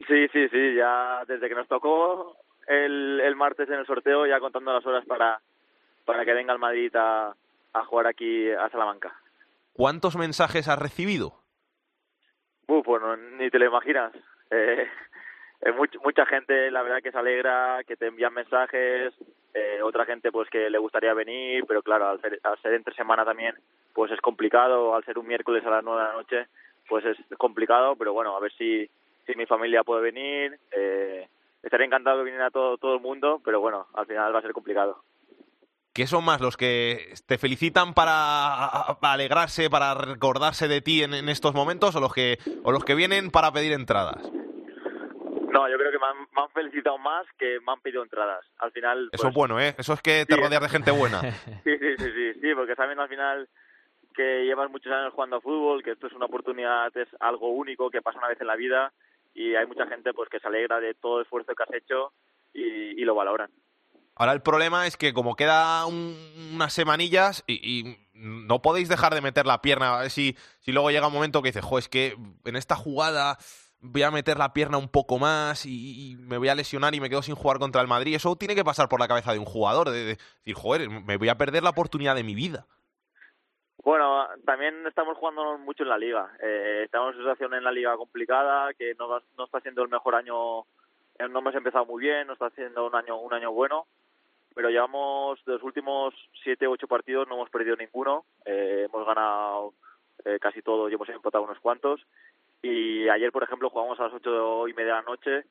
Sí, 0.06 0.28
sí, 0.32 0.48
sí, 0.48 0.74
ya 0.74 1.24
desde 1.26 1.48
que 1.48 1.54
nos 1.54 1.68
tocó 1.68 2.36
el, 2.68 3.20
el 3.20 3.36
martes 3.36 3.68
en 3.68 3.76
el 3.76 3.86
sorteo, 3.86 4.26
ya 4.26 4.38
contando 4.40 4.72
las 4.72 4.84
horas 4.86 5.04
para, 5.06 5.40
para 6.04 6.24
que 6.24 6.34
venga 6.34 6.52
el 6.52 6.58
Madrid 6.58 6.94
a, 6.96 7.34
a 7.72 7.84
jugar 7.86 8.06
aquí 8.06 8.50
a 8.50 8.68
Salamanca. 8.70 9.14
¿Cuántos 9.72 10.16
mensajes 10.16 10.68
has 10.68 10.78
recibido? 10.78 11.40
Pues 12.66 13.02
no, 13.02 13.16
ni 13.16 13.50
te 13.50 13.58
lo 13.58 13.66
imaginas. 13.66 14.12
Eh, 14.50 14.86
eh, 15.62 15.72
much- 15.72 15.98
mucha 16.04 16.26
gente, 16.26 16.70
la 16.70 16.82
verdad, 16.82 17.02
que 17.02 17.12
se 17.12 17.18
alegra, 17.18 17.82
que 17.86 17.96
te 17.96 18.06
envían 18.08 18.34
mensajes. 18.34 19.12
Eh, 19.56 19.80
otra 19.82 20.04
gente, 20.04 20.30
pues, 20.30 20.50
que 20.50 20.68
le 20.68 20.78
gustaría 20.78 21.14
venir, 21.14 21.64
pero 21.66 21.82
claro, 21.82 22.08
al 22.08 22.20
ser, 22.20 22.38
al 22.42 22.60
ser 22.60 22.74
entre 22.74 22.94
semana 22.94 23.24
también, 23.24 23.54
pues 23.94 24.12
es 24.12 24.20
complicado. 24.20 24.94
Al 24.94 25.04
ser 25.04 25.18
un 25.18 25.26
miércoles 25.26 25.64
a 25.64 25.70
las 25.70 25.82
nueve 25.82 26.02
de 26.02 26.08
la 26.08 26.14
noche, 26.14 26.46
pues 26.86 27.04
es 27.06 27.16
complicado, 27.38 27.96
pero 27.96 28.12
bueno, 28.12 28.36
a 28.36 28.40
ver 28.40 28.52
si, 28.52 28.88
si 29.26 29.34
mi 29.34 29.46
familia 29.46 29.82
puede 29.82 30.02
venir. 30.02 30.58
Eh, 30.70 31.26
estaría 31.62 31.86
encantado 31.86 32.18
que 32.18 32.24
viniera 32.24 32.50
todo, 32.50 32.76
todo 32.76 32.94
el 32.94 33.00
mundo, 33.00 33.40
pero 33.42 33.60
bueno, 33.60 33.86
al 33.94 34.06
final 34.06 34.34
va 34.34 34.40
a 34.40 34.42
ser 34.42 34.52
complicado. 34.52 35.02
¿qué 35.94 36.06
son 36.06 36.26
más 36.26 36.42
los 36.42 36.58
que 36.58 37.14
te 37.24 37.38
felicitan 37.38 37.94
para 37.94 38.66
alegrarse, 39.00 39.70
para 39.70 39.94
recordarse 39.94 40.68
de 40.68 40.82
ti 40.82 41.02
en, 41.02 41.14
en 41.14 41.30
estos 41.30 41.54
momentos 41.54 41.96
o 41.96 42.00
los 42.00 42.12
que 42.12 42.38
o 42.64 42.70
los 42.70 42.84
que 42.84 42.94
vienen 42.94 43.30
para 43.30 43.50
pedir 43.50 43.72
entradas? 43.72 44.30
No, 45.66 45.72
yo 45.72 45.78
creo 45.78 45.90
que 45.90 45.98
me 45.98 46.06
han, 46.06 46.16
me 46.34 46.42
han 46.42 46.50
felicitado 46.50 46.96
más 46.98 47.26
que 47.38 47.58
me 47.66 47.72
han 47.72 47.80
pedido 47.80 48.02
entradas. 48.02 48.44
Al 48.58 48.70
final. 48.72 49.08
Eso 49.12 49.22
pues, 49.24 49.30
es 49.30 49.34
bueno, 49.34 49.60
¿eh? 49.60 49.74
Eso 49.78 49.92
es 49.94 50.00
que 50.02 50.24
te 50.26 50.34
Sí. 50.34 50.40
rodeas 50.40 50.62
de 50.62 50.68
gente 50.68 50.90
buena. 50.90 51.20
Sí, 51.64 51.76
sí, 51.78 51.96
sí, 51.98 52.12
sí, 52.14 52.40
sí, 52.40 52.54
porque 52.54 52.74
saben 52.76 52.98
al 53.00 53.08
final 53.08 53.48
que 54.14 54.44
llevas 54.44 54.70
muchos 54.70 54.92
años 54.92 55.12
jugando 55.12 55.36
a 55.36 55.40
fútbol, 55.40 55.82
que 55.82 55.90
esto 55.92 56.06
es 56.06 56.12
una 56.12 56.26
oportunidad, 56.26 56.96
es 56.96 57.08
algo 57.20 57.50
único 57.50 57.90
que 57.90 58.00
pasa 58.02 58.18
una 58.18 58.28
vez 58.28 58.40
en 58.40 58.46
la 58.46 58.56
vida 58.56 58.92
y 59.34 59.54
hay 59.54 59.66
mucha 59.66 59.86
gente 59.86 60.14
pues 60.14 60.28
que 60.30 60.38
se 60.40 60.46
alegra 60.46 60.80
de 60.80 60.94
todo 60.94 61.18
el 61.18 61.24
esfuerzo 61.24 61.54
que 61.54 61.62
has 61.64 61.72
hecho 61.74 62.12
y, 62.54 62.62
y 62.62 63.04
lo 63.04 63.14
valoran. 63.14 63.50
Ahora 64.14 64.32
el 64.32 64.40
problema 64.40 64.86
es 64.86 64.96
que 64.96 65.12
como 65.12 65.36
queda 65.36 65.84
un- 65.84 66.16
unas 66.54 66.72
semanillas 66.72 67.44
y, 67.46 67.54
y 67.80 67.98
no 68.14 68.62
podéis 68.62 68.88
dejar 68.88 69.12
de 69.14 69.20
meter 69.20 69.44
la 69.44 69.60
pierna, 69.60 69.98
a 69.98 70.02
ver 70.02 70.10
si, 70.10 70.34
si 70.60 70.72
luego 70.72 70.90
llega 70.90 71.08
un 71.08 71.12
momento 71.12 71.42
que 71.42 71.48
dices, 71.50 71.64
jo, 71.64 71.78
es 71.78 71.88
que 71.90 72.16
en 72.46 72.56
esta 72.56 72.76
jugada 72.76 73.36
voy 73.80 74.02
a 74.02 74.10
meter 74.10 74.38
la 74.38 74.52
pierna 74.52 74.78
un 74.78 74.88
poco 74.88 75.18
más 75.18 75.66
y, 75.66 76.16
me 76.18 76.38
voy 76.38 76.48
a 76.48 76.54
lesionar 76.54 76.94
y 76.94 77.00
me 77.00 77.08
quedo 77.08 77.22
sin 77.22 77.34
jugar 77.34 77.58
contra 77.58 77.80
el 77.80 77.88
Madrid. 77.88 78.14
Eso 78.14 78.36
tiene 78.36 78.54
que 78.54 78.64
pasar 78.64 78.88
por 78.88 79.00
la 79.00 79.08
cabeza 79.08 79.32
de 79.32 79.38
un 79.38 79.44
jugador, 79.44 79.90
de, 79.90 80.04
de 80.04 80.18
decir, 80.40 80.54
joder, 80.54 80.88
me 80.88 81.16
voy 81.16 81.28
a 81.28 81.36
perder 81.36 81.62
la 81.62 81.70
oportunidad 81.70 82.14
de 82.14 82.24
mi 82.24 82.34
vida. 82.34 82.66
Bueno, 83.86 84.26
también 84.44 84.84
estamos 84.86 85.16
jugando 85.16 85.58
mucho 85.58 85.84
en 85.84 85.90
la 85.90 85.96
liga. 85.96 86.32
Eh, 86.42 86.82
estamos 86.86 87.14
en 87.14 87.20
una 87.20 87.30
situación 87.30 87.54
en 87.54 87.62
la 87.62 87.70
liga 87.70 87.96
complicada, 87.96 88.74
que 88.74 88.94
no, 88.98 89.06
no 89.38 89.44
está 89.44 89.60
siendo 89.60 89.82
el 89.84 89.88
mejor 89.88 90.16
año, 90.16 90.34
no 90.34 91.38
hemos 91.38 91.54
empezado 91.54 91.86
muy 91.86 92.02
bien, 92.02 92.26
no 92.26 92.32
está 92.32 92.50
siendo 92.50 92.86
un 92.86 92.96
año 92.96 93.16
un 93.20 93.32
año 93.32 93.52
bueno, 93.52 93.86
pero 94.56 94.70
llevamos 94.70 95.38
de 95.44 95.52
los 95.52 95.62
últimos 95.62 96.14
siete 96.42 96.66
ocho 96.66 96.88
partidos 96.88 97.28
no 97.28 97.34
hemos 97.34 97.50
perdido 97.50 97.76
ninguno, 97.76 98.24
eh, 98.44 98.88
hemos 98.88 99.06
ganado 99.06 99.74
eh, 100.24 100.38
casi 100.40 100.62
todo 100.62 100.88
y 100.88 100.94
hemos 100.94 101.08
empatado 101.08 101.44
unos 101.44 101.60
cuantos. 101.60 102.00
Y 102.62 103.08
ayer, 103.08 103.30
por 103.32 103.42
ejemplo, 103.42 103.70
jugamos 103.70 103.98
a 104.00 104.04
las 104.04 104.14
ocho 104.14 104.68
y 104.68 104.74
media 104.74 104.94
de 104.94 105.00
la 105.00 105.02
noche 105.02 105.44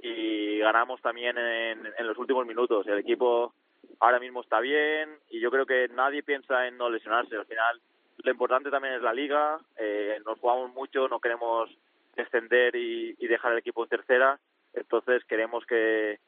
y 0.00 0.58
ganamos 0.58 1.00
también 1.00 1.38
en, 1.38 2.06
los 2.06 2.18
últimos 2.18 2.46
minutos. 2.46 2.86
El 2.86 2.98
equipo 2.98 3.54
ahora 4.00 4.18
mismo 4.18 4.40
está 4.40 4.60
bien 4.60 5.10
y 5.30 5.40
yo 5.40 5.50
creo 5.50 5.66
que 5.66 5.88
nadie 5.88 6.22
piensa 6.22 6.66
en 6.66 6.76
no 6.76 6.90
lesionarse. 6.90 7.36
Al 7.36 7.46
final, 7.46 7.80
lo 8.22 8.30
importante 8.30 8.70
también 8.70 8.94
es 8.94 9.02
la 9.02 9.14
liga. 9.14 9.58
Eh, 9.78 10.18
nos 10.24 10.38
jugamos 10.38 10.72
mucho, 10.74 11.08
no 11.08 11.20
queremos 11.20 11.70
descender 12.14 12.74
y, 12.74 13.14
y 13.18 13.26
dejar 13.26 13.52
el 13.52 13.58
equipo 13.58 13.84
en 13.84 13.90
tercera. 13.90 14.38
Entonces, 14.74 15.24
queremos 15.24 15.64
que, 15.66 16.18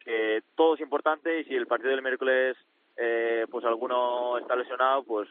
que 0.00 0.42
todo 0.54 0.74
es 0.74 0.80
importante 0.80 1.40
y 1.40 1.44
si 1.44 1.54
el 1.54 1.66
partido 1.66 1.90
del 1.90 2.02
miércoles 2.02 2.56
eh, 2.96 3.46
pues 3.50 3.64
alguno 3.64 4.38
está 4.38 4.56
lesionado, 4.56 5.04
pues 5.04 5.28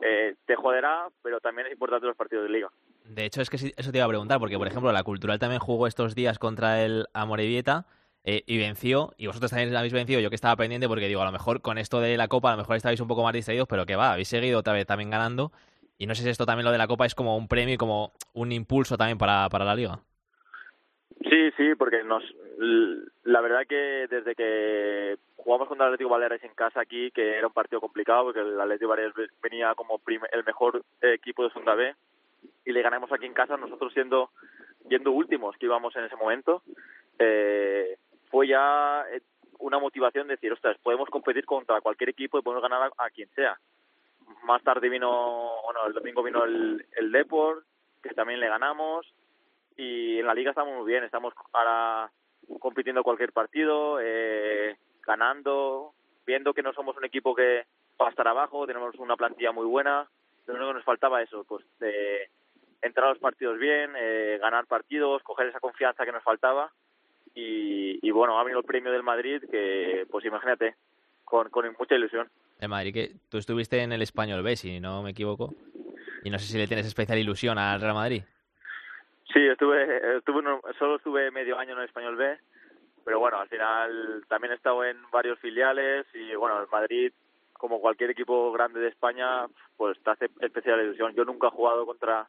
eh, 0.00 0.36
te 0.46 0.56
joderá, 0.56 1.08
pero 1.22 1.38
también 1.38 1.66
es 1.66 1.72
importante 1.74 2.06
los 2.06 2.16
partidos 2.16 2.44
de 2.44 2.50
liga. 2.50 2.70
De 3.08 3.24
hecho, 3.24 3.40
es 3.40 3.48
que 3.48 3.56
eso 3.56 3.90
te 3.90 3.98
iba 3.98 4.04
a 4.04 4.08
preguntar, 4.08 4.38
porque, 4.38 4.58
por 4.58 4.66
ejemplo, 4.66 4.92
la 4.92 5.02
Cultural 5.02 5.38
también 5.38 5.60
jugó 5.60 5.86
estos 5.86 6.14
días 6.14 6.38
contra 6.38 6.84
el 6.84 7.06
Amorebieta 7.14 7.86
eh, 8.22 8.42
y 8.46 8.58
venció, 8.58 9.14
y 9.16 9.26
vosotros 9.26 9.50
también 9.50 9.74
habéis 9.74 9.94
vencido. 9.94 10.20
Yo 10.20 10.28
que 10.28 10.34
estaba 10.36 10.56
pendiente, 10.56 10.88
porque 10.88 11.08
digo, 11.08 11.22
a 11.22 11.24
lo 11.24 11.32
mejor 11.32 11.62
con 11.62 11.78
esto 11.78 12.00
de 12.00 12.18
la 12.18 12.28
Copa, 12.28 12.50
a 12.50 12.52
lo 12.52 12.58
mejor 12.58 12.76
estabais 12.76 13.00
un 13.00 13.08
poco 13.08 13.22
más 13.22 13.32
distraídos, 13.32 13.66
pero 13.66 13.86
que 13.86 13.96
va, 13.96 14.12
habéis 14.12 14.28
seguido 14.28 14.58
otra 14.58 14.74
vez 14.74 14.86
también 14.86 15.08
ganando. 15.10 15.52
Y 15.96 16.06
no 16.06 16.14
sé 16.14 16.22
si 16.22 16.28
esto 16.28 16.44
también 16.44 16.66
lo 16.66 16.70
de 16.70 16.78
la 16.78 16.86
Copa 16.86 17.06
es 17.06 17.14
como 17.14 17.36
un 17.36 17.48
premio 17.48 17.74
y 17.74 17.78
como 17.78 18.12
un 18.34 18.52
impulso 18.52 18.98
también 18.98 19.16
para, 19.18 19.48
para 19.48 19.64
la 19.64 19.74
Liga. 19.74 20.00
Sí, 21.22 21.50
sí, 21.56 21.74
porque 21.76 22.04
nos, 22.04 22.22
la 23.24 23.40
verdad 23.40 23.66
que 23.66 24.06
desde 24.08 24.34
que 24.34 25.16
jugamos 25.36 25.66
contra 25.66 25.86
el 25.86 25.94
Atlético 25.94 26.10
Baleares 26.10 26.44
en 26.44 26.54
casa 26.54 26.80
aquí, 26.80 27.10
que 27.10 27.36
era 27.38 27.46
un 27.46 27.52
partido 27.52 27.80
complicado, 27.80 28.24
porque 28.24 28.40
el 28.40 28.60
Atlético 28.60 28.90
Baleares 28.90 29.14
ve- 29.14 29.28
venía 29.42 29.74
como 29.74 30.00
el 30.06 30.44
mejor 30.44 30.84
equipo 31.00 31.42
de 31.42 31.50
Segunda 31.50 31.74
B, 31.74 31.94
y 32.68 32.72
le 32.72 32.82
ganamos 32.82 33.10
aquí 33.10 33.24
en 33.24 33.32
casa, 33.32 33.56
nosotros 33.56 33.94
siendo 33.94 34.30
yendo 34.90 35.10
últimos 35.10 35.56
que 35.56 35.64
íbamos 35.64 35.96
en 35.96 36.04
ese 36.04 36.16
momento, 36.16 36.62
eh, 37.18 37.96
fue 38.30 38.46
ya 38.46 39.06
eh, 39.10 39.22
una 39.60 39.78
motivación 39.78 40.28
de 40.28 40.34
decir, 40.34 40.52
ostras, 40.52 40.76
podemos 40.82 41.08
competir 41.08 41.46
contra 41.46 41.80
cualquier 41.80 42.10
equipo 42.10 42.38
y 42.38 42.42
podemos 42.42 42.62
ganar 42.62 42.90
a, 42.98 43.04
a 43.06 43.08
quien 43.08 43.30
sea. 43.30 43.58
Más 44.42 44.62
tarde 44.62 44.90
vino, 44.90 45.62
bueno, 45.64 45.86
el 45.86 45.94
domingo 45.94 46.22
vino 46.22 46.44
el, 46.44 46.84
el 46.94 47.10
Deport, 47.10 47.64
que 48.02 48.10
también 48.10 48.38
le 48.38 48.50
ganamos, 48.50 49.06
y 49.74 50.18
en 50.18 50.26
la 50.26 50.34
liga 50.34 50.50
estamos 50.50 50.76
muy 50.76 50.86
bien, 50.86 51.04
estamos 51.04 51.32
ahora 51.54 52.10
compitiendo 52.60 53.02
cualquier 53.02 53.32
partido, 53.32 53.98
eh, 53.98 54.76
ganando, 55.06 55.94
viendo 56.26 56.52
que 56.52 56.62
no 56.62 56.74
somos 56.74 56.98
un 56.98 57.06
equipo 57.06 57.34
que 57.34 57.64
va 57.98 58.08
a 58.08 58.10
estar 58.10 58.28
abajo, 58.28 58.66
tenemos 58.66 58.94
una 58.96 59.16
plantilla 59.16 59.52
muy 59.52 59.64
buena, 59.64 60.06
lo 60.44 60.52
único 60.52 60.68
que 60.68 60.74
nos 60.74 60.84
faltaba 60.84 61.22
eso, 61.22 61.44
pues 61.44 61.64
de 61.78 62.28
entrar 62.82 63.06
a 63.06 63.10
los 63.10 63.18
partidos 63.18 63.58
bien, 63.58 63.92
eh, 63.96 64.38
ganar 64.40 64.66
partidos, 64.66 65.22
coger 65.22 65.48
esa 65.48 65.60
confianza 65.60 66.04
que 66.04 66.12
nos 66.12 66.22
faltaba 66.22 66.72
y, 67.34 67.98
y 68.06 68.10
bueno, 68.10 68.38
ha 68.38 68.42
venido 68.44 68.60
el 68.60 68.66
premio 68.66 68.92
del 68.92 69.02
Madrid 69.02 69.42
que 69.50 70.06
pues 70.10 70.24
imagínate, 70.24 70.76
con, 71.24 71.50
con 71.50 71.64
mucha 71.78 71.94
ilusión. 71.94 72.28
El 72.60 72.68
Madrid, 72.68 72.92
que 72.92 73.10
tú 73.30 73.38
estuviste 73.38 73.80
en 73.82 73.92
el 73.92 74.02
Español 74.02 74.42
B, 74.42 74.56
si 74.56 74.80
no 74.80 75.02
me 75.02 75.10
equivoco. 75.10 75.54
Y 76.24 76.30
no 76.30 76.38
sé 76.38 76.46
si 76.46 76.58
le 76.58 76.66
tienes 76.66 76.86
especial 76.86 77.18
ilusión 77.18 77.58
al 77.58 77.80
Real 77.80 77.94
Madrid. 77.94 78.22
Sí, 79.32 79.46
estuve, 79.46 80.16
estuve 80.16 80.42
solo 80.78 80.96
estuve 80.96 81.30
medio 81.30 81.58
año 81.58 81.72
en 81.74 81.78
el 81.80 81.84
Español 81.84 82.16
B, 82.16 82.38
pero 83.04 83.20
bueno, 83.20 83.38
al 83.38 83.48
final 83.48 84.24
también 84.26 84.52
he 84.52 84.56
estado 84.56 84.84
en 84.84 84.96
varios 85.10 85.38
filiales 85.38 86.06
y 86.14 86.34
bueno, 86.34 86.60
el 86.60 86.68
Madrid, 86.68 87.12
como 87.52 87.80
cualquier 87.80 88.10
equipo 88.10 88.50
grande 88.52 88.80
de 88.80 88.88
España, 88.88 89.46
pues 89.76 90.02
te 90.02 90.10
hace 90.10 90.30
especial 90.40 90.80
ilusión. 90.80 91.14
Yo 91.14 91.24
nunca 91.24 91.48
he 91.48 91.50
jugado 91.50 91.86
contra, 91.86 92.26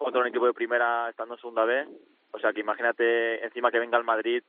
contra 0.00 0.22
un 0.22 0.28
equipo 0.28 0.46
de 0.46 0.54
primera 0.54 1.10
estando 1.10 1.34
en 1.34 1.40
segunda 1.40 1.64
B, 1.64 1.86
o 2.32 2.38
sea 2.38 2.52
que 2.54 2.60
imagínate 2.60 3.44
encima 3.44 3.70
que 3.70 3.78
venga 3.78 3.98
el 3.98 4.04
Madrid, 4.04 4.42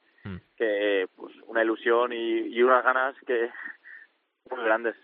que 0.55 1.09
pues 1.15 1.35
una 1.47 1.61
ilusión 1.61 2.13
y, 2.13 2.47
y 2.47 2.63
unas 2.63 2.83
ganas 2.83 3.15
que 3.27 3.49
muy 4.49 4.63
grandes. 4.63 4.95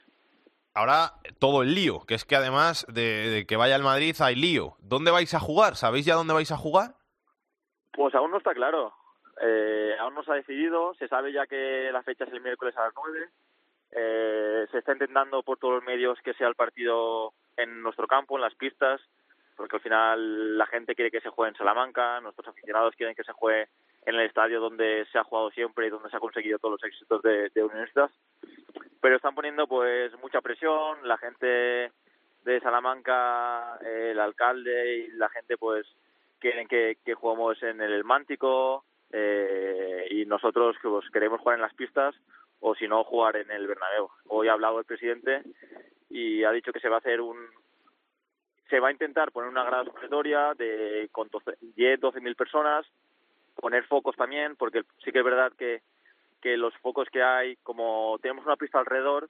Ahora 0.74 1.14
todo 1.40 1.64
el 1.64 1.76
lío, 1.76 2.06
que 2.08 2.14
es 2.14 2.24
que 2.24 2.36
además 2.36 2.86
de, 2.88 3.30
de 3.30 3.46
que 3.46 3.58
vaya 3.58 3.76
al 3.76 3.84
Madrid 3.84 4.16
hay 4.20 4.36
lío. 4.36 4.76
¿Dónde 4.80 5.12
vais 5.12 5.34
a 5.34 5.40
jugar? 5.40 5.76
¿Sabéis 5.76 6.06
ya 6.06 6.16
dónde 6.16 6.34
vais 6.34 6.52
a 6.52 6.58
jugar? 6.58 6.92
Pues 7.92 8.16
aún 8.16 8.32
no 8.32 8.38
está 8.38 8.54
claro. 8.54 8.94
Eh, 9.42 9.96
aún 10.00 10.14
no 10.14 10.24
se 10.24 10.32
ha 10.32 10.36
decidido. 10.36 10.94
Se 10.94 11.08
sabe 11.08 11.34
ya 11.34 11.48
que 11.48 11.90
la 11.92 12.04
fecha 12.04 12.26
es 12.26 12.32
el 12.32 12.42
miércoles 12.42 12.78
a 12.78 12.86
las 12.86 12.94
9. 12.96 13.30
Eh, 13.92 14.68
se 14.72 14.78
está 14.78 14.94
intentando 14.94 15.42
por 15.42 15.58
todos 15.58 15.76
los 15.76 15.84
medios 15.84 16.20
que 16.24 16.36
sea 16.36 16.48
el 16.48 16.56
partido 16.56 17.34
en 17.58 17.82
nuestro 17.82 18.06
campo, 18.06 18.36
en 18.36 18.44
las 18.44 18.54
pistas, 18.56 19.02
porque 19.58 19.78
al 19.78 19.82
final 19.82 20.58
la 20.58 20.68
gente 20.68 20.96
quiere 20.96 21.12
que 21.12 21.20
se 21.20 21.30
juegue 21.30 21.50
en 21.50 21.58
Salamanca, 21.58 22.22
nuestros 22.22 22.48
aficionados 22.48 22.96
quieren 22.96 23.16
que 23.16 23.24
se 23.24 23.34
juegue 23.34 23.68
en 24.06 24.16
el 24.16 24.22
estadio 24.22 24.62
donde 24.62 25.06
se 25.12 25.18
ha 25.18 25.24
jugado 25.24 25.50
siempre 25.50 25.88
y 25.88 25.90
donde 25.90 26.10
se 26.10 26.16
ha 26.16 26.22
conseguido 26.22 26.60
todos 26.60 26.80
los 26.80 26.84
éxitos 26.84 27.22
de, 27.24 27.50
de. 27.50 28.10
Pero 29.02 29.16
están 29.16 29.36
poniendo 29.36 29.68
pues 29.68 30.18
mucha 30.20 30.42
presión, 30.42 31.00
la 31.08 31.18
gente 31.18 31.92
de 32.46 32.60
Salamanca, 32.62 33.78
eh, 33.84 34.12
el 34.12 34.20
alcalde 34.20 34.98
y 34.98 35.08
la 35.14 35.28
gente 35.30 35.58
pues 35.58 35.86
quieren 36.40 36.68
que, 36.68 36.98
que 37.04 37.16
juguemos 37.16 37.62
en 37.64 37.82
el 37.82 38.04
Mántico 38.04 38.86
eh, 39.12 40.08
y 40.12 40.26
nosotros 40.26 40.76
pues, 40.82 41.10
queremos 41.12 41.42
jugar 41.42 41.56
en 41.56 41.64
las 41.64 41.74
pistas 41.74 42.16
o 42.60 42.76
si 42.76 42.88
no 42.88 43.04
jugar 43.04 43.38
en 43.38 43.50
el 43.52 43.68
Bernabéu. 43.68 44.10
Hoy 44.28 44.48
ha 44.48 44.54
hablado 44.54 44.80
el 44.80 44.86
presidente 44.86 45.42
y 46.10 46.44
ha 46.44 46.52
dicho 46.52 46.72
que 46.72 46.80
se 46.80 46.90
va 46.90 46.96
a 46.96 47.00
hacer 47.00 47.22
un 47.22 47.38
se 48.70 48.80
va 48.80 48.90
a 48.90 48.92
intentar 48.92 49.32
poner 49.32 49.50
una 49.50 49.64
grada 49.64 49.86
supletoria 49.86 50.54
de 50.54 51.10
con 51.12 51.30
10, 51.76 52.00
12 52.00 52.22
mil 52.22 52.36
personas, 52.36 52.86
poner 53.56 53.86
focos 53.86 54.16
también, 54.16 54.56
porque 54.56 54.84
sí 55.04 55.12
que 55.12 55.20
es 55.20 55.26
verdad 55.26 55.52
que, 55.58 55.82
que 56.42 56.58
los 56.58 56.74
focos 56.78 57.08
que 57.10 57.24
hay, 57.24 57.56
como 57.58 58.18
tenemos 58.22 58.46
una 58.46 58.56
pista 58.56 58.80
alrededor, 58.80 59.30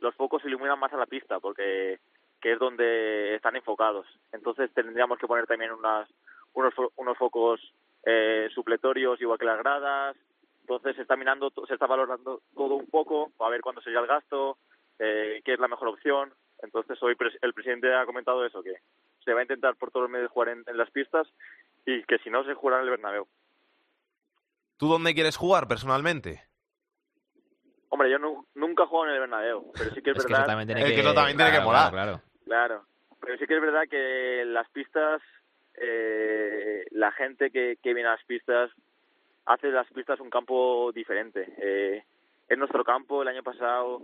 los 0.00 0.14
focos 0.14 0.44
iluminan 0.44 0.78
más 0.78 0.92
a 0.92 0.98
la 0.98 1.06
pista, 1.06 1.40
porque 1.40 1.98
que 2.40 2.52
es 2.52 2.58
donde 2.58 3.36
están 3.36 3.56
enfocados. 3.56 4.06
Entonces 4.30 4.70
tendríamos 4.74 5.18
que 5.18 5.26
poner 5.26 5.46
también 5.46 5.72
unas, 5.72 6.06
unos, 6.52 6.74
unos 6.96 7.16
focos 7.16 7.58
eh, 8.04 8.50
supletorios, 8.54 9.18
igual 9.18 9.38
que 9.38 9.46
las 9.46 9.58
gradas. 9.58 10.14
Entonces 10.60 10.94
se 10.96 11.02
está 11.02 11.16
mirando, 11.16 11.50
se 11.66 11.72
está 11.72 11.86
valorando 11.86 12.42
todo 12.54 12.74
un 12.74 12.86
poco, 12.86 13.32
a 13.38 13.48
ver 13.48 13.62
cuándo 13.62 13.80
sería 13.80 14.00
el 14.00 14.06
gasto, 14.06 14.58
eh, 14.98 15.40
qué 15.42 15.54
es 15.54 15.58
la 15.58 15.68
mejor 15.68 15.88
opción. 15.88 16.34
Entonces 16.64 17.00
hoy 17.02 17.14
el 17.42 17.54
presidente 17.54 17.94
ha 17.94 18.04
comentado 18.06 18.44
eso, 18.44 18.62
que 18.62 18.74
se 19.24 19.32
va 19.32 19.40
a 19.40 19.42
intentar 19.44 19.76
por 19.76 19.90
todos 19.90 20.04
los 20.04 20.10
medios 20.10 20.30
jugar 20.30 20.48
en, 20.48 20.64
en 20.66 20.76
las 20.76 20.90
pistas 20.90 21.26
y 21.86 22.02
que 22.04 22.18
si 22.18 22.30
no 22.30 22.44
se 22.44 22.54
jugará 22.54 22.78
en 22.78 22.84
el 22.84 22.90
Bernabéu. 22.90 23.26
¿Tú 24.76 24.88
dónde 24.88 25.14
quieres 25.14 25.36
jugar 25.36 25.68
personalmente? 25.68 26.42
Hombre, 27.90 28.10
yo 28.10 28.18
nu- 28.18 28.44
nunca 28.54 28.82
he 28.82 28.86
jugado 28.86 29.06
en 29.08 29.14
el 29.14 29.20
Bernabéu, 29.20 29.70
pero 29.76 29.90
sí 29.94 30.02
que 30.02 30.10
es, 30.10 30.16
Es 30.18 30.26
que 30.26 30.32
verdad... 30.32 30.40
eso 30.46 30.50
también 30.50 30.66
tiene 30.66 30.80
Es 30.82 30.88
que, 30.88 30.94
que 30.94 31.00
eso 31.00 31.14
también 31.14 31.36
tiene 31.36 31.50
que 31.52 31.56
claro, 31.58 31.68
molar. 31.68 31.92
Claro, 31.92 32.20
Claro, 32.44 32.86
pero 33.20 33.38
sí 33.38 33.46
que 33.46 33.54
es 33.54 33.60
verdad 33.62 33.82
que 33.88 34.44
las 34.46 34.68
pistas, 34.70 35.22
eh, 35.74 36.84
la 36.90 37.12
gente 37.12 37.50
que, 37.50 37.78
que 37.82 37.94
viene 37.94 38.08
a 38.08 38.12
las 38.16 38.24
pistas 38.24 38.70
hace 39.46 39.68
de 39.68 39.72
las 39.74 39.86
pistas 39.92 40.20
un 40.20 40.30
campo 40.30 40.90
diferente. 40.92 41.46
Eh, 41.58 42.04
en 42.48 42.58
nuestro 42.58 42.84
campo 42.84 43.22
el 43.22 43.28
año 43.28 43.42
pasado 43.42 44.02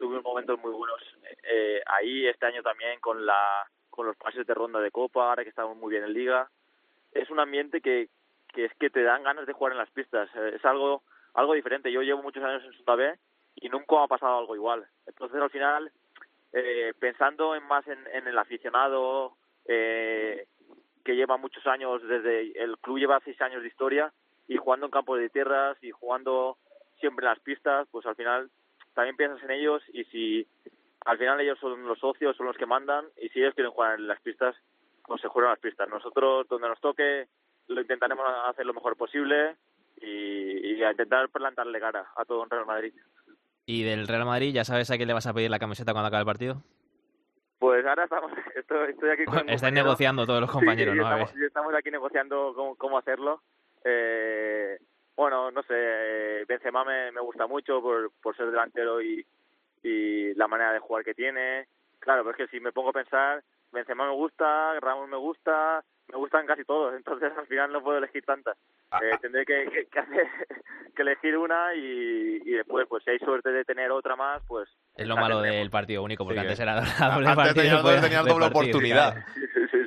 tuvimos 0.00 0.24
momentos 0.24 0.58
muy 0.58 0.72
buenos 0.72 1.00
eh, 1.42 1.82
ahí 1.86 2.26
este 2.26 2.46
año 2.46 2.62
también 2.62 2.98
con 3.00 3.24
la 3.24 3.68
con 3.90 4.06
los 4.06 4.16
pases 4.16 4.46
de 4.46 4.54
ronda 4.54 4.80
de 4.80 4.90
copa 4.90 5.28
ahora 5.28 5.42
que 5.42 5.50
estamos 5.50 5.76
muy 5.76 5.90
bien 5.90 6.04
en 6.04 6.14
liga. 6.14 6.48
Es 7.12 7.28
un 7.28 7.38
ambiente 7.38 7.80
que, 7.80 8.08
que 8.48 8.64
es 8.64 8.74
que 8.76 8.88
te 8.88 9.02
dan 9.02 9.24
ganas 9.24 9.46
de 9.46 9.52
jugar 9.52 9.72
en 9.72 9.78
las 9.78 9.90
pistas 9.90 10.28
Eh, 10.34 10.52
es 10.56 10.64
algo 10.64 11.02
algo 11.34 11.52
diferente. 11.54 11.92
Yo 11.92 12.02
llevo 12.02 12.22
muchos 12.22 12.42
años 12.42 12.64
en 12.64 12.72
Segunda 12.72 12.94
B 12.94 13.18
y 13.56 13.68
nunca 13.68 14.02
ha 14.02 14.08
pasado 14.08 14.38
algo 14.38 14.54
igual. 14.54 14.86
Entonces 15.06 15.40
al 15.40 15.50
final 15.50 15.92
eh, 16.52 16.92
pensando 16.98 17.54
en 17.54 17.64
más 17.64 17.86
en, 17.86 17.98
en 18.12 18.26
el 18.26 18.38
aficionado 18.38 19.36
eh, 19.66 20.46
que 21.04 21.16
lleva 21.16 21.36
muchos 21.36 21.66
años 21.66 22.02
desde 22.02 22.62
el 22.62 22.78
club 22.78 22.98
lleva 22.98 23.20
seis 23.24 23.40
años 23.42 23.62
de 23.62 23.68
historia 23.68 24.12
y 24.48 24.56
jugando 24.56 24.86
en 24.86 24.92
campos 24.92 25.18
de 25.18 25.28
tierras 25.28 25.76
y 25.82 25.90
jugando 25.90 26.56
siempre 27.00 27.24
en 27.24 27.30
las 27.30 27.40
pistas 27.40 27.86
pues 27.90 28.06
al 28.06 28.16
final 28.16 28.50
también 29.00 29.16
piensas 29.16 29.42
en 29.42 29.50
ellos 29.50 29.82
y 29.94 30.04
si 30.04 30.46
al 31.06 31.16
final 31.16 31.40
ellos 31.40 31.58
son 31.58 31.86
los 31.86 31.98
socios 31.98 32.36
son 32.36 32.46
los 32.46 32.56
que 32.56 32.66
mandan 32.66 33.06
y 33.16 33.30
si 33.30 33.40
ellos 33.40 33.54
quieren 33.54 33.72
jugar 33.72 33.98
en 33.98 34.06
las 34.06 34.20
pistas 34.20 34.54
pues 35.06 35.22
se 35.22 35.28
juegan 35.28 35.52
las 35.52 35.58
pistas 35.58 35.88
nosotros 35.88 36.46
donde 36.48 36.68
nos 36.68 36.78
toque 36.80 37.28
lo 37.68 37.80
intentaremos 37.80 38.26
hacer 38.46 38.66
lo 38.66 38.74
mejor 38.74 38.96
posible 38.98 39.56
y, 40.02 40.74
y 40.74 40.82
a 40.82 40.90
intentar 40.90 41.30
plantarle 41.30 41.80
cara 41.80 42.12
a 42.14 42.24
todo 42.26 42.42
un 42.42 42.50
Real 42.50 42.66
Madrid 42.66 42.92
Y 43.64 43.84
del 43.84 44.06
Real 44.06 44.26
Madrid, 44.26 44.52
¿ya 44.52 44.64
sabes 44.64 44.90
a 44.90 44.96
quién 44.96 45.08
le 45.08 45.14
vas 45.14 45.26
a 45.26 45.32
pedir 45.32 45.50
la 45.50 45.58
camiseta 45.58 45.92
cuando 45.92 46.08
acabe 46.08 46.20
el 46.20 46.26
partido? 46.26 46.62
Pues 47.58 47.86
ahora 47.86 48.04
estamos, 48.04 48.32
estoy, 48.54 48.90
estoy 48.90 49.10
aquí 49.10 49.24
con 49.24 49.38
un 49.38 49.48
Estáis 49.50 49.72
negociando 49.72 50.26
todos 50.26 50.42
los 50.42 50.50
compañeros, 50.50 50.94
Sí, 50.94 51.00
¿no? 51.00 51.04
Estamos, 51.04 51.42
estamos 51.46 51.74
aquí 51.74 51.90
negociando 51.90 52.52
cómo, 52.54 52.74
cómo 52.76 52.98
hacerlo. 52.98 53.42
Eh, 53.84 54.78
bueno, 55.20 55.50
no 55.50 55.62
sé, 55.64 55.74
eh, 55.76 56.44
Benzema 56.48 56.82
me, 56.84 57.12
me 57.12 57.20
gusta 57.20 57.46
mucho 57.46 57.80
por, 57.82 58.10
por 58.22 58.34
ser 58.36 58.46
delantero 58.50 59.02
y, 59.02 59.24
y 59.82 60.34
la 60.34 60.48
manera 60.48 60.72
de 60.72 60.78
jugar 60.78 61.04
que 61.04 61.14
tiene. 61.14 61.66
Claro, 61.98 62.22
pero 62.24 62.30
es 62.30 62.36
que 62.38 62.56
si 62.56 62.60
me 62.62 62.72
pongo 62.72 62.88
a 62.90 62.94
pensar, 62.94 63.42
Benzema 63.70 64.06
me 64.06 64.14
gusta, 64.14 64.80
Ramos 64.80 65.08
me 65.08 65.18
gusta, 65.18 65.84
me 66.08 66.16
gustan 66.16 66.46
casi 66.46 66.64
todos, 66.64 66.94
entonces 66.96 67.32
al 67.36 67.46
final 67.46 67.70
no 67.72 67.82
puedo 67.82 67.98
elegir 67.98 68.24
tantas. 68.24 68.56
Eh, 69.02 69.18
tendré 69.20 69.44
que, 69.44 69.66
que, 69.70 69.86
que 69.86 69.98
hacer- 70.00 70.28
que 70.96 71.02
elegir 71.02 71.36
una 71.36 71.74
y, 71.74 72.40
y 72.44 72.50
después, 72.52 72.86
pues 72.88 73.04
si 73.04 73.10
hay 73.10 73.18
suerte 73.18 73.50
de 73.52 73.64
tener 73.64 73.90
otra 73.90 74.16
más, 74.16 74.42
pues 74.48 74.68
Es 74.96 75.06
lo 75.06 75.16
malo 75.16 75.42
del 75.42 75.70
partido 75.70 76.02
único, 76.02 76.24
porque 76.24 76.40
Sí, 76.40 76.46
antes 76.46 76.56
que- 76.58 76.62
era 76.62 76.74
la 76.76 76.80
doble 77.14 77.28
Antes 77.28 77.36
partido. 77.36 77.82
podías 77.82 78.02
tenías 78.02 78.24
doble 78.24 78.46
repartir, 78.48 78.70
oportunidad. 78.70 79.24
Sí, 79.34 79.40
sí, 79.54 79.66
sí, 79.70 79.78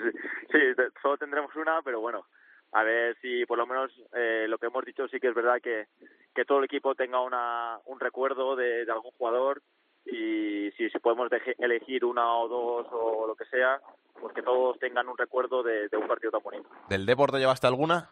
sí. 0.52 0.84
Solo 1.02 1.18
tendremos 1.18 1.54
una, 1.56 1.82
pero 1.82 2.00
bueno, 2.00 2.26
a 2.74 2.84
ver 2.84 3.18
si 3.22 3.46
por 3.46 3.58
lo 3.58 3.66
menos 3.68 3.92
eh, 4.14 4.46
lo 4.50 4.58
que 4.58 4.68
hemos 4.68 4.84
dicho 4.86 5.08
sí 5.08 5.20
que 5.20 5.28
es 5.30 5.36
verdad 5.36 5.62
que, 5.62 5.88
que 6.34 6.46
todo 6.46 6.60
el 6.60 6.66
equipo 6.66 6.96
tenga 6.96 7.22
una, 7.22 7.80
un 7.86 8.00
recuerdo 8.00 8.56
de, 8.56 8.86
de 8.86 8.92
algún 8.92 9.12
jugador 9.12 9.62
y 10.06 10.72
si, 10.78 10.90
si 10.90 11.00
podemos 11.00 11.30
deje- 11.30 11.56
elegir 11.60 12.04
una 12.04 12.36
o 12.36 12.48
dos 12.48 12.88
o 12.92 13.26
lo 13.28 13.36
que 13.36 13.46
sea, 13.46 13.80
pues 14.20 14.34
que 14.34 14.42
todos 14.42 14.78
tengan 14.80 15.08
un 15.08 15.18
recuerdo 15.18 15.64
de, 15.64 15.88
de 15.88 15.98
un 15.98 16.08
partido 16.08 16.32
tan 16.32 16.42
bonito. 16.44 16.68
¿Del 16.90 17.06
deporte 17.06 17.38
llevaste 17.40 17.68
alguna? 17.68 18.10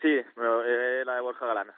Sí, 0.00 0.20
pero, 0.34 0.64
eh, 0.64 1.04
la 1.04 1.16
de 1.16 1.20
Borja 1.20 1.46
Galán, 1.46 1.70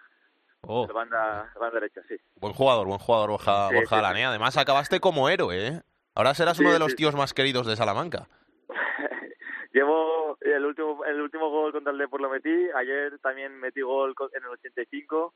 Oh, 0.62 0.86
de 0.86 0.92
banda, 0.92 1.50
banda 1.58 1.80
derecha, 1.80 2.02
sí. 2.06 2.16
buen 2.36 2.52
jugador, 2.52 2.86
buen 2.86 2.98
jugador 2.98 3.30
Borja, 3.30 3.68
Sí, 3.70 3.74
Borja 3.74 3.96
sí, 3.96 4.02
Galán, 4.02 4.16
¿eh? 4.18 4.24
Además 4.26 4.56
acabaste 4.58 5.00
como 5.00 5.28
héroe, 5.30 5.66
¿eh? 5.68 5.80
Ahora 6.14 6.34
serás 6.34 6.58
Sí, 6.58 6.62
uno 6.62 6.72
de 6.74 6.78
los 6.78 6.90
sí, 6.92 6.96
tíos 6.96 7.14
más 7.14 7.32
queridos 7.32 7.66
de 7.66 7.76
Salamanca. 7.76 8.28
Llevo 9.72 10.37
el 10.40 10.64
último 10.64 11.04
el 11.04 11.20
último 11.20 11.48
gol 11.50 11.72
contra 11.72 11.92
el 11.92 11.98
Depor 11.98 12.20
lo 12.20 12.28
metí, 12.30 12.68
ayer 12.74 13.18
también 13.20 13.59
metí 13.59 13.80
gol 13.83 14.14
en 14.33 14.42
el 14.42 14.48
85, 14.50 15.35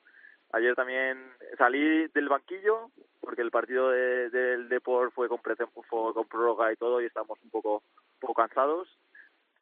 ayer 0.53 0.75
también 0.75 1.23
salí 1.57 2.09
del 2.09 2.29
banquillo 2.29 2.91
porque 3.21 3.43
el 3.43 3.51
partido 3.53 3.91
de- 3.91 4.31
del 4.31 4.69
Depor 4.69 5.13
fue 5.13 5.29
con, 5.29 5.41
pre- 5.41 5.55
fue 5.57 6.13
con 6.15 6.27
prórroga 6.27 6.73
y 6.73 6.77
todo 6.77 7.01
y 7.01 7.07
estamos 7.07 7.39
un 7.43 7.51
poco, 7.51 7.77
un 7.77 8.21
poco 8.21 8.35
cansados. 8.35 8.89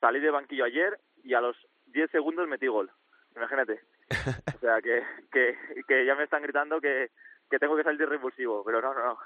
Salí 0.00 0.20
del 0.20 0.32
banquillo 0.32 0.64
ayer 0.64 0.98
y 1.22 1.34
a 1.34 1.40
los 1.40 1.56
10 1.86 2.10
segundos 2.10 2.48
metí 2.48 2.66
gol, 2.66 2.90
imagínate. 3.36 3.80
O 4.56 4.58
sea 4.64 4.80
que, 4.80 5.02
que, 5.32 5.58
que 5.88 6.06
ya 6.06 6.14
me 6.14 6.22
están 6.24 6.42
gritando 6.42 6.80
que, 6.80 7.10
que 7.50 7.58
tengo 7.58 7.76
que 7.76 7.82
salir 7.82 7.98
de 7.98 8.06
revulsivo, 8.06 8.62
pero 8.64 8.80
no, 8.80 8.94
no, 8.94 9.04
no. 9.04 9.18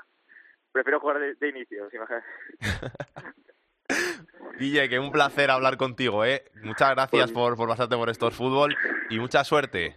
Prefiero 0.72 0.98
jugar 1.00 1.18
de, 1.20 1.34
de 1.34 1.48
inicio, 1.48 1.88
imagínate. 1.92 2.26
Guille, 4.58 4.88
que 4.88 4.98
un 4.98 5.12
placer 5.12 5.50
hablar 5.50 5.76
contigo, 5.76 6.24
¿eh? 6.24 6.44
Muchas 6.62 6.90
gracias 6.92 7.30
Pues- 7.30 7.32
por, 7.32 7.56
por 7.56 7.68
pasarte 7.68 7.96
por 7.96 8.08
estos 8.08 8.34
fútbol 8.34 8.74
y 9.10 9.18
mucha 9.18 9.44
suerte. 9.44 9.96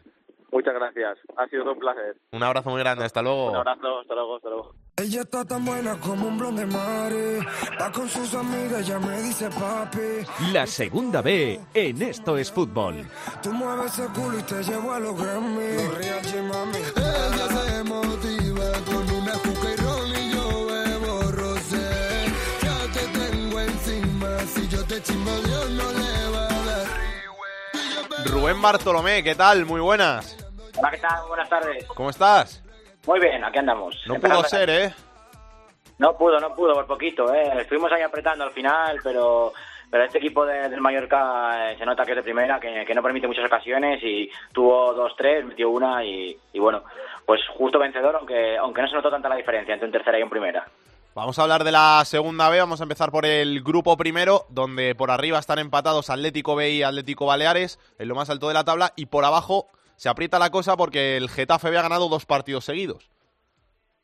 Muchas 0.52 0.74
gracias, 0.74 1.18
ha 1.38 1.48
sido 1.48 1.72
un 1.72 1.78
placer. 1.80 2.18
Un 2.32 2.42
abrazo 2.44 2.72
muy 2.72 2.80
grande, 2.80 3.06
hasta 3.06 3.22
luego. 3.22 3.52
Un 3.52 3.58
abrazo, 3.58 4.00
hasta 4.00 4.16
luego, 4.16 4.36
hasta 4.38 4.50
luego. 4.50 4.76
Ella 4.98 5.22
está 5.22 5.46
tan 5.46 5.64
buena 5.64 5.98
como 6.00 6.28
un 6.28 6.38
blonde 6.38 6.66
mare. 6.66 7.40
Va 7.80 7.90
con 7.92 8.10
sus 8.10 8.34
amigas, 8.34 8.86
ya 8.86 9.00
me 9.00 9.22
dice 9.22 9.48
papi. 9.50 10.26
La 10.52 10.66
segunda 10.66 11.22
B 11.22 11.60
en 11.74 12.02
Esto 12.02 12.36
es 12.38 12.52
Fútbol. 12.52 13.06
Tú 13.42 13.54
mueves 13.54 13.98
ese 13.98 14.08
culo 14.12 14.40
y 14.40 14.44
te 14.44 14.62
llevo 14.64 14.92
a 14.92 15.00
los 15.00 15.16
Grammy. 15.22 15.74
Los 15.76 15.98
real 16.00 16.22
G, 16.24 16.42
mami. 16.44 16.80
Rubén 28.26 28.62
Bartolomé, 28.62 29.24
¿qué 29.24 29.36
tal? 29.36 29.66
Muy 29.66 29.82
buenas. 29.82 30.38
Hola, 30.78 30.92
¿qué 30.92 30.98
tal? 30.98 31.28
Buenas 31.28 31.50
tardes. 31.50 31.86
¿Cómo 31.88 32.10
estás? 32.10 32.64
Muy 33.08 33.20
bien, 33.20 33.44
aquí 33.44 33.60
andamos. 33.60 33.96
No 34.08 34.16
Empezando 34.16 34.42
pudo 34.42 34.50
ser, 34.50 34.70
¿eh? 34.70 34.94
No 35.98 36.16
pudo, 36.18 36.40
no 36.40 36.54
pudo, 36.56 36.74
por 36.74 36.86
poquito. 36.88 37.34
¿eh? 37.34 37.62
Estuvimos 37.62 37.92
ahí 37.92 38.02
apretando 38.02 38.44
al 38.44 38.52
final, 38.52 39.00
pero 39.04 39.54
pero 39.92 40.04
este 40.04 40.20
equipo 40.20 40.46
de- 40.46 40.70
del 40.70 40.82
Mallorca 40.82 41.72
eh, 41.72 41.78
se 41.80 41.86
nota 41.86 42.06
que 42.06 42.12
es 42.12 42.18
de 42.18 42.22
primera, 42.24 42.60
que, 42.60 42.86
que 42.86 42.94
no 42.94 43.02
permite 43.02 43.26
muchas 43.28 43.46
ocasiones 43.46 44.00
y 44.04 44.30
tuvo 44.54 44.94
dos, 44.94 45.14
tres, 45.18 45.44
metió 45.44 45.70
una 45.72 46.04
y, 46.06 46.38
y 46.54 46.60
bueno, 46.60 46.84
pues 47.26 47.42
justo 47.58 47.80
vencedor, 47.80 48.16
aunque 48.16 48.56
aunque 48.58 48.84
no 48.84 48.88
se 48.88 48.96
notó 48.96 49.10
tanta 49.10 49.30
la 49.30 49.36
diferencia 49.36 49.74
entre 49.74 49.88
un 49.88 49.92
tercera 49.92 50.20
y 50.20 50.24
un 50.24 50.30
primera. 50.30 50.64
Vamos 51.20 51.38
a 51.38 51.42
hablar 51.42 51.66
de 51.66 51.74
la 51.74 52.02
segunda 52.06 52.50
B, 52.50 52.60
vamos 52.60 52.80
a 52.80 52.86
empezar 52.86 53.12
por 53.12 53.26
el 53.26 53.62
grupo 53.62 53.98
primero, 53.98 54.46
donde 54.50 54.96
por 54.96 55.12
arriba 55.12 55.38
están 55.38 55.60
empatados 55.60 56.10
Atlético 56.10 56.56
B 56.56 56.70
y 56.72 56.82
Atlético 56.82 57.26
Baleares, 57.26 57.78
en 58.00 58.08
lo 58.08 58.16
más 58.16 58.30
alto 58.30 58.48
de 58.48 58.54
la 58.54 58.64
tabla, 58.64 58.94
y 58.96 59.08
por 59.08 59.26
abajo 59.26 59.68
se 59.98 60.08
aprieta 60.08 60.40
la 60.40 60.50
cosa 60.50 60.78
porque 60.78 61.18
el 61.18 61.28
Getafe 61.28 61.72
B 61.72 61.78
ha 61.78 61.82
ganado 61.82 62.08
dos 62.08 62.26
partidos 62.26 62.64
seguidos. 62.64 63.12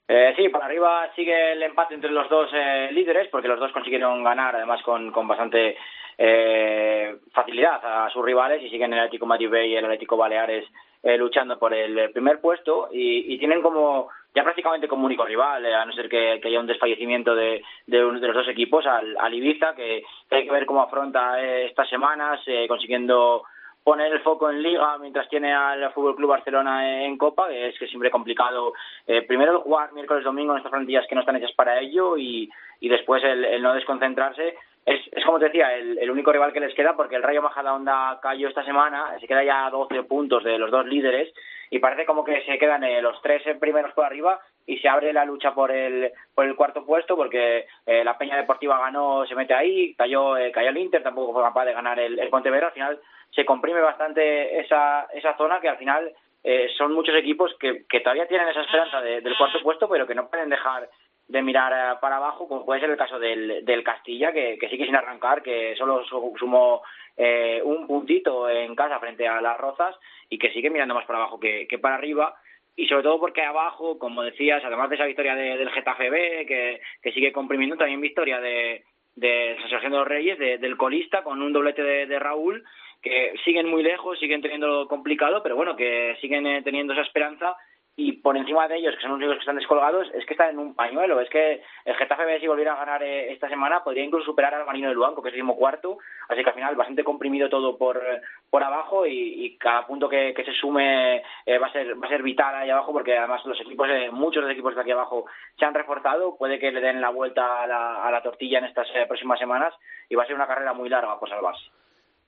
Eh, 0.09 0.33
sí, 0.35 0.49
por 0.49 0.61
arriba 0.61 1.09
sigue 1.15 1.53
el 1.53 1.63
empate 1.63 1.93
entre 1.93 2.11
los 2.11 2.29
dos 2.29 2.49
eh, 2.53 2.89
líderes, 2.91 3.29
porque 3.31 3.47
los 3.47 3.61
dos 3.61 3.71
consiguieron 3.71 4.21
ganar, 4.21 4.57
además 4.57 4.81
con, 4.83 5.13
con 5.13 5.25
bastante 5.25 5.77
eh, 6.17 7.15
facilidad 7.31 7.79
a 7.81 8.09
sus 8.09 8.25
rivales, 8.25 8.61
y 8.61 8.69
siguen 8.69 8.91
el 8.91 8.99
Atlético 8.99 9.25
Madrid 9.25 9.49
B 9.49 9.67
y 9.67 9.75
el 9.77 9.85
Atlético 9.85 10.17
Baleares 10.17 10.65
eh, 11.01 11.17
luchando 11.17 11.57
por 11.57 11.73
el 11.73 12.11
primer 12.11 12.41
puesto, 12.41 12.89
y, 12.91 13.33
y 13.33 13.37
tienen 13.39 13.61
como 13.61 14.09
ya 14.35 14.43
prácticamente 14.43 14.87
como 14.87 15.05
único 15.05 15.25
rival, 15.25 15.65
eh, 15.65 15.73
a 15.73 15.85
no 15.85 15.93
ser 15.93 16.09
que, 16.09 16.41
haya 16.43 16.59
un 16.59 16.67
desfallecimiento 16.67 17.33
de, 17.33 17.63
de 17.87 17.97
de 17.97 18.27
los 18.27 18.35
dos 18.35 18.47
equipos, 18.49 18.85
al, 18.85 19.33
Ibiza, 19.33 19.73
que, 19.73 20.03
hay 20.29 20.45
que 20.45 20.51
ver 20.51 20.65
cómo 20.65 20.81
afronta 20.81 21.41
eh, 21.41 21.67
estas 21.67 21.89
semanas, 21.89 22.41
eh, 22.45 22.67
consiguiendo 22.67 23.43
poner 23.85 24.11
el 24.11 24.21
foco 24.21 24.49
en 24.49 24.63
Liga 24.63 24.97
mientras 24.97 25.29
tiene 25.29 25.53
al 25.53 25.93
Fútbol 25.93 26.15
Club 26.15 26.31
Barcelona 26.31 27.05
en 27.05 27.17
Copa, 27.17 27.47
que 27.47 27.67
es 27.67 27.77
que 27.77 27.87
siempre 27.87 28.09
complicado. 28.09 28.73
eh, 29.05 29.21
primero 29.21 29.51
el 29.51 29.57
jugar 29.59 29.93
miércoles 29.93 30.23
domingo 30.23 30.53
en 30.53 30.57
estas 30.57 30.71
plantillas 30.71 31.05
que 31.07 31.13
no 31.13 31.21
están 31.21 31.35
hechas 31.35 31.53
para 31.53 31.79
ello 31.79 32.17
y, 32.17 32.49
y 32.79 32.89
después 32.89 33.23
el, 33.23 33.45
el 33.45 33.61
no 33.61 33.73
desconcentrarse. 33.73 34.55
Es, 34.85 35.01
es 35.11 35.23
como 35.23 35.37
te 35.37 35.45
decía, 35.45 35.75
el, 35.75 35.99
el 35.99 36.09
único 36.09 36.31
rival 36.31 36.51
que 36.51 36.59
les 36.59 36.73
queda 36.73 36.95
porque 36.95 37.15
el 37.15 37.23
Rayo 37.23 37.43
Majadahonda 37.43 38.19
cayó 38.21 38.47
esta 38.47 38.65
semana, 38.65 39.19
se 39.19 39.27
queda 39.27 39.43
ya 39.43 39.67
a 39.67 39.69
12 39.69 40.03
puntos 40.03 40.43
de 40.43 40.57
los 40.57 40.71
dos 40.71 40.85
líderes 40.87 41.31
y 41.69 41.79
parece 41.79 42.05
como 42.05 42.23
que 42.23 42.41
se 42.45 42.57
quedan 42.57 42.83
eh, 42.83 43.01
los 43.01 43.21
tres 43.21 43.41
primeros 43.59 43.93
por 43.93 44.05
arriba 44.05 44.39
y 44.67 44.77
se 44.79 44.89
abre 44.89 45.13
la 45.13 45.25
lucha 45.25 45.53
por 45.53 45.71
el 45.71 46.11
por 46.33 46.45
el 46.45 46.55
cuarto 46.55 46.85
puesto 46.85 47.15
porque 47.15 47.65
eh, 47.85 48.03
la 48.03 48.17
Peña 48.17 48.37
Deportiva 48.37 48.79
ganó, 48.79 49.25
se 49.25 49.35
mete 49.35 49.53
ahí, 49.53 49.93
cayó 49.95 50.37
eh, 50.37 50.51
cayó 50.51 50.69
el 50.69 50.77
Inter, 50.77 51.03
tampoco 51.03 51.33
fue 51.33 51.43
capaz 51.43 51.65
de 51.65 51.73
ganar 51.73 51.99
el, 51.99 52.17
el 52.19 52.29
Pontevedra, 52.29 52.67
al 52.67 52.73
final 52.73 52.99
se 53.31 53.45
comprime 53.45 53.81
bastante 53.81 54.59
esa, 54.59 55.07
esa 55.13 55.35
zona 55.37 55.59
que 55.59 55.69
al 55.69 55.77
final 55.77 56.11
eh, 56.43 56.69
son 56.77 56.93
muchos 56.93 57.15
equipos 57.15 57.53
que, 57.59 57.85
que 57.89 57.99
todavía 58.01 58.27
tienen 58.27 58.47
esa 58.47 58.61
esperanza 58.61 59.01
de- 59.01 59.21
del 59.21 59.35
cuarto 59.37 59.59
puesto, 59.61 59.89
pero 59.89 60.05
que 60.07 60.15
no 60.15 60.29
pueden 60.29 60.49
dejar 60.49 60.87
de 61.27 61.41
mirar 61.41 61.73
eh, 61.73 61.97
para 61.99 62.17
abajo, 62.17 62.47
como 62.47 62.65
puede 62.65 62.79
ser 62.81 62.91
el 62.91 62.97
caso 62.97 63.17
del, 63.19 63.65
del 63.65 63.83
Castilla, 63.83 64.31
que, 64.31 64.57
que 64.59 64.69
sigue 64.69 64.85
sin 64.85 64.95
arrancar, 64.95 65.41
que 65.41 65.75
solo 65.75 66.03
su- 66.05 66.33
sumó 66.37 66.81
eh, 67.17 67.61
un 67.63 67.87
puntito 67.87 68.49
en 68.49 68.75
casa 68.75 68.99
frente 68.99 69.27
a 69.27 69.41
las 69.41 69.57
Rozas 69.57 69.95
y 70.29 70.37
que 70.37 70.51
sigue 70.51 70.69
mirando 70.69 70.93
más 70.95 71.05
para 71.05 71.19
abajo 71.19 71.39
que, 71.39 71.67
que 71.67 71.79
para 71.79 71.95
arriba. 71.95 72.35
Y 72.75 72.87
sobre 72.87 73.03
todo 73.03 73.19
porque 73.19 73.41
abajo, 73.41 73.97
como 73.97 74.21
decías, 74.23 74.61
además 74.65 74.89
de 74.89 74.95
esa 74.95 75.05
victoria 75.05 75.35
de- 75.35 75.57
del 75.57 75.69
Getafe 75.71 76.09
B, 76.09 76.45
que, 76.45 76.81
que 77.01 77.11
sigue 77.13 77.31
comprimiendo, 77.31 77.77
también 77.77 78.01
victoria 78.01 78.41
de, 78.41 78.83
de 79.15 79.55
San 79.59 79.69
Sebastián 79.69 79.93
de 79.93 79.99
los 79.99 80.07
Reyes, 80.07 80.37
de- 80.37 80.57
del 80.57 80.75
colista, 80.75 81.23
con 81.23 81.41
un 81.41 81.53
doblete 81.53 81.81
de, 81.83 82.05
de 82.05 82.19
Raúl, 82.19 82.65
que 83.01 83.33
siguen 83.45 83.69
muy 83.69 83.81
lejos, 83.81 84.19
siguen 84.19 84.41
teniendo 84.41 84.87
complicado, 84.89 85.41
pero 85.41 85.55
bueno, 85.55 85.75
que 85.77 86.17
siguen 86.19 86.45
eh, 86.47 86.61
teniendo 86.63 86.91
esa 86.93 87.03
esperanza 87.03 87.55
y 87.97 88.11
por 88.11 88.35
encima 88.35 88.67
de 88.67 88.75
ellos, 88.75 88.93
que 88.95 89.01
son 89.01 89.11
los 89.11 89.17
únicos 89.17 89.35
que 89.35 89.39
están 89.39 89.55
descolgados, 89.55 90.07
es 90.13 90.25
que 90.25 90.33
están 90.33 90.49
en 90.49 90.59
un 90.59 90.75
pañuelo. 90.75 91.21
Es 91.21 91.29
que 91.29 91.63
el 91.85 91.95
Getafe 91.95 92.41
si 92.41 92.47
volviera 92.47 92.73
a 92.73 92.77
ganar 92.77 93.01
eh, 93.01 93.31
esta 93.31 93.47
semana, 93.47 93.85
podría 93.85 94.03
incluso 94.03 94.25
superar 94.25 94.53
al 94.53 94.65
Marino 94.65 94.89
de 94.89 94.95
Luanco, 94.95 95.21
que 95.21 95.29
es 95.29 95.35
el 95.35 95.45
cuarto. 95.45 95.97
Así 96.27 96.43
que 96.43 96.49
al 96.49 96.55
final, 96.55 96.75
bastante 96.75 97.05
comprimido 97.05 97.47
todo 97.49 97.77
por, 97.77 98.01
por 98.49 98.63
abajo 98.63 99.07
y, 99.07 99.57
cada 99.57 99.87
punto 99.87 100.09
que, 100.09 100.33
se 100.35 100.53
sume 100.53 101.23
eh, 101.45 101.57
va, 101.57 101.67
a 101.67 101.71
ser, 101.71 102.01
va 102.01 102.07
a 102.07 102.09
ser 102.09 102.21
vital 102.21 102.53
ahí 102.55 102.69
abajo, 102.69 102.91
porque 102.91 103.17
además 103.17 103.45
los 103.45 103.59
equipos, 103.61 103.87
eh, 103.89 104.09
muchos 104.11 104.43
de 104.43 104.49
los 104.49 104.51
equipos 104.51 104.75
de 104.75 104.81
aquí 104.81 104.91
abajo 104.91 105.25
se 105.57 105.63
han 105.63 105.73
reforzado. 105.73 106.35
Puede 106.37 106.59
que 106.59 106.73
le 106.73 106.81
den 106.81 106.99
la 106.99 107.09
vuelta 107.09 107.63
a 107.63 107.67
la, 107.67 108.03
a 108.03 108.11
la 108.11 108.21
tortilla 108.21 108.59
en 108.59 108.65
estas 108.65 108.87
eh, 108.93 109.05
próximas 109.07 109.39
semanas 109.39 109.73
y 110.09 110.15
va 110.15 110.23
a 110.23 110.25
ser 110.25 110.35
una 110.35 110.47
carrera 110.47 110.73
muy 110.73 110.89
larga 110.89 111.17
por 111.17 111.29
salvarse. 111.29 111.63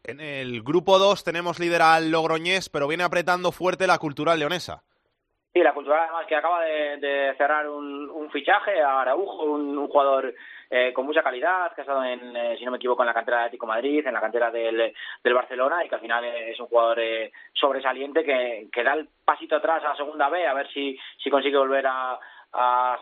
En 0.05 0.21
el 0.21 0.63
grupo 0.63 0.97
2 0.97 1.25
tenemos 1.25 1.59
líder 1.59 1.81
al 1.81 2.09
Logroñés, 2.11 2.69
pero 2.69 2.87
viene 2.87 3.03
apretando 3.03 3.51
fuerte 3.51 3.87
la 3.87 3.97
cultural 3.97 4.39
leonesa. 4.39 4.83
Sí, 5.53 5.63
la 5.63 5.73
cultural 5.73 6.01
además 6.03 6.25
que 6.27 6.35
acaba 6.35 6.63
de, 6.63 7.33
cerrar 7.37 7.67
un, 7.67 8.29
fichaje 8.31 8.81
a 8.81 9.01
Araujo, 9.01 9.43
un, 9.45 9.87
jugador 9.87 10.33
eh, 10.69 10.91
con 10.93 11.05
mucha 11.05 11.23
calidad, 11.23 11.73
que 11.73 11.81
ha 11.81 11.83
estado 11.83 12.03
en, 12.03 12.35
eh, 12.35 12.55
si 12.57 12.65
no 12.65 12.71
me 12.71 12.77
equivoco, 12.77 13.01
en 13.01 13.07
la 13.07 13.13
cantera 13.13 13.37
de 13.37 13.43
Atlético 13.45 13.65
Madrid, 13.65 14.05
en 14.05 14.13
la 14.13 14.21
cantera 14.21 14.51
del, 14.51 14.93
Barcelona 15.23 15.83
y 15.83 15.89
que 15.89 15.95
al 15.95 16.01
final 16.01 16.25
es 16.25 16.59
un 16.59 16.67
jugador 16.67 16.99
eh, 16.99 17.31
sobresaliente 17.53 18.23
que, 18.23 18.83
da 18.83 18.93
el 18.93 19.07
pasito 19.23 19.55
atrás 19.55 19.83
a 19.83 19.89
la 19.89 19.95
segunda 19.95 20.29
B 20.29 20.45
a 20.45 20.53
ver 20.53 20.67
si, 20.71 20.97
si 21.23 21.29
consigue 21.29 21.57
volver 21.57 21.85
a, 21.87 22.19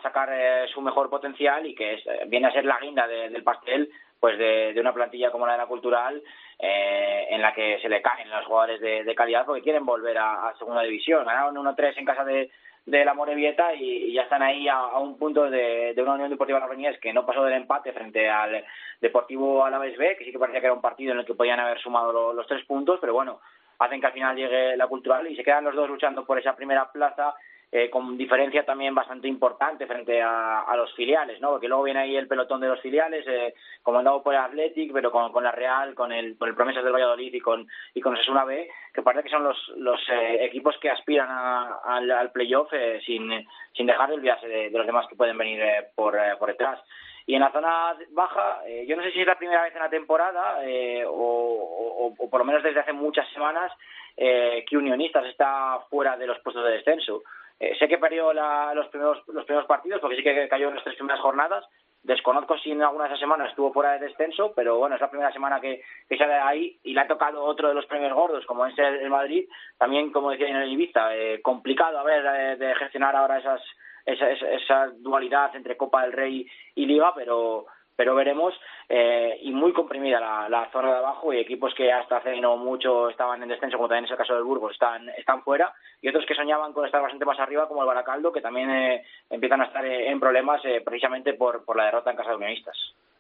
sacar 0.02 0.30
eh, 0.34 0.68
su 0.74 0.82
mejor 0.82 1.10
potencial 1.10 1.66
y 1.66 1.76
que 1.76 1.94
es, 1.94 2.04
viene 2.28 2.48
a 2.48 2.52
ser 2.52 2.66
la 2.66 2.80
guinda 2.80 3.08
de, 3.08 3.30
del 3.30 3.44
pastel 3.44 3.90
pues 4.20 4.38
de, 4.38 4.76
una 4.80 4.94
plantilla 4.94 5.32
como 5.32 5.46
la 5.46 5.54
de 5.54 5.60
la 5.60 5.68
cultural 5.68 6.22
eh, 6.60 7.28
en 7.30 7.42
la 7.42 7.54
que 7.54 7.80
se 7.82 7.90
le 7.90 8.02
caen 8.02 8.30
los 8.30 8.46
jugadores 8.46 8.80
de, 8.80 9.16
calidad 9.16 9.46
porque 9.46 9.62
quieren 9.62 9.86
volver 9.86 10.18
a, 10.18 10.54
segunda 10.58 10.82
división. 10.82 11.26
Ganaron 11.26 11.56
1-3 11.56 11.94
en 11.98 12.06
casa 12.06 12.24
de, 12.24 12.52
de 12.86 13.06
la 13.06 13.14
Morevieta 13.14 13.74
y, 13.74 14.14
ya 14.14 14.24
están 14.24 14.42
ahí 14.42 14.68
a, 14.68 14.98
un 14.98 15.18
punto 15.18 15.50
de, 15.50 15.94
de, 15.94 16.02
una 16.02 16.14
Unión 16.14 16.30
Deportiva 16.30 16.60
Logroñés 16.60 17.00
que 17.00 17.14
no 17.14 17.26
pasó 17.26 17.44
del 17.44 17.56
empate 17.56 17.92
frente 17.94 18.30
al 18.30 18.64
Deportivo 19.02 19.66
Alavés 19.66 19.98
B, 19.98 20.16
que 20.18 20.26
sí 20.26 20.32
que 20.32 20.40
parecía 20.40 20.62
que 20.62 20.68
era 20.68 20.74
un 20.74 20.82
partido 20.82 21.12
en 21.12 21.20
el 21.20 21.26
que 21.26 21.34
podían 21.34 21.60
haber 21.60 21.80
sumado 21.80 22.12
lo, 22.12 22.34
los 22.34 22.48
tres 22.48 22.64
puntos, 22.66 23.00
pero 23.02 23.14
bueno, 23.14 23.42
hacen 23.80 24.00
que 24.00 24.08
al 24.08 24.14
final 24.14 24.36
llegue 24.36 24.78
la 24.78 24.88
cultural 24.88 25.28
y 25.28 25.36
se 25.36 25.44
quedan 25.44 25.66
los 25.66 25.76
dos 25.76 25.90
luchando 25.90 26.26
por 26.26 26.40
esa 26.40 26.56
primera 26.56 26.92
plaza 26.92 27.36
eh, 27.78 27.90
con 27.90 28.18
diferencia 28.18 28.64
también 28.64 28.96
bastante 28.96 29.28
importante 29.28 29.86
frente 29.86 30.22
a, 30.22 30.62
a, 30.62 30.78
los 30.78 30.94
filiales, 30.94 31.42
¿no? 31.42 31.50
Porque 31.50 31.68
luego 31.68 31.84
viene 31.84 32.00
ahí 32.00 32.16
el 32.16 32.26
pelotón 32.26 32.62
de 32.62 32.70
los 32.70 32.80
filiales, 32.80 33.28
eh, 33.28 33.54
comandado 33.84 34.24
por 34.24 34.34
el 34.34 34.40
Athletic, 34.40 34.94
pero 34.94 35.12
con, 35.12 35.44
la 35.44 35.52
Real, 35.52 35.94
con 35.94 36.14
el, 36.14 36.38
con 36.38 36.48
el 36.48 36.56
Promesas 36.56 36.86
del 36.86 36.94
Valladolid 36.94 37.34
y 37.34 37.42
con 37.42 37.68
y 37.94 38.00
con 38.00 38.16
Sesuna 38.16 38.46
B, 38.46 38.70
que 38.94 39.02
parece 39.02 39.26
que 39.26 39.30
son 39.30 39.44
los, 39.44 39.58
los 39.76 40.00
eh, 40.10 40.46
equipos 40.46 40.78
que 40.80 40.90
aspiran 40.90 41.28
a, 41.30 41.80
al, 41.84 42.10
al 42.12 42.32
playoff 42.32 42.72
eh, 42.72 43.02
sin, 43.06 43.30
sin 43.74 43.88
dejar 43.88 44.08
de 44.08 44.16
olvidarse 44.16 44.48
de, 44.48 44.70
los 44.70 44.86
demás 44.86 45.06
que 45.10 45.18
pueden 45.18 45.38
venir 45.38 45.62
eh, 45.62 45.88
por, 45.96 46.16
eh, 46.16 46.38
por 46.40 46.48
detrás. 46.48 46.80
Y 47.28 47.36
en 47.36 47.42
la 47.42 47.52
zona 47.52 47.98
baja, 48.12 48.62
yo 48.88 48.96
no 48.96 49.04
sé 49.04 49.12
si 49.12 49.20
es 49.20 49.28
la 49.28 49.38
primera 49.38 49.64
vez 49.64 49.74
en 49.74 49.82
la 49.82 49.90
temporada 49.90 50.64
eh, 50.64 51.04
o, 51.06 51.12
o, 51.12 52.14
o, 52.18 52.30
por 52.30 52.40
lo 52.40 52.46
menos 52.46 52.64
desde 52.64 52.80
hace 52.80 52.94
muchas 52.94 53.28
semanas 53.34 53.72
eh, 54.18 54.64
que 54.68 54.78
Unionistas 54.78 55.26
está 55.26 55.80
fuera 55.90 56.16
de 56.18 56.28
los 56.28 56.40
puestos 56.40 56.64
de 56.64 56.72
descenso. 56.72 57.24
Eh, 57.60 57.76
sé 57.80 57.88
que 57.88 57.98
perdió 57.98 58.34
la, 58.34 58.74
los, 58.74 58.88
primeros, 58.88 59.24
los 59.28 59.46
primeros 59.46 59.68
partidos, 59.68 60.02
porque 60.02 60.18
sí 60.18 60.24
que 60.24 60.48
cayó 60.48 60.70
en 60.70 60.76
las 60.76 60.84
tres 60.84 60.96
primeras 60.96 61.22
jornadas. 61.22 61.66
Desconozco 62.04 62.58
si 62.60 62.72
en 62.72 62.84
alguna 62.84 63.06
de 63.06 63.10
esas 63.10 63.20
semanas 63.20 63.50
estuvo 63.50 63.74
fuera 63.74 63.94
de 63.94 64.08
descenso, 64.08 64.54
pero 64.56 64.78
bueno, 64.78 64.96
es 64.96 65.02
la 65.02 65.10
primera 65.10 65.32
semana 65.32 65.60
que, 65.60 65.82
que 66.08 66.18
sale 66.18 66.34
ahí 66.34 66.78
y 66.84 66.94
le 66.94 67.02
ha 67.02 67.08
tocado 67.08 67.44
otro 67.44 67.68
de 67.68 67.74
los 67.74 67.86
premios 67.88 68.14
gordos, 68.14 68.46
como 68.46 68.66
es 68.66 68.78
el, 68.78 69.10
Madrid. 69.10 69.48
También, 69.78 70.12
como 70.12 70.32
decía 70.32 70.48
en 70.48 70.58
el 70.58 70.72
Ibiza, 70.72 71.16
eh, 71.16 71.42
complicado 71.42 71.98
a 71.98 72.04
ver 72.04 72.58
de, 72.58 72.66
de 72.66 72.76
gestionar 72.76 73.16
ahora 73.16 73.40
esas, 73.40 73.62
esa, 74.06 74.30
esa, 74.30 74.52
esa 74.52 74.88
dualidad 74.98 75.56
entre 75.56 75.78
Copa 75.78 76.04
del 76.04 76.14
Rey 76.14 76.48
y 76.76 76.86
Liga, 76.86 77.14
pero 77.16 77.66
pero 77.96 78.16
veremos 78.16 78.54
eh, 78.90 79.38
y 79.42 79.52
muy 79.52 79.74
comprimida 79.74 80.20
la, 80.20 80.50
la 80.50 80.70
zona 80.72 80.92
de 80.92 80.98
abajo 80.98 81.34
y 81.34 81.40
equipos 81.40 81.74
que 81.76 81.92
hasta 81.92 82.18
hace 82.18 82.40
no 82.40 82.58
mucho 82.58 83.10
estaban 83.10 83.42
en 83.42 83.50
descenso 83.50 83.78
como 83.78 83.88
también 83.88 84.06
es 84.06 84.12
el 84.12 84.18
caso 84.18 84.34
del 84.34 84.44
Burgos 84.44 84.74
están 84.74 85.10
están 85.10 85.44
fuera 85.44 85.74
y 86.02 86.10
otros 86.10 86.26
que 86.26 86.36
soñaban 86.36 86.74
con 86.74 86.86
estar 86.86 87.02
bastante 87.02 87.26
más 87.26 87.40
arriba 87.40 87.68
como 87.68 87.82
el 87.82 87.88
Baracaldo 87.88 88.32
que 88.32 88.42
también 88.42 88.70
eh, 88.70 89.06
empiezan 89.30 89.62
a 89.62 89.66
estar 89.66 89.86
en 89.86 90.20
problemas 90.20 90.62
eh, 90.66 90.82
precisamente 90.84 91.34
por, 91.34 91.66
por 91.66 91.78
la 91.78 91.86
derrota 91.86 92.12
en 92.12 92.18
casa 92.18 92.32
de 92.32 92.36
unionistas. 92.36 92.78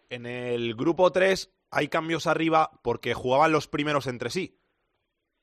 En 0.09 0.25
el 0.25 0.75
grupo 0.75 1.11
3 1.11 1.51
hay 1.71 1.87
cambios 1.87 2.27
arriba 2.27 2.69
porque 2.83 3.13
jugaban 3.13 3.51
los 3.51 3.67
primeros 3.67 4.07
entre 4.07 4.29
sí. 4.29 4.57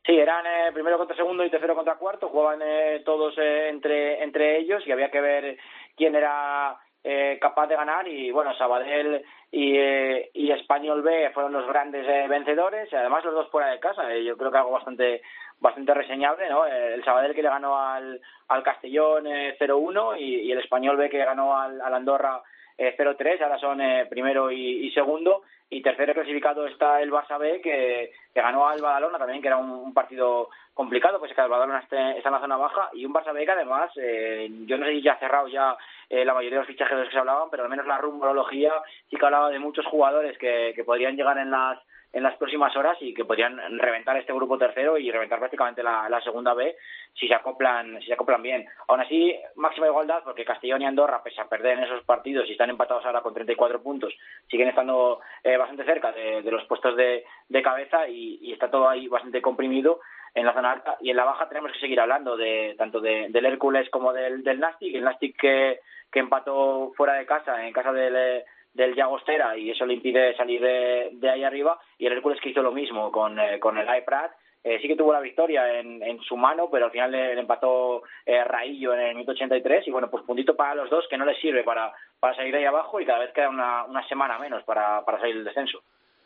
Sí, 0.05 0.18
eran 0.18 0.45
eh, 0.47 0.72
primero 0.72 0.99
contra 0.99 1.16
segundo 1.16 1.45
y 1.45 1.51
tercero 1.51 1.76
contra 1.76 1.97
cuarto, 1.97 2.28
jugaban 2.28 2.61
eh, 2.62 3.03
todos 3.05 3.35
eh, 3.39 3.68
entre, 3.68 4.22
entre 4.22 4.59
ellos 4.59 4.83
y 4.85 4.91
había 4.91 5.11
que 5.11 5.20
ver 5.20 5.59
quién 5.97 6.16
era 6.16 6.76
eh, 7.05 7.38
capaz 7.40 7.66
de 7.66 7.76
ganar 7.76 8.07
y 8.07 8.30
bueno 8.30 8.55
Sabadell 8.55 9.24
y, 9.50 9.76
eh, 9.76 10.30
y 10.34 10.50
Español 10.53 11.03
B 11.03 11.30
fueron 11.34 11.53
los 11.53 11.66
grandes 11.66 12.07
eh, 12.07 12.26
vencedores 12.28 12.92
y 12.92 12.96
además 12.96 13.24
los 13.24 13.34
dos 13.34 13.50
fuera 13.50 13.68
de 13.68 13.80
casa 13.80 14.12
eh, 14.14 14.24
yo 14.24 14.36
creo 14.36 14.53
que 14.53 14.59
algo 14.59 14.70
bastante 14.70 15.22
bastante 15.62 15.94
reseñable 15.94 16.50
no 16.50 16.66
el 16.66 17.02
Sabadell 17.04 17.34
que 17.34 17.42
le 17.42 17.48
ganó 17.48 17.78
al, 17.78 18.20
al 18.48 18.62
Castellón 18.62 19.26
eh, 19.28 19.56
0-1 19.58 20.18
y, 20.18 20.50
el 20.50 20.58
Español 20.58 20.96
B 20.96 21.08
que 21.08 21.24
ganó 21.24 21.56
al, 21.56 21.80
al 21.80 21.94
Andorra 21.94 22.42
eh, 22.76 22.96
0-3 22.98 23.40
ahora 23.40 23.58
son 23.58 23.80
eh, 23.80 24.06
primero 24.08 24.50
y, 24.50 24.90
segundo. 24.92 25.42
Y 25.70 25.80
tercero 25.80 26.12
clasificado 26.12 26.66
está 26.66 27.00
el 27.00 27.10
Barça 27.10 27.38
B 27.38 27.62
que, 27.62 28.12
que 28.34 28.42
ganó 28.42 28.68
al 28.68 28.82
Badalona 28.82 29.18
también 29.18 29.40
que 29.40 29.48
era 29.48 29.56
un, 29.56 29.70
un 29.70 29.94
partido 29.94 30.50
complicado 30.74 31.18
pues 31.18 31.30
es 31.30 31.36
que 31.36 31.42
el 31.42 31.48
Badalona 31.48 31.78
está, 31.78 32.12
está 32.12 32.28
en 32.28 32.34
la 32.34 32.40
zona 32.40 32.56
baja. 32.56 32.90
Y 32.92 33.06
un 33.06 33.14
Barça 33.14 33.32
B 33.32 33.44
que 33.44 33.52
además 33.52 33.90
eh, 33.96 34.50
yo 34.66 34.76
no 34.76 34.84
sé 34.84 34.92
si 34.92 35.02
ya 35.02 35.12
ha 35.12 35.18
cerrado 35.18 35.48
ya 35.48 35.76
eh, 36.10 36.24
la 36.24 36.34
mayoría 36.34 36.58
de 36.58 36.64
los 36.64 36.66
fichajes 36.66 36.94
de 36.94 37.00
los 37.00 37.08
que 37.08 37.14
se 37.14 37.20
hablaban 37.20 37.48
pero 37.50 37.62
al 37.62 37.70
menos 37.70 37.86
la 37.86 37.98
rumorología 37.98 38.72
sí 39.08 39.16
que 39.16 39.24
hablaba 39.24 39.48
de 39.48 39.58
muchos 39.58 39.86
jugadores 39.86 40.36
que, 40.36 40.72
que 40.74 40.84
podrían 40.84 41.16
llegar 41.16 41.38
en 41.38 41.50
las 41.50 41.78
en 42.12 42.22
las 42.22 42.36
próximas 42.36 42.76
horas 42.76 42.98
y 43.00 43.14
que 43.14 43.24
podrían 43.24 43.58
reventar 43.78 44.16
este 44.16 44.32
grupo 44.32 44.58
tercero 44.58 44.98
y 44.98 45.10
reventar 45.10 45.38
prácticamente 45.38 45.82
la, 45.82 46.20
segunda 46.22 46.54
B 46.54 46.76
si 47.14 47.26
se 47.26 47.34
acoplan 47.34 47.98
si 48.00 48.06
se 48.06 48.12
acoplan 48.12 48.42
bien. 48.42 48.66
Aún 48.88 49.00
así, 49.00 49.34
máxima 49.56 49.86
igualdad 49.86 50.22
porque 50.24 50.44
Castellón 50.44 50.82
y 50.82 50.86
Andorra, 50.86 51.22
pese 51.22 51.40
a 51.40 51.48
perder 51.48 51.78
en 51.78 51.84
esos 51.84 52.04
partidos 52.04 52.48
y 52.48 52.52
están 52.52 52.70
empatados 52.70 53.04
ahora 53.04 53.22
con 53.22 53.34
34 53.34 53.82
puntos, 53.82 54.14
siguen 54.50 54.68
estando 54.68 55.20
eh, 55.42 55.56
bastante 55.56 55.84
cerca 55.84 56.12
de, 56.12 56.42
los 56.42 56.64
puestos 56.66 56.96
de, 56.96 57.24
de 57.48 57.62
cabeza 57.62 58.06
y, 58.08 58.38
y 58.42 58.52
está 58.52 58.70
todo 58.70 58.88
ahí 58.88 59.08
bastante 59.08 59.40
comprimido 59.40 60.00
en 60.34 60.46
la 60.46 60.54
zona 60.54 60.72
alta 60.72 60.96
y 61.00 61.10
en 61.10 61.16
la 61.16 61.24
baja 61.24 61.48
tenemos 61.48 61.72
que 61.72 61.80
seguir 61.80 62.00
hablando 62.00 62.36
de 62.36 62.74
tanto 62.78 63.00
de, 63.00 63.28
del 63.30 63.46
Hércules 63.46 63.88
como 63.90 64.12
del, 64.12 64.42
del 64.42 64.60
Nastic, 64.60 64.94
el 64.94 65.04
Nastic 65.04 65.38
que, 65.38 65.80
que 66.10 66.20
empató 66.20 66.92
fuera 66.96 67.14
de 67.14 67.26
casa, 67.26 67.66
en 67.66 67.72
casa 67.72 67.92
del 67.92 68.44
del 68.74 68.94
Llagostera 68.94 69.56
y 69.56 69.70
eso 69.70 69.86
le 69.86 69.94
impide 69.94 70.36
salir 70.36 70.60
de, 70.60 71.10
de 71.12 71.30
ahí 71.30 71.44
arriba. 71.44 71.78
Y 71.98 72.06
el 72.06 72.12
Hércules 72.12 72.40
que 72.40 72.50
hizo 72.50 72.62
lo 72.62 72.72
mismo 72.72 73.10
con, 73.12 73.38
eh, 73.38 73.58
con 73.58 73.78
el 73.78 73.86
iPrad 73.96 74.30
eh, 74.64 74.78
sí 74.80 74.86
que 74.86 74.96
tuvo 74.96 75.12
la 75.12 75.20
victoria 75.20 75.80
en, 75.80 76.02
en 76.04 76.20
su 76.20 76.36
mano 76.36 76.68
pero 76.70 76.84
al 76.84 76.92
final 76.92 77.10
le, 77.10 77.34
le 77.34 77.40
empató 77.40 78.02
eh, 78.24 78.44
Raillo 78.44 78.94
en 78.94 79.00
el 79.00 79.14
minuto 79.14 79.32
83 79.32 79.88
y 79.88 79.90
bueno 79.90 80.08
pues 80.08 80.22
puntito 80.24 80.54
para 80.54 80.76
los 80.76 80.88
dos 80.88 81.04
que 81.10 81.18
no 81.18 81.24
les 81.24 81.40
sirve 81.40 81.64
para, 81.64 81.92
para 82.20 82.36
salir 82.36 82.52
de 82.52 82.58
ahí 82.58 82.64
abajo 82.64 83.00
y 83.00 83.04
cada 83.04 83.18
vez 83.18 83.32
queda 83.32 83.48
una, 83.48 83.84
una 83.84 84.06
semana 84.06 84.38
menos 84.38 84.62
para, 84.62 85.04
para 85.04 85.18
salir 85.18 85.34
del 85.34 85.44
descenso. 85.44 85.82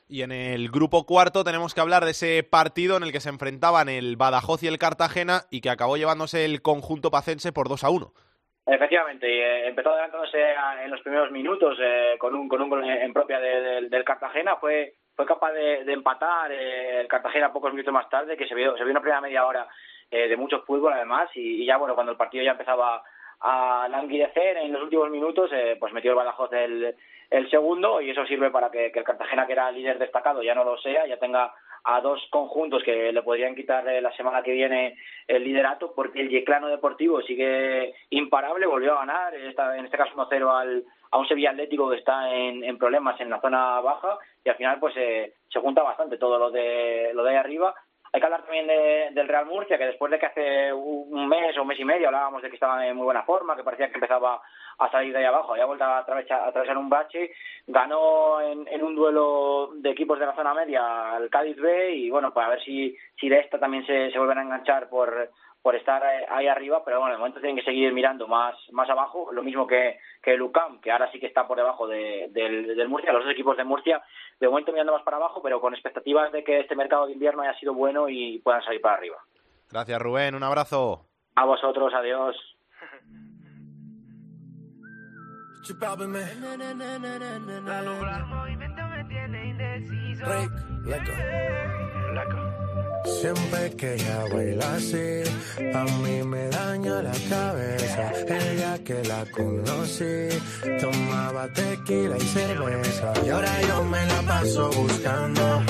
Y 0.09 0.23
en 0.23 0.31
el 0.31 0.71
grupo 0.71 1.05
cuarto 1.05 1.45
tenemos 1.45 1.75
que 1.75 1.81
hablar 1.81 2.05
de 2.05 2.13
ese 2.13 2.43
partido 2.45 2.97
en 2.97 3.03
el 3.03 3.11
que 3.11 3.21
se 3.21 3.31
enfrentaban 3.31 3.89
el 3.89 4.17
Badajoz 4.17 4.63
y 4.63 4.69
el 4.69 4.79
Cartagena 4.79 5.47
y 5.51 5.63
que 5.63 5.71
acabó 5.71 5.97
llevándose 5.97 6.45
el 6.45 6.63
conjunto 6.63 7.11
pacense 7.11 7.53
por 7.53 7.69
2 7.69 7.83
a 7.83 7.91
1. 7.91 8.13
Efectivamente, 8.67 9.27
eh, 9.27 9.69
empezó 9.69 9.91
adelantándose 9.91 10.39
en 10.85 10.91
los 10.91 11.01
primeros 11.01 11.31
minutos 11.31 11.79
eh, 11.81 12.17
con 12.19 12.35
un 12.35 12.49
con 12.49 12.61
un 12.61 12.69
gol 12.69 12.85
en 12.85 13.13
propia 13.13 13.39
de, 13.39 13.61
de, 13.61 13.89
del 13.89 14.05
Cartagena, 14.05 14.57
fue 14.57 14.95
fue 15.17 15.25
capaz 15.25 15.53
de, 15.53 15.93
empatar 15.93 16.53
eh, 16.53 17.01
el 17.01 17.09
Cartagena 17.09 17.53
pocos 17.53 17.73
minutos 17.73 17.93
más 17.93 18.09
tarde, 18.11 18.37
que 18.37 18.47
se 18.47 18.55
vio 18.55 18.77
se 18.77 18.85
vio 18.85 18.91
una 18.91 19.01
primera 19.01 19.23
media 19.23 19.47
hora 19.47 19.67
eh, 20.11 20.29
de 20.29 20.37
mucho 20.37 20.61
fútbol 20.63 20.93
además. 20.93 21.31
Y, 21.35 21.63
y, 21.63 21.67
ya 21.67 21.79
bueno 21.79 21.95
cuando 21.95 22.13
el 22.13 22.19
partido 22.19 22.45
ya 22.45 22.53
empezaba 22.53 23.03
a 23.41 23.89
languidecer 23.91 24.59
en 24.59 24.73
los 24.73 24.83
últimos 24.83 25.11
minutos, 25.11 25.51
eh, 25.53 25.77
pues 25.81 25.93
metió 25.93 26.11
el 26.11 26.17
Badajoz 26.17 26.53
el, 26.53 26.95
el 27.31 27.51
segundo. 27.51 28.01
Y 28.03 28.11
eso 28.11 28.27
sirve 28.27 28.51
para 28.51 28.71
que, 28.71 28.93
que 28.93 28.99
el 28.99 29.05
Cartagena 29.05 29.47
que 29.47 29.53
era 29.53 29.71
líder 29.71 29.99
destacado 29.99 30.43
ya 30.43 30.55
no 30.55 30.65
lo 30.65 30.77
sea, 30.77 31.07
ya 31.07 31.17
tenga 31.19 31.55
a 31.89 32.01
dos 32.01 32.21
conjuntos 32.31 32.83
que 32.83 33.13
le 33.13 33.23
podrían 33.23 33.55
quitar 33.55 33.89
eh, 33.89 34.01
la 34.01 34.15
semana 34.17 34.43
que 34.43 34.53
viene 34.53 34.97
el 35.29 35.45
liderato 35.45 35.93
porque 35.95 36.21
el 36.21 36.29
Yeclano 36.29 36.67
Deportivo 36.67 37.23
sigue 37.23 37.95
imparable, 38.11 38.67
volvió 38.67 38.95
a 38.95 39.07
ganar, 39.07 39.35
está, 39.35 39.79
en 39.79 39.85
este 39.85 39.97
caso 39.97 40.15
1-0 40.17 40.51
al, 40.51 40.85
a 41.13 41.19
un 41.19 41.29
Sevilla 41.29 41.51
Atlético 41.51 41.89
que 41.89 41.99
está 41.99 42.35
en, 42.35 42.65
en 42.65 42.77
problemas 42.77 43.21
en 43.21 43.31
la 43.31 43.41
zona 43.41 43.81
baja 43.81 44.19
y 44.45 44.49
al 44.49 44.57
final 44.57 44.81
pues 44.81 44.95
eh, 44.97 45.35
se 45.49 45.61
junta 45.61 45.85
bastante 45.85 46.19
todo 46.19 46.39
lo 46.39 46.51
de 46.51 47.13
lo 47.15 47.23
de 47.23 47.31
ahí 47.31 47.37
arriba 47.37 47.75
hay 48.13 48.21
que 48.21 48.27
hablar 48.27 48.43
también 48.43 48.67
de, 48.67 49.09
del 49.13 49.29
Real 49.29 49.47
Murcia, 49.47 49.79
que 49.79 49.87
después 49.87 50.11
de 50.11 50.19
que 50.19 50.27
hace 50.27 50.73
un 50.73 51.29
mes 51.29 51.57
o 51.57 51.63
un 51.63 51.69
mes 51.69 51.81
y 51.81 51.85
medio 51.85 52.09
hablábamos 52.09 52.43
de 52.43 52.49
que 52.49 52.57
estaba 52.57 52.87
en 52.87 52.97
muy 52.97 53.05
buena 53.05 53.23
forma, 53.23 53.57
que 53.57 53.65
parecía 53.65 53.89
que 53.89 53.95
empezaba 53.95 54.41
a 54.79 54.91
salir 54.91 55.13
de 55.13 55.21
ahí 55.21 55.25
abajo, 55.25 55.53
había 55.53 55.65
vuelto 55.65 55.85
a 55.85 55.99
atravesar, 55.99 56.41
a 56.41 56.49
atravesar 56.49 56.77
un 56.77 56.89
bache, 56.89 57.33
ganó 57.67 58.41
en, 58.41 58.67
en, 58.69 58.83
un 58.83 58.95
duelo 58.95 59.71
de 59.77 59.91
equipos 59.91 60.19
de 60.19 60.27
la 60.27 60.35
zona 60.35 60.55
media 60.55 61.13
al 61.13 61.31
Cádiz 61.31 61.57
B 61.57 61.95
y 61.95 62.11
bueno, 62.11 62.33
pues 62.33 62.47
a 62.47 62.51
ver 62.51 62.63
si, 62.63 62.97
si 63.19 63.29
de 63.29 63.39
esta 63.41 63.59
también 63.59 63.87
se, 63.87 64.11
se 64.11 64.19
vuelven 64.19 64.39
a 64.39 64.43
enganchar 64.43 64.89
por, 64.89 65.31
por 65.67 65.75
estar 65.75 66.01
eh, 66.05 66.25
ahí 66.31 66.47
arriba, 66.47 66.85
pero 66.85 67.01
bueno, 67.01 67.15
de 67.15 67.19
momento 67.19 67.41
tienen 67.41 67.57
que 67.57 67.65
seguir 67.65 67.93
mirando 67.93 68.29
más, 68.29 68.55
más 68.71 68.89
abajo, 68.89 69.33
lo 69.33 69.43
mismo 69.43 69.67
que, 69.67 69.99
que 70.23 70.35
el 70.35 70.43
UCAM, 70.43 70.81
que 70.81 70.93
ahora 70.93 71.11
sí 71.11 71.19
que 71.19 71.27
está 71.27 71.45
por 71.49 71.57
debajo 71.57 71.89
de- 71.89 72.29
del, 72.31 72.77
del 72.77 72.89
Murcia, 72.89 73.13
los 73.13 73.25
dos 73.25 73.33
equipos 73.33 73.57
de 73.57 73.65
Murcia, 73.65 74.01
de 74.39 74.47
momento 74.49 74.71
mirando 74.71 74.93
más 74.93 75.03
para 75.03 75.17
abajo, 75.17 75.43
pero 75.43 75.61
con 75.61 75.75
expectativas 75.75 76.31
de 76.31 76.45
que 76.45 76.61
este 76.61 76.77
mercado 76.77 77.07
de 77.07 77.15
invierno 77.15 77.43
haya 77.43 77.59
sido 77.59 77.75
bueno 77.75 78.09
y 78.09 78.39
puedan 78.45 78.63
salir 78.63 78.81
para 78.81 78.95
arriba. 78.95 79.17
Gracias, 79.69 80.01
Rubén. 80.01 80.37
Un 80.37 80.45
abrazo. 80.45 81.05
A 81.35 81.45
vosotros, 81.45 81.93
adiós. 81.95 82.37
Siempre 93.07 93.71
que 93.77 93.95
ella 93.95 94.25
baila 94.33 94.75
así, 94.75 95.23
a 95.75 95.85
mí 96.03 96.23
me 96.25 96.49
daña 96.49 97.03
la 97.03 97.13
cabeza. 97.31 98.13
El 98.27 98.57
día 98.57 98.79
que 98.85 99.05
la 99.05 99.25
conocí, 99.31 100.29
tomaba 100.81 101.49
tequila 101.53 102.17
y 102.17 102.21
cerveza. 102.21 103.13
Y 103.25 103.31
ahora 103.31 103.63
yo 103.63 103.85
me 103.85 104.05
la 104.07 104.23
paso 104.23 104.71
buscando 104.71 105.63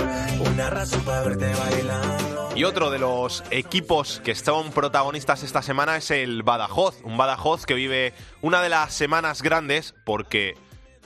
una 0.51 0.70
razón 0.70 1.01
para 1.03 1.22
verte 1.22 1.53
bailando. 1.55 2.49
Y 2.57 2.64
otro 2.64 2.91
de 2.91 2.99
los 2.99 3.45
equipos 3.51 4.22
que 4.24 4.34
son 4.34 4.72
protagonistas 4.72 5.43
esta 5.43 5.61
semana 5.61 5.99
es 5.99 6.11
el 6.11 6.43
Badajoz. 6.43 7.03
Un 7.05 7.18
Badajoz 7.18 7.66
que 7.66 7.74
vive 7.74 8.14
una 8.41 8.62
de 8.62 8.70
las 8.70 8.95
semanas 8.95 9.43
grandes 9.43 9.95
porque 10.07 10.55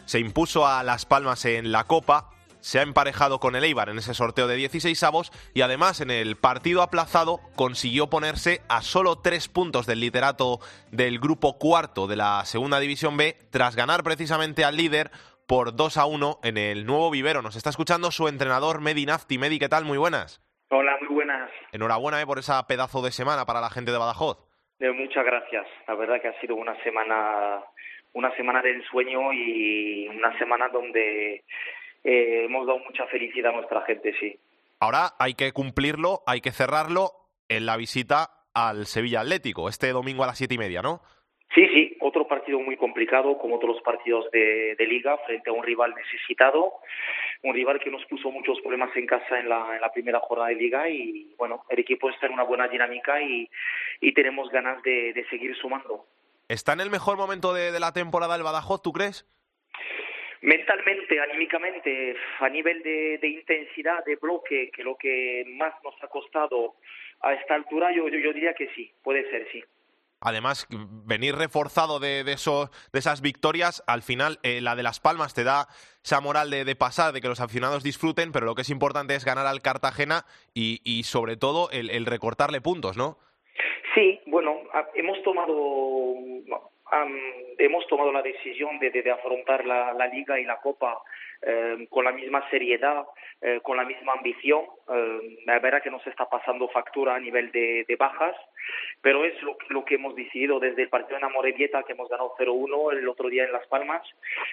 se 0.06 0.20
impuso 0.20 0.66
a 0.66 0.84
Las 0.84 1.06
Palmas 1.06 1.44
en 1.44 1.72
la 1.72 1.84
Copa, 1.84 2.30
se 2.60 2.78
ha 2.78 2.82
emparejado 2.82 3.40
con 3.40 3.56
el 3.56 3.64
Eibar 3.64 3.88
en 3.88 3.98
ese 3.98 4.14
sorteo 4.14 4.46
de 4.46 4.56
16 4.56 5.02
avos 5.02 5.32
y 5.54 5.62
además 5.62 6.00
en 6.00 6.10
el 6.10 6.36
partido 6.36 6.82
aplazado 6.82 7.40
consiguió 7.56 8.08
ponerse 8.08 8.60
a 8.68 8.82
solo 8.82 9.16
tres 9.16 9.48
puntos 9.48 9.86
del 9.86 10.00
liderato 10.00 10.58
del 10.90 11.18
grupo 11.18 11.58
cuarto 11.58 12.06
de 12.06 12.16
la 12.16 12.44
segunda 12.44 12.80
división 12.80 13.16
B 13.16 13.36
tras 13.50 13.76
ganar 13.76 14.02
precisamente 14.02 14.64
al 14.64 14.76
líder 14.76 15.10
por 15.46 15.74
2 15.74 15.96
a 15.96 16.06
1 16.06 16.38
en 16.44 16.56
el 16.56 16.86
nuevo 16.86 17.10
vivero. 17.10 17.42
Nos 17.42 17.56
está 17.56 17.70
escuchando 17.70 18.12
su 18.12 18.28
entrenador 18.28 18.80
Medi 18.80 19.04
Nafti. 19.04 19.36
Medi, 19.36 19.58
¿qué 19.58 19.68
tal? 19.68 19.84
Muy 19.84 19.98
buenas. 19.98 20.40
Hola, 20.68 20.96
muy 21.00 21.12
buenas. 21.12 21.50
Enhorabuena 21.72 22.20
eh, 22.22 22.26
por 22.26 22.38
esa 22.38 22.64
pedazo 22.68 23.02
de 23.02 23.10
semana 23.10 23.44
para 23.44 23.60
la 23.60 23.70
gente 23.70 23.90
de 23.90 23.98
Badajoz. 23.98 24.38
Eh, 24.78 24.92
muchas 24.92 25.24
gracias. 25.24 25.66
La 25.88 25.96
verdad 25.96 26.22
que 26.22 26.28
ha 26.28 26.40
sido 26.40 26.54
una 26.54 26.80
semana, 26.84 27.64
una 28.12 28.34
semana 28.36 28.62
de 28.62 28.74
ensueño 28.74 29.32
y 29.32 30.06
una 30.08 30.38
semana 30.38 30.68
donde 30.68 31.42
eh, 32.04 32.44
hemos 32.44 32.66
dado 32.66 32.78
mucha 32.80 33.06
felicidad 33.06 33.52
a 33.52 33.56
nuestra 33.56 33.82
gente, 33.82 34.14
sí. 34.18 34.38
Ahora 34.78 35.14
hay 35.18 35.34
que 35.34 35.52
cumplirlo, 35.52 36.22
hay 36.26 36.40
que 36.40 36.52
cerrarlo 36.52 37.12
en 37.48 37.66
la 37.66 37.76
visita 37.76 38.30
al 38.54 38.86
Sevilla 38.86 39.20
Atlético, 39.20 39.68
este 39.68 39.90
domingo 39.92 40.24
a 40.24 40.28
las 40.28 40.38
siete 40.38 40.54
y 40.54 40.58
media, 40.58 40.82
¿no? 40.82 41.00
Sí, 41.54 41.66
sí, 41.74 41.96
otro 42.00 42.28
partido 42.28 42.60
muy 42.60 42.76
complicado, 42.76 43.36
como 43.36 43.56
otros 43.56 43.82
partidos 43.82 44.30
de, 44.30 44.76
de 44.76 44.86
liga, 44.86 45.18
frente 45.26 45.50
a 45.50 45.52
un 45.52 45.64
rival 45.64 45.92
necesitado, 45.96 46.74
un 47.42 47.54
rival 47.54 47.80
que 47.80 47.90
nos 47.90 48.04
puso 48.06 48.30
muchos 48.30 48.60
problemas 48.60 48.96
en 48.96 49.06
casa 49.06 49.40
en 49.40 49.48
la, 49.48 49.74
en 49.74 49.80
la 49.80 49.92
primera 49.92 50.20
jornada 50.20 50.50
de 50.50 50.54
liga 50.54 50.88
y 50.88 51.34
bueno, 51.36 51.64
el 51.68 51.80
equipo 51.80 52.08
está 52.08 52.26
en 52.26 52.34
una 52.34 52.44
buena 52.44 52.68
dinámica 52.68 53.20
y, 53.20 53.50
y 54.00 54.14
tenemos 54.14 54.48
ganas 54.50 54.80
de, 54.84 55.12
de 55.12 55.28
seguir 55.28 55.56
sumando. 55.56 56.06
¿Está 56.48 56.72
en 56.72 56.80
el 56.80 56.90
mejor 56.90 57.16
momento 57.16 57.52
de, 57.52 57.72
de 57.72 57.80
la 57.80 57.92
temporada 57.92 58.36
el 58.36 58.44
Badajoz, 58.44 58.80
tú 58.80 58.92
crees? 58.92 59.26
Mentalmente, 60.42 61.20
anímicamente, 61.20 62.16
a 62.38 62.48
nivel 62.48 62.82
de, 62.82 63.18
de 63.18 63.28
intensidad, 63.28 64.04
de 64.04 64.16
bloque, 64.16 64.70
que 64.74 64.82
lo 64.82 64.96
que 64.96 65.44
más 65.46 65.74
nos 65.84 65.94
ha 66.02 66.08
costado 66.08 66.76
a 67.20 67.34
esta 67.34 67.54
altura, 67.54 67.92
yo, 67.92 68.08
yo, 68.08 68.18
yo 68.18 68.32
diría 68.32 68.54
que 68.54 68.68
sí, 68.74 68.90
puede 69.02 69.28
ser, 69.30 69.46
sí. 69.52 69.62
Además, 70.22 70.66
venir 71.06 71.34
reforzado 71.34 71.98
de, 71.98 72.24
de, 72.24 72.32
esos, 72.32 72.70
de 72.92 72.98
esas 72.98 73.22
victorias, 73.22 73.82
al 73.86 74.02
final 74.02 74.38
eh, 74.42 74.60
la 74.60 74.76
de 74.76 74.82
Las 74.82 75.00
Palmas 75.00 75.34
te 75.34 75.44
da 75.44 75.66
esa 76.04 76.20
moral 76.20 76.50
de, 76.50 76.64
de, 76.64 76.76
pasar, 76.76 77.12
de 77.12 77.22
que 77.22 77.28
los 77.28 77.40
aficionados 77.40 77.82
disfruten, 77.82 78.30
pero 78.30 78.44
lo 78.44 78.54
que 78.54 78.62
es 78.62 78.70
importante 78.70 79.14
es 79.14 79.24
ganar 79.24 79.46
al 79.46 79.62
Cartagena 79.62 80.26
y, 80.52 80.80
y 80.84 81.04
sobre 81.04 81.36
todo 81.36 81.70
el, 81.70 81.88
el, 81.88 82.04
recortarle 82.04 82.60
puntos, 82.60 82.98
¿no? 82.98 83.18
Sí, 83.94 84.20
bueno, 84.26 84.60
hemos 84.94 85.22
tomado 85.22 86.14
um, 86.92 87.16
hemos 87.58 87.86
tomado 87.86 88.12
la 88.12 88.22
decisión 88.22 88.78
de, 88.78 88.90
de, 88.90 89.02
de 89.02 89.10
afrontar 89.10 89.64
la, 89.64 89.92
la, 89.92 90.06
liga 90.06 90.38
y 90.38 90.44
la 90.44 90.60
copa 90.60 91.02
eh, 91.42 91.86
con 91.88 92.04
la 92.04 92.12
misma 92.12 92.48
seriedad, 92.50 93.04
eh, 93.40 93.60
con 93.62 93.76
la 93.76 93.84
misma 93.84 94.12
ambición. 94.12 94.64
Eh, 94.88 95.38
la 95.46 95.58
verdad 95.58 95.82
que 95.82 95.90
nos 95.90 96.06
está 96.06 96.28
pasando 96.28 96.68
factura 96.68 97.14
a 97.14 97.20
nivel 97.20 97.50
de, 97.52 97.84
de 97.86 97.96
bajas, 97.96 98.36
pero 99.00 99.24
es 99.24 99.40
lo, 99.42 99.56
lo, 99.68 99.84
que 99.84 99.94
hemos 99.94 100.14
decidido 100.14 100.60
desde 100.60 100.82
el 100.82 100.88
partido 100.88 101.18
en 101.18 101.24
Amorebieta, 101.24 101.82
que 101.82 101.92
hemos 101.92 102.08
ganado 102.08 102.34
0-1 102.38 102.98
el 102.98 103.08
otro 103.08 103.28
día 103.28 103.44
en 103.44 103.52
Las 103.52 103.66
Palmas. 103.68 104.06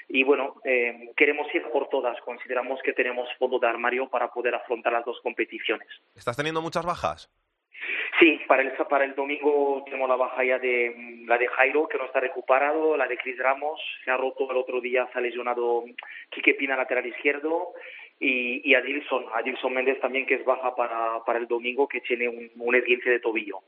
Y 0.07 0.23
bueno, 0.23 0.55
eh, 0.63 1.11
queremos 1.15 1.53
ir 1.53 1.63
por 1.69 1.89
todas. 1.89 2.19
Consideramos 2.21 2.79
que 2.83 2.93
tenemos 2.93 3.27
fondo 3.37 3.59
de 3.59 3.67
armario 3.67 4.09
para 4.09 4.29
poder 4.29 4.55
afrontar 4.55 4.93
las 4.93 5.05
dos 5.05 5.19
competiciones. 5.21 5.87
¿Estás 6.15 6.37
teniendo 6.37 6.61
muchas 6.61 6.85
bajas? 6.85 7.29
Sí, 8.19 8.41
para 8.47 8.63
el, 8.63 8.71
para 8.89 9.05
el 9.05 9.13
domingo 9.13 9.83
tenemos 9.85 10.09
la 10.09 10.15
baja 10.15 10.43
ya 10.43 10.57
de 10.57 11.23
la 11.27 11.37
de 11.37 11.47
Jairo, 11.47 11.87
que 11.87 11.99
no 11.99 12.05
está 12.05 12.19
recuperado, 12.19 12.97
la 12.97 13.07
de 13.07 13.17
Cris 13.17 13.37
Ramos, 13.37 13.79
se 14.03 14.09
ha 14.09 14.17
roto 14.17 14.49
el 14.49 14.57
otro 14.57 14.81
día, 14.81 15.07
se 15.13 15.19
ha 15.19 15.21
lesionado 15.21 15.83
Quique 16.31 16.55
Pina, 16.55 16.75
lateral 16.75 17.05
izquierdo, 17.05 17.73
y, 18.19 18.67
y 18.67 18.73
a 18.73 18.81
Dilson, 18.81 19.25
a 19.35 19.43
Dilson 19.43 19.73
Méndez 19.73 19.99
también, 19.99 20.25
que 20.25 20.35
es 20.35 20.45
baja 20.45 20.75
para, 20.75 21.23
para 21.25 21.37
el 21.37 21.47
domingo, 21.47 21.87
que 21.87 22.01
tiene 22.01 22.27
un, 22.27 22.49
un 22.57 22.75
esguince 22.75 23.09
de 23.09 23.19
tobillo. 23.19 23.59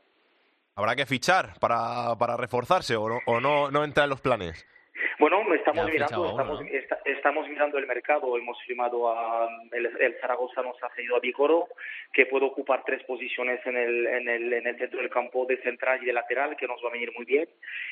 ¿Habrá 0.74 0.96
que 0.96 1.06
fichar 1.06 1.58
para, 1.60 2.16
para 2.18 2.36
reforzarse 2.36 2.96
o 2.96 3.08
no, 3.08 3.18
o 3.26 3.40
no, 3.40 3.70
no 3.70 3.84
entra 3.84 4.04
en 4.04 4.10
los 4.10 4.20
planes? 4.20 4.66
Bueno, 5.18 5.42
estamos 5.54 5.86
mirando, 5.90 6.30
estamos, 6.30 6.60
estamos 7.04 7.48
mirando 7.48 7.78
el 7.78 7.86
mercado. 7.86 8.36
Hemos 8.36 8.60
firmado 8.62 9.10
a 9.10 9.48
el, 9.72 9.86
el, 9.86 10.20
Zaragoza 10.20 10.62
nos 10.62 10.82
ha 10.82 10.88
cedido 10.90 11.16
a 11.16 11.20
Bicoro, 11.20 11.68
que 12.12 12.26
puede 12.26 12.46
ocupar 12.46 12.82
tres 12.84 13.02
posiciones 13.04 13.64
en 13.66 13.76
el, 13.76 14.06
en 14.06 14.28
el 14.28 14.52
en 14.52 14.66
el 14.66 14.78
centro 14.78 15.00
del 15.00 15.10
campo 15.10 15.46
de 15.46 15.58
central 15.62 16.02
y 16.02 16.06
de 16.06 16.12
lateral, 16.12 16.56
que 16.56 16.66
nos 16.66 16.82
va 16.84 16.88
a 16.88 16.92
venir 16.92 17.12
muy 17.14 17.24
bien. 17.24 17.48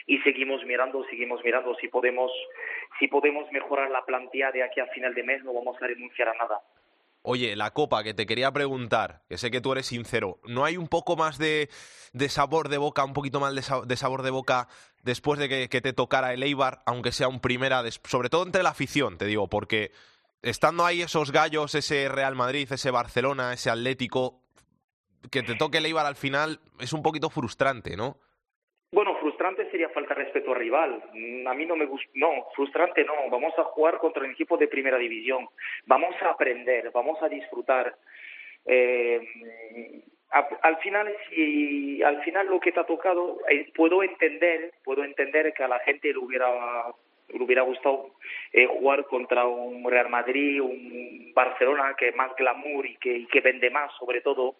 Y 0.06 0.18
seguimos 0.18 0.64
mirando, 0.64 1.04
seguimos 1.04 1.42
mirando 1.44 1.74
si 1.76 1.88
podemos 1.88 2.32
si 2.98 3.08
podemos 3.08 3.50
mejorar 3.52 3.90
la 3.90 4.04
plantilla 4.04 4.50
de 4.50 4.62
aquí 4.62 4.80
a 4.80 4.86
final 4.86 5.14
de 5.14 5.22
mes. 5.22 5.44
No 5.44 5.52
vamos 5.52 5.80
a 5.82 5.86
renunciar 5.86 6.28
a 6.28 6.34
nada. 6.34 6.60
Oye, 7.30 7.56
la 7.56 7.72
copa, 7.74 8.02
que 8.02 8.14
te 8.14 8.24
quería 8.24 8.50
preguntar, 8.52 9.22
que 9.28 9.36
sé 9.36 9.50
que 9.50 9.60
tú 9.60 9.72
eres 9.72 9.84
sincero, 9.84 10.40
¿no 10.44 10.64
hay 10.64 10.78
un 10.78 10.88
poco 10.88 11.14
más 11.14 11.36
de, 11.36 11.68
sabor 12.30 12.70
de 12.70 12.78
boca, 12.78 13.04
un 13.04 13.12
poquito 13.12 13.38
más 13.38 13.54
de, 13.54 13.62
de 13.86 13.96
sabor 13.98 14.22
de 14.22 14.30
boca 14.30 14.66
después 15.02 15.38
de 15.38 15.46
que, 15.46 15.68
que, 15.68 15.82
te 15.82 15.92
tocara 15.92 16.32
el 16.32 16.42
Eibar, 16.42 16.82
aunque 16.86 17.12
sea 17.12 17.28
un 17.28 17.40
primera, 17.40 17.84
sobre 18.04 18.30
todo 18.30 18.44
entre 18.44 18.62
la 18.62 18.70
afición, 18.70 19.18
te 19.18 19.26
digo, 19.26 19.46
porque 19.46 19.92
estando 20.40 20.86
ahí 20.86 21.02
esos 21.02 21.30
gallos, 21.30 21.74
ese 21.74 22.08
Real 22.08 22.34
Madrid, 22.34 22.66
ese 22.72 22.90
Barcelona, 22.90 23.52
ese 23.52 23.68
Atlético, 23.68 24.40
que 25.30 25.42
te 25.42 25.54
toque 25.54 25.78
el 25.78 25.84
Eibar 25.84 26.06
al 26.06 26.16
final 26.16 26.62
es 26.78 26.94
un 26.94 27.02
poquito 27.02 27.28
frustrante, 27.28 27.94
¿no? 27.94 28.16
Bueno, 28.90 29.16
frustrante 29.16 29.70
sería 29.70 29.90
falta 29.90 30.14
de 30.14 30.24
respeto 30.24 30.52
al 30.52 30.58
rival. 30.58 31.02
A 31.46 31.54
mí 31.54 31.66
no 31.66 31.76
me 31.76 31.84
gusta, 31.84 32.08
no, 32.14 32.46
frustrante 32.54 33.04
no. 33.04 33.28
Vamos 33.30 33.52
a 33.58 33.64
jugar 33.64 33.98
contra 33.98 34.24
un 34.24 34.30
equipo 34.30 34.56
de 34.56 34.68
primera 34.68 34.96
división. 34.96 35.46
Vamos 35.84 36.14
a 36.22 36.30
aprender, 36.30 36.90
vamos 36.92 37.22
a 37.22 37.28
disfrutar. 37.28 37.94
Eh, 38.64 39.20
a, 40.30 40.48
al 40.62 40.78
final, 40.78 41.14
si 41.28 42.02
al 42.02 42.22
final 42.22 42.46
lo 42.46 42.60
que 42.60 42.72
te 42.72 42.80
ha 42.80 42.84
tocado, 42.84 43.38
eh, 43.50 43.70
puedo 43.74 44.02
entender, 44.02 44.72
puedo 44.84 45.04
entender 45.04 45.52
que 45.52 45.64
a 45.64 45.68
la 45.68 45.80
gente 45.80 46.08
le 46.12 46.18
hubiera 46.18 46.86
le 47.28 47.44
hubiera 47.44 47.60
gustado 47.60 48.14
eh, 48.54 48.66
jugar 48.66 49.04
contra 49.04 49.46
un 49.46 49.84
Real 49.84 50.08
Madrid, 50.08 50.62
un 50.62 51.32
Barcelona 51.34 51.94
que 51.94 52.08
es 52.08 52.16
más 52.16 52.34
glamour 52.36 52.86
y 52.86 52.96
que 52.96 53.40
vende 53.42 53.68
más, 53.68 53.92
sobre 53.98 54.22
todo. 54.22 54.56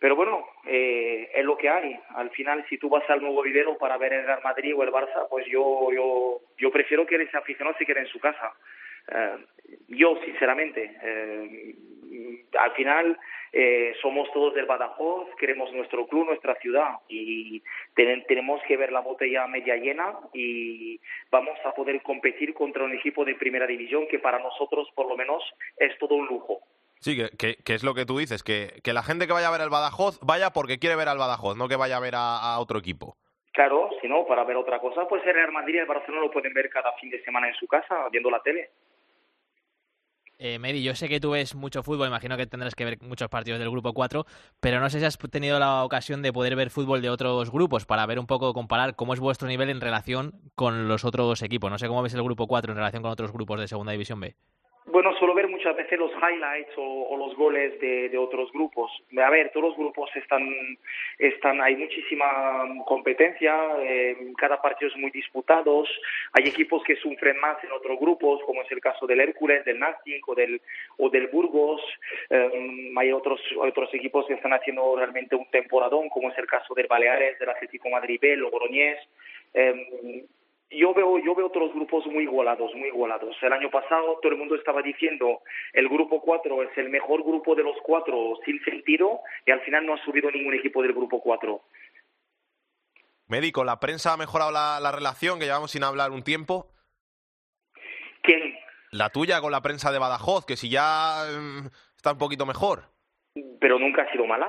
Pero 0.00 0.14
bueno, 0.14 0.46
eh, 0.64 1.30
es 1.34 1.44
lo 1.44 1.56
que 1.56 1.68
hay. 1.68 1.98
Al 2.10 2.30
final, 2.30 2.64
si 2.68 2.78
tú 2.78 2.88
vas 2.88 3.08
al 3.10 3.20
nuevo 3.20 3.42
vivero 3.42 3.76
para 3.78 3.98
ver 3.98 4.12
el 4.12 4.26
Real 4.26 4.40
Madrid 4.44 4.74
o 4.76 4.82
el 4.82 4.92
Barça, 4.92 5.26
pues 5.28 5.46
yo 5.46 5.90
yo 5.92 6.40
yo 6.56 6.70
prefiero 6.70 7.06
que 7.06 7.16
ese 7.16 7.36
aficionado 7.36 7.76
se 7.78 7.86
quede 7.86 8.00
en 8.00 8.06
su 8.06 8.20
casa. 8.20 8.52
Eh, 9.10 9.38
yo, 9.88 10.18
sinceramente, 10.24 10.96
eh, 11.02 11.74
al 12.58 12.72
final 12.72 13.18
eh, 13.52 13.94
somos 14.00 14.30
todos 14.32 14.54
del 14.54 14.66
Badajoz, 14.66 15.28
queremos 15.36 15.72
nuestro 15.72 16.06
club, 16.06 16.26
nuestra 16.26 16.54
ciudad 16.56 16.96
y 17.08 17.62
ten, 17.94 18.24
tenemos 18.26 18.62
que 18.64 18.76
ver 18.76 18.92
la 18.92 19.00
botella 19.00 19.46
media 19.46 19.76
llena 19.76 20.14
y 20.32 21.00
vamos 21.30 21.58
a 21.64 21.72
poder 21.72 22.02
competir 22.02 22.54
contra 22.54 22.84
un 22.84 22.92
equipo 22.92 23.24
de 23.24 23.34
primera 23.34 23.66
división 23.66 24.06
que 24.08 24.18
para 24.18 24.38
nosotros, 24.38 24.88
por 24.94 25.08
lo 25.08 25.16
menos, 25.16 25.42
es 25.78 25.96
todo 25.98 26.14
un 26.14 26.26
lujo. 26.26 26.60
Sí, 27.00 27.16
que, 27.16 27.30
que, 27.36 27.56
que, 27.56 27.74
es 27.74 27.84
lo 27.84 27.94
que 27.94 28.06
tú 28.06 28.18
dices, 28.18 28.42
que, 28.42 28.80
que, 28.82 28.92
la 28.92 29.02
gente 29.02 29.26
que 29.26 29.32
vaya 29.32 29.48
a 29.48 29.52
ver 29.52 29.60
al 29.60 29.70
Badajoz 29.70 30.18
vaya 30.20 30.50
porque 30.50 30.78
quiere 30.78 30.96
ver 30.96 31.08
al 31.08 31.18
Badajoz, 31.18 31.56
no 31.56 31.68
que 31.68 31.76
vaya 31.76 31.96
a 31.96 32.00
ver 32.00 32.14
a, 32.14 32.38
a 32.38 32.58
otro 32.58 32.78
equipo. 32.78 33.16
Claro, 33.52 33.90
si 34.00 34.08
no, 34.08 34.26
para 34.26 34.44
ver 34.44 34.56
otra 34.56 34.78
cosa, 34.80 35.06
pues 35.08 35.24
el 35.26 35.34
Real 35.34 35.52
Madrid 35.52 35.74
y 35.74 35.78
el 35.78 35.86
Barcelona 35.86 36.22
lo 36.22 36.30
pueden 36.30 36.52
ver 36.52 36.68
cada 36.70 36.92
fin 36.94 37.10
de 37.10 37.22
semana 37.24 37.48
en 37.48 37.54
su 37.54 37.66
casa, 37.66 38.08
viendo 38.10 38.30
la 38.30 38.42
tele. 38.42 38.70
Eh, 40.40 40.60
Mary, 40.60 40.84
yo 40.84 40.94
sé 40.94 41.08
que 41.08 41.18
tú 41.18 41.32
ves 41.32 41.56
mucho 41.56 41.82
fútbol, 41.82 42.06
imagino 42.06 42.36
que 42.36 42.46
tendrás 42.46 42.76
que 42.76 42.84
ver 42.84 42.98
muchos 43.02 43.28
partidos 43.28 43.58
del 43.58 43.70
grupo 43.70 43.92
4, 43.92 44.24
pero 44.60 44.78
no 44.78 44.88
sé 44.88 45.00
si 45.00 45.04
has 45.04 45.18
tenido 45.18 45.58
la 45.58 45.82
ocasión 45.82 46.22
de 46.22 46.32
poder 46.32 46.54
ver 46.54 46.70
fútbol 46.70 47.02
de 47.02 47.10
otros 47.10 47.50
grupos 47.50 47.86
para 47.86 48.06
ver 48.06 48.20
un 48.20 48.28
poco, 48.28 48.54
comparar 48.54 48.94
cómo 48.94 49.14
es 49.14 49.20
vuestro 49.20 49.48
nivel 49.48 49.68
en 49.68 49.80
relación 49.80 50.40
con 50.54 50.86
los 50.86 51.04
otros 51.04 51.42
equipos. 51.42 51.72
No 51.72 51.78
sé 51.78 51.88
cómo 51.88 52.04
ves 52.04 52.14
el 52.14 52.22
grupo 52.22 52.46
4 52.46 52.70
en 52.70 52.76
relación 52.76 53.02
con 53.02 53.10
otros 53.10 53.32
grupos 53.32 53.58
de 53.58 53.66
Segunda 53.66 53.90
División 53.90 54.20
B. 54.20 54.36
Bueno, 54.90 55.12
suelo 55.18 55.34
ver 55.34 55.48
muchas 55.48 55.76
veces 55.76 55.98
los 55.98 56.12
highlights 56.12 56.72
o, 56.78 56.82
o 56.82 57.16
los 57.18 57.36
goles 57.36 57.78
de, 57.78 58.08
de, 58.08 58.16
otros 58.16 58.50
grupos. 58.52 58.90
A 59.22 59.28
ver, 59.28 59.50
todos 59.50 59.68
los 59.68 59.76
grupos 59.76 60.10
están, 60.16 60.48
están 61.18 61.60
hay 61.60 61.76
muchísima 61.76 62.66
competencia, 62.86 63.54
eh, 63.82 64.16
cada 64.38 64.62
partido 64.62 64.90
es 64.90 64.96
muy 64.96 65.10
disputados, 65.10 65.88
hay 66.32 66.48
equipos 66.48 66.82
que 66.84 66.96
sufren 66.96 67.38
más 67.38 67.62
en 67.64 67.72
otros 67.72 68.00
grupos, 68.00 68.42
como 68.46 68.62
es 68.62 68.72
el 68.72 68.80
caso 68.80 69.06
del 69.06 69.20
Hércules, 69.20 69.62
del 69.66 69.78
Nastic 69.78 70.26
o 70.26 70.34
del, 70.34 70.60
o 70.96 71.10
del 71.10 71.26
Burgos, 71.26 71.82
eh, 72.30 72.90
hay 72.96 73.12
otros, 73.12 73.40
otros 73.58 73.92
equipos 73.92 74.26
que 74.26 74.34
están 74.34 74.54
haciendo 74.54 74.96
realmente 74.96 75.36
un 75.36 75.50
temporadón, 75.50 76.08
como 76.08 76.30
es 76.30 76.38
el 76.38 76.46
caso 76.46 76.72
del 76.74 76.86
Baleares, 76.86 77.38
del 77.38 77.50
Atlético 77.50 77.90
Madrid 77.90 78.18
B, 78.22 78.36
Logroñés. 78.36 78.98
Eh, 79.52 80.24
yo 80.70 80.92
veo, 80.94 81.18
yo 81.18 81.34
veo 81.34 81.46
otros 81.46 81.72
grupos 81.72 82.06
muy 82.06 82.24
igualados, 82.24 82.74
muy 82.74 82.88
igualados. 82.88 83.36
El 83.42 83.52
año 83.52 83.70
pasado 83.70 84.18
todo 84.20 84.32
el 84.32 84.38
mundo 84.38 84.54
estaba 84.54 84.82
diciendo 84.82 85.40
el 85.72 85.88
grupo 85.88 86.20
4 86.20 86.62
es 86.62 86.78
el 86.78 86.90
mejor 86.90 87.22
grupo 87.22 87.54
de 87.54 87.62
los 87.62 87.76
cuatro 87.82 88.38
sin 88.44 88.62
sentido 88.64 89.20
y 89.46 89.50
al 89.50 89.60
final 89.62 89.86
no 89.86 89.94
ha 89.94 90.04
subido 90.04 90.30
ningún 90.30 90.54
equipo 90.54 90.82
del 90.82 90.92
grupo 90.92 91.20
4. 91.20 91.60
Médico, 93.28 93.64
¿la 93.64 93.80
prensa 93.80 94.12
ha 94.12 94.16
mejorado 94.16 94.50
la, 94.50 94.78
la 94.80 94.92
relación 94.92 95.38
que 95.38 95.46
llevamos 95.46 95.70
sin 95.70 95.84
hablar 95.84 96.10
un 96.10 96.22
tiempo? 96.22 96.66
¿Quién? 98.22 98.58
La 98.90 99.10
tuya 99.10 99.40
con 99.40 99.52
la 99.52 99.60
prensa 99.60 99.92
de 99.92 99.98
Badajoz, 99.98 100.46
que 100.46 100.56
si 100.56 100.70
ya 100.70 101.24
eh, 101.28 101.68
está 101.96 102.12
un 102.12 102.18
poquito 102.18 102.46
mejor. 102.46 102.84
Pero 103.60 103.78
nunca 103.78 104.02
ha 104.02 104.12
sido 104.12 104.26
mala. 104.26 104.46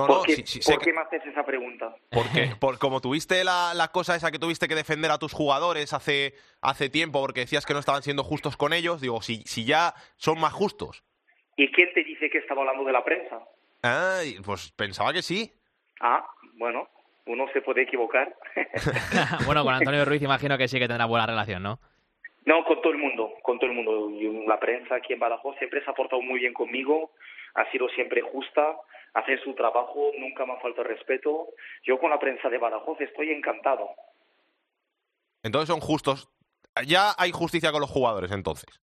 No, 0.00 0.06
¿Por 0.06 0.16
no, 0.18 0.22
qué, 0.24 0.34
sí, 0.36 0.42
sí, 0.46 0.58
¿por 0.58 0.64
sé 0.64 0.78
qué 0.78 0.84
que- 0.86 0.92
me 0.92 1.00
haces 1.00 1.26
esa 1.26 1.44
pregunta? 1.44 1.94
Porque, 2.10 2.52
por, 2.60 2.78
como 2.78 3.00
tuviste 3.00 3.42
la, 3.44 3.72
la 3.74 3.88
cosa 3.88 4.14
esa 4.16 4.30
que 4.30 4.38
tuviste 4.38 4.68
que 4.68 4.74
defender 4.74 5.10
a 5.10 5.18
tus 5.18 5.32
jugadores 5.32 5.92
hace, 5.92 6.34
hace 6.60 6.88
tiempo 6.88 7.20
porque 7.20 7.40
decías 7.40 7.66
que 7.66 7.72
no 7.74 7.80
estaban 7.80 8.02
siendo 8.02 8.22
justos 8.24 8.56
con 8.56 8.72
ellos, 8.72 9.00
digo, 9.00 9.20
si, 9.22 9.42
si 9.42 9.64
ya 9.64 9.94
son 10.16 10.40
más 10.40 10.52
justos. 10.52 11.02
¿Y 11.56 11.70
quién 11.72 11.92
te 11.94 12.04
dice 12.04 12.30
que 12.30 12.38
estaba 12.38 12.60
hablando 12.60 12.84
de 12.84 12.92
la 12.92 13.04
prensa? 13.04 13.40
Ay, 13.82 14.36
pues 14.44 14.70
pensaba 14.72 15.12
que 15.12 15.22
sí. 15.22 15.52
Ah, 16.00 16.24
bueno, 16.54 16.88
uno 17.26 17.46
se 17.52 17.60
puede 17.62 17.82
equivocar. 17.82 18.34
bueno, 19.46 19.64
con 19.64 19.74
Antonio 19.74 20.04
Ruiz 20.04 20.22
imagino 20.22 20.56
que 20.56 20.68
sí 20.68 20.78
que 20.78 20.86
tendrá 20.88 21.06
buena 21.06 21.26
relación, 21.26 21.62
¿no? 21.62 21.80
No, 22.44 22.64
con 22.64 22.80
todo 22.80 22.92
el 22.92 22.98
mundo, 22.98 23.34
con 23.42 23.58
todo 23.58 23.68
el 23.70 23.76
mundo. 23.76 24.08
Y 24.10 24.46
La 24.46 24.58
prensa 24.58 24.94
aquí 24.94 25.12
en 25.12 25.18
Badajoz 25.18 25.56
siempre 25.58 25.84
se 25.84 25.90
ha 25.90 25.94
portado 25.94 26.22
muy 26.22 26.38
bien 26.40 26.54
conmigo, 26.54 27.10
ha 27.54 27.70
sido 27.70 27.88
siempre 27.90 28.22
justa, 28.22 28.76
hace 29.14 29.38
su 29.38 29.54
trabajo, 29.54 30.10
nunca 30.18 30.46
me 30.46 30.54
ha 30.54 30.60
faltado 30.60 30.88
respeto. 30.88 31.48
Yo 31.82 31.98
con 31.98 32.10
la 32.10 32.18
prensa 32.18 32.48
de 32.48 32.58
Badajoz 32.58 33.00
estoy 33.00 33.30
encantado. 33.30 33.90
Entonces 35.42 35.68
son 35.68 35.80
justos. 35.80 36.28
Ya 36.86 37.12
hay 37.18 37.32
justicia 37.32 37.72
con 37.72 37.80
los 37.80 37.90
jugadores, 37.90 38.30
entonces. 38.30 38.80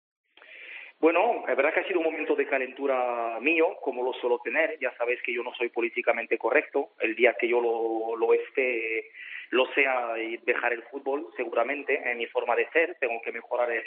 Bueno, 1.00 1.44
es 1.48 1.56
verdad 1.56 1.72
que 1.72 1.80
ha 1.80 1.88
sido 1.88 2.00
un 2.00 2.12
momento 2.12 2.36
de 2.36 2.46
calentura 2.46 3.38
mío, 3.40 3.76
como 3.80 4.02
lo 4.04 4.12
suelo 4.12 4.38
tener. 4.44 4.78
Ya 4.80 4.94
sabéis 4.98 5.20
que 5.22 5.32
yo 5.32 5.42
no 5.42 5.54
soy 5.54 5.70
políticamente 5.70 6.36
correcto. 6.36 6.90
El 7.00 7.16
día 7.16 7.34
que 7.40 7.48
yo 7.48 7.58
lo, 7.58 8.16
lo 8.16 8.34
esté, 8.34 9.10
lo 9.48 9.66
sea 9.72 10.18
y 10.18 10.36
dejar 10.38 10.74
el 10.74 10.82
fútbol, 10.84 11.28
seguramente, 11.36 12.02
en 12.04 12.18
mi 12.18 12.26
forma 12.26 12.54
de 12.54 12.68
ser, 12.70 12.96
tengo 13.00 13.18
que 13.22 13.32
mejorar 13.32 13.72
en, 13.72 13.82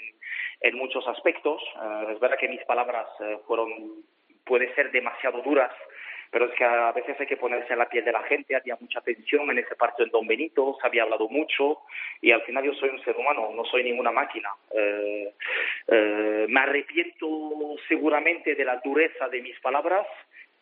en 0.62 0.76
muchos 0.76 1.08
aspectos. 1.08 1.62
Eh, 1.62 2.14
es 2.14 2.20
verdad 2.20 2.40
que 2.40 2.50
mis 2.50 2.64
palabras 2.66 3.08
eh, 3.20 3.38
fueron, 3.46 4.04
puede 4.44 4.74
ser 4.74 4.92
demasiado 4.92 5.44
duras, 5.44 5.72
pero 6.34 6.46
es 6.48 6.54
que 6.56 6.64
a 6.64 6.92
veces 6.92 7.16
hay 7.20 7.28
que 7.28 7.38
ponerse 7.38 7.74
en 7.74 7.78
la 7.78 7.88
piel 7.88 8.04
de 8.04 8.12
la 8.12 8.24
gente, 8.24 8.56
había 8.56 8.76
mucha 8.82 9.02
tensión 9.02 9.52
en 9.52 9.60
ese 9.60 9.76
partido 9.76 10.06
en 10.06 10.12
Don 10.12 10.26
Benito, 10.26 10.76
se 10.82 10.88
había 10.88 11.04
hablado 11.04 11.30
mucho 11.30 11.82
y 12.22 12.32
al 12.32 12.42
final 12.42 12.64
yo 12.64 12.74
soy 12.74 12.90
un 12.90 13.04
ser 13.04 13.16
humano, 13.16 13.52
no 13.56 13.64
soy 13.66 13.84
ninguna 13.84 14.12
máquina. 14.12 14.50
Eh, 14.76 15.32
eh, 15.90 16.46
me 16.50 16.60
arrepiento 16.60 17.76
seguramente 17.88 18.56
de 18.56 18.66
la 18.66 18.78
dureza 18.84 19.30
de 19.30 19.44
mis 19.44 19.60
palabras, 19.60 20.08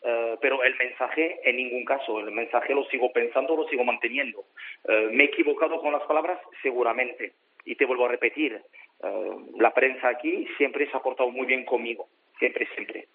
eh, 0.03 0.35
pero 0.41 0.61
el 0.61 0.75
mensaje 0.75 1.39
en 1.49 1.55
ningún 1.55 1.85
caso, 1.85 2.19
el 2.19 2.31
mensaje 2.31 2.73
lo 2.73 2.83
sigo 2.89 3.13
pensando, 3.13 3.55
lo 3.55 3.65
sigo 3.69 3.85
manteniendo. 3.85 4.43
Eh, 4.89 5.07
me 5.13 5.23
he 5.23 5.27
equivocado 5.27 5.79
con 5.79 5.93
las 5.93 6.03
palabras 6.03 6.37
seguramente 6.61 7.31
y 7.63 7.75
te 7.75 7.85
vuelvo 7.85 8.07
a 8.07 8.09
repetir, 8.09 8.61
eh, 9.03 9.31
la 9.57 9.73
prensa 9.73 10.09
aquí 10.09 10.49
siempre 10.57 10.91
se 10.91 10.97
ha 10.97 10.99
portado 10.99 11.29
muy 11.29 11.45
bien 11.45 11.63
conmigo, 11.63 12.09
siempre, 12.39 12.67
siempre. 12.75 13.07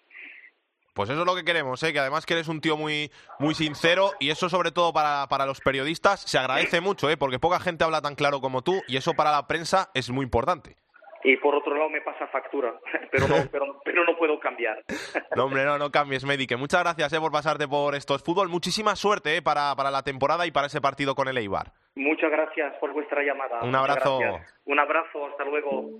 Pues 0.97 1.11
eso 1.11 1.19
es 1.19 1.27
lo 1.27 1.35
que 1.35 1.45
queremos, 1.45 1.83
¿eh? 1.83 1.93
que 1.93 1.99
además 1.99 2.25
que 2.25 2.33
eres 2.33 2.47
un 2.47 2.59
tío 2.59 2.75
muy, 2.75 3.11
muy 3.37 3.53
sincero 3.53 4.13
y 4.19 4.31
eso 4.31 4.49
sobre 4.49 4.71
todo 4.71 4.91
para, 4.91 5.27
para 5.27 5.45
los 5.45 5.61
periodistas 5.61 6.21
se 6.21 6.39
agradece 6.39 6.81
mucho, 6.81 7.07
¿eh? 7.07 7.17
porque 7.17 7.37
poca 7.37 7.59
gente 7.59 7.83
habla 7.83 8.01
tan 8.01 8.15
claro 8.15 8.41
como 8.41 8.63
tú 8.63 8.81
y 8.87 8.97
eso 8.97 9.13
para 9.13 9.29
la 9.29 9.45
prensa 9.45 9.91
es 9.93 10.09
muy 10.09 10.23
importante. 10.23 10.75
Y 11.23 11.37
por 11.37 11.53
otro 11.53 11.75
lado 11.75 11.91
me 11.91 12.01
pasa 12.01 12.25
factura, 12.27 12.73
pero 13.11 13.27
no, 13.27 13.35
pero, 13.51 13.79
pero 13.85 14.05
no 14.05 14.17
puedo 14.17 14.39
cambiar. 14.39 14.83
No, 15.35 15.45
hombre, 15.45 15.65
no, 15.65 15.77
no 15.77 15.91
cambies, 15.91 16.25
Medi, 16.25 16.47
que 16.47 16.57
muchas 16.57 16.81
gracias 16.81 17.13
eh, 17.13 17.19
por 17.19 17.31
pasarte 17.31 17.67
por 17.67 17.93
estos 17.93 18.23
fútbol. 18.23 18.49
Muchísima 18.49 18.95
suerte 18.95 19.37
eh, 19.37 19.41
para, 19.43 19.75
para 19.75 19.91
la 19.91 20.01
temporada 20.01 20.47
y 20.47 20.51
para 20.51 20.65
ese 20.65 20.81
partido 20.81 21.13
con 21.13 21.27
el 21.27 21.37
Eibar. 21.37 21.73
Muchas 21.93 22.31
gracias 22.31 22.73
por 22.79 22.91
vuestra 22.91 23.21
llamada. 23.21 23.61
Un 23.61 23.75
abrazo. 23.75 24.19
Un 24.65 24.79
abrazo, 24.79 25.27
hasta 25.27 25.43
luego. 25.43 25.91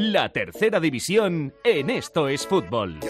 La 0.00 0.28
tercera 0.28 0.78
división 0.78 1.52
en 1.64 1.90
Esto 1.90 2.28
es 2.28 2.46
Fútbol. 2.46 3.00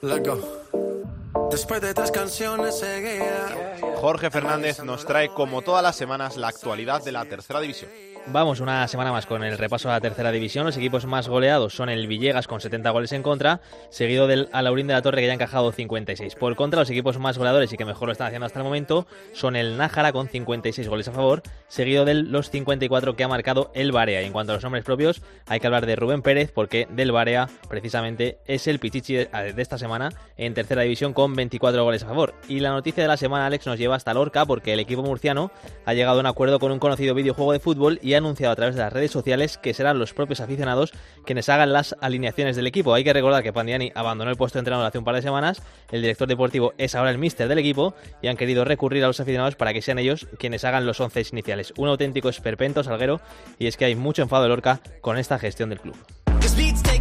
Let's 0.00 0.28
go. 0.28 1.48
Después 1.48 1.80
de 1.80 1.94
tres 1.94 2.10
canciones 2.10 2.76
seguidas. 2.80 3.52
Jorge 4.00 4.32
Fernández 4.32 4.82
nos 4.82 5.06
trae, 5.06 5.28
como 5.28 5.62
todas 5.62 5.84
las 5.84 5.94
semanas, 5.94 6.36
la 6.36 6.48
actualidad 6.48 7.04
de 7.04 7.12
la 7.12 7.24
tercera 7.24 7.60
división. 7.60 7.88
Vamos 8.28 8.60
una 8.60 8.86
semana 8.86 9.10
más 9.10 9.26
con 9.26 9.42
el 9.42 9.58
repaso 9.58 9.90
a 9.90 9.94
la 9.94 10.00
tercera 10.00 10.30
división. 10.30 10.64
Los 10.64 10.76
equipos 10.76 11.06
más 11.06 11.28
goleados 11.28 11.74
son 11.74 11.88
el 11.88 12.06
Villegas 12.06 12.46
con 12.46 12.60
70 12.60 12.88
goles 12.90 13.10
en 13.12 13.22
contra, 13.22 13.60
seguido 13.90 14.28
del 14.28 14.48
Alaurín 14.52 14.86
de 14.86 14.94
la 14.94 15.02
Torre 15.02 15.20
que 15.20 15.26
ya 15.26 15.32
ha 15.32 15.34
encajado 15.34 15.72
56. 15.72 16.36
Por 16.36 16.54
contra, 16.54 16.80
los 16.80 16.90
equipos 16.90 17.18
más 17.18 17.36
goleadores 17.36 17.72
y 17.72 17.76
que 17.76 17.84
mejor 17.84 18.06
lo 18.06 18.12
están 18.12 18.28
haciendo 18.28 18.46
hasta 18.46 18.60
el 18.60 18.64
momento 18.64 19.08
son 19.32 19.56
el 19.56 19.76
Nájara 19.76 20.12
con 20.12 20.28
56 20.28 20.88
goles 20.88 21.08
a 21.08 21.12
favor, 21.12 21.42
seguido 21.66 22.04
de 22.04 22.14
los 22.14 22.50
54 22.50 23.16
que 23.16 23.24
ha 23.24 23.28
marcado 23.28 23.72
el 23.74 23.90
Barea. 23.90 24.22
Y 24.22 24.26
en 24.26 24.32
cuanto 24.32 24.52
a 24.52 24.54
los 24.54 24.62
nombres 24.62 24.84
propios, 24.84 25.20
hay 25.46 25.58
que 25.58 25.66
hablar 25.66 25.84
de 25.84 25.96
Rubén 25.96 26.22
Pérez 26.22 26.52
porque 26.52 26.86
del 26.90 27.10
Barea 27.10 27.48
precisamente 27.68 28.38
es 28.46 28.68
el 28.68 28.78
Pichichi 28.78 29.14
de 29.14 29.52
de 29.52 29.62
esta 29.62 29.78
semana 29.78 30.10
en 30.36 30.54
tercera 30.54 30.82
división 30.82 31.12
con 31.12 31.34
24 31.34 31.82
goles 31.82 32.04
a 32.04 32.06
favor. 32.06 32.34
Y 32.48 32.60
la 32.60 32.70
noticia 32.70 33.02
de 33.02 33.08
la 33.08 33.16
semana, 33.16 33.46
Alex, 33.46 33.66
nos 33.66 33.78
lleva 33.78 33.96
hasta 33.96 34.14
Lorca 34.14 34.46
porque 34.46 34.72
el 34.72 34.80
equipo 34.80 35.02
murciano 35.02 35.50
ha 35.84 35.92
llegado 35.92 36.18
a 36.18 36.20
un 36.20 36.26
acuerdo 36.26 36.60
con 36.60 36.70
un 36.70 36.78
conocido 36.78 37.14
videojuego 37.14 37.52
de 37.52 37.58
fútbol 37.58 37.98
y 38.00 38.11
ha 38.14 38.18
anunciado 38.18 38.52
a 38.52 38.56
través 38.56 38.74
de 38.74 38.82
las 38.82 38.92
redes 38.92 39.10
sociales 39.10 39.58
que 39.58 39.74
serán 39.74 39.98
los 39.98 40.12
propios 40.12 40.40
aficionados 40.40 40.92
quienes 41.24 41.48
hagan 41.48 41.72
las 41.72 41.96
alineaciones 42.00 42.56
del 42.56 42.66
equipo. 42.66 42.94
Hay 42.94 43.04
que 43.04 43.12
recordar 43.12 43.42
que 43.42 43.52
Pandiani 43.52 43.92
abandonó 43.94 44.30
el 44.30 44.36
puesto 44.36 44.58
de 44.58 44.60
entrenador 44.60 44.86
hace 44.86 44.98
un 44.98 45.04
par 45.04 45.14
de 45.14 45.22
semanas, 45.22 45.62
el 45.90 46.02
director 46.02 46.28
deportivo 46.28 46.74
es 46.78 46.94
ahora 46.94 47.10
el 47.10 47.18
míster 47.18 47.48
del 47.48 47.58
equipo 47.58 47.94
y 48.20 48.28
han 48.28 48.36
querido 48.36 48.64
recurrir 48.64 49.04
a 49.04 49.06
los 49.06 49.20
aficionados 49.20 49.56
para 49.56 49.72
que 49.72 49.82
sean 49.82 49.98
ellos 49.98 50.26
quienes 50.38 50.64
hagan 50.64 50.86
los 50.86 51.00
once 51.00 51.22
iniciales. 51.32 51.72
Un 51.76 51.88
auténtico 51.88 52.28
esperpento 52.28 52.82
salguero 52.82 53.20
y 53.58 53.66
es 53.66 53.76
que 53.76 53.84
hay 53.84 53.94
mucho 53.94 54.22
enfado 54.22 54.42
de 54.44 54.48
Lorca 54.48 54.80
con 55.00 55.18
esta 55.18 55.38
gestión 55.38 55.70
del 55.70 55.80
club. 55.80 55.96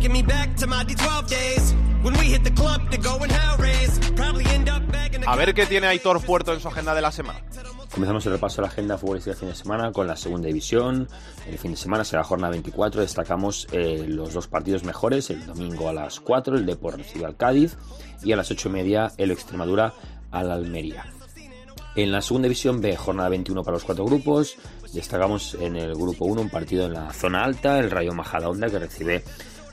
This 0.01 0.09
beat's 0.09 0.13
taking 0.13 0.13
me 0.13 0.23
back 0.23 0.55
to 0.57 0.67
my 0.67 0.83
D12 0.83 1.29
days. 1.29 1.75
When 2.01 2.17
we 2.17 2.31
hit 2.31 2.43
the 2.43 2.53
club 2.53 2.89
to 2.89 2.97
go 2.97 3.17
and 3.21 3.31
hell 3.31 3.57
raise. 3.57 3.99
Probably 4.15 4.45
end 4.45 4.67
up 4.69 4.91
back 4.91 5.13
in 5.13 5.21
the 5.21 5.27
A 5.29 5.35
ver 5.35 5.53
qué 5.53 5.67
tiene 5.67 5.87
Aitor 5.87 6.19
Puerto 6.25 6.53
en 6.53 6.59
su 6.59 6.67
agenda 6.67 6.95
de 6.95 7.01
la 7.01 7.11
semana. 7.11 7.39
Comenzamos 7.91 8.25
el 8.25 8.31
repaso 8.31 8.57
de 8.57 8.61
la 8.63 8.67
agenda 8.69 8.97
futbolística 8.97 9.31
del 9.31 9.39
fin 9.39 9.49
de 9.49 9.55
semana 9.55 9.91
con 9.91 10.07
la 10.07 10.15
segunda 10.15 10.47
división. 10.47 11.07
El 11.47 11.57
fin 11.59 11.71
de 11.71 11.77
semana 11.77 12.03
será 12.03 12.23
jornada 12.23 12.49
24. 12.51 13.01
Destacamos 13.01 13.67
eh, 13.71 14.05
los 14.07 14.33
dos 14.33 14.47
partidos 14.47 14.83
mejores. 14.83 15.29
El 15.29 15.45
domingo 15.45 15.87
a 15.89 15.93
las 15.93 16.19
4 16.19 16.55
el 16.55 16.65
Depor 16.65 16.97
recibe 16.97 17.25
al 17.25 17.37
Cádiz 17.37 17.77
y 18.23 18.31
a 18.31 18.35
las 18.35 18.49
8 18.49 18.69
y 18.69 18.71
media 18.71 19.11
el 19.17 19.29
Extremadura 19.29 19.93
al 20.31 20.51
Almería. 20.51 21.05
En 21.95 22.11
la 22.11 22.21
segunda 22.21 22.47
división 22.47 22.81
B, 22.81 22.95
jornada 22.95 23.29
21 23.29 23.63
para 23.63 23.75
los 23.75 23.83
cuatro 23.83 24.05
grupos. 24.05 24.55
Destacamos 24.93 25.55
en 25.55 25.75
el 25.75 25.93
grupo 25.93 26.25
1 26.25 26.41
un 26.41 26.49
partido 26.49 26.85
en 26.85 26.93
la 26.93 27.13
zona 27.13 27.43
alta, 27.43 27.79
el 27.79 27.91
Rayo 27.91 28.13
Majadahonda 28.13 28.69
que 28.69 28.79
recibe 28.79 29.23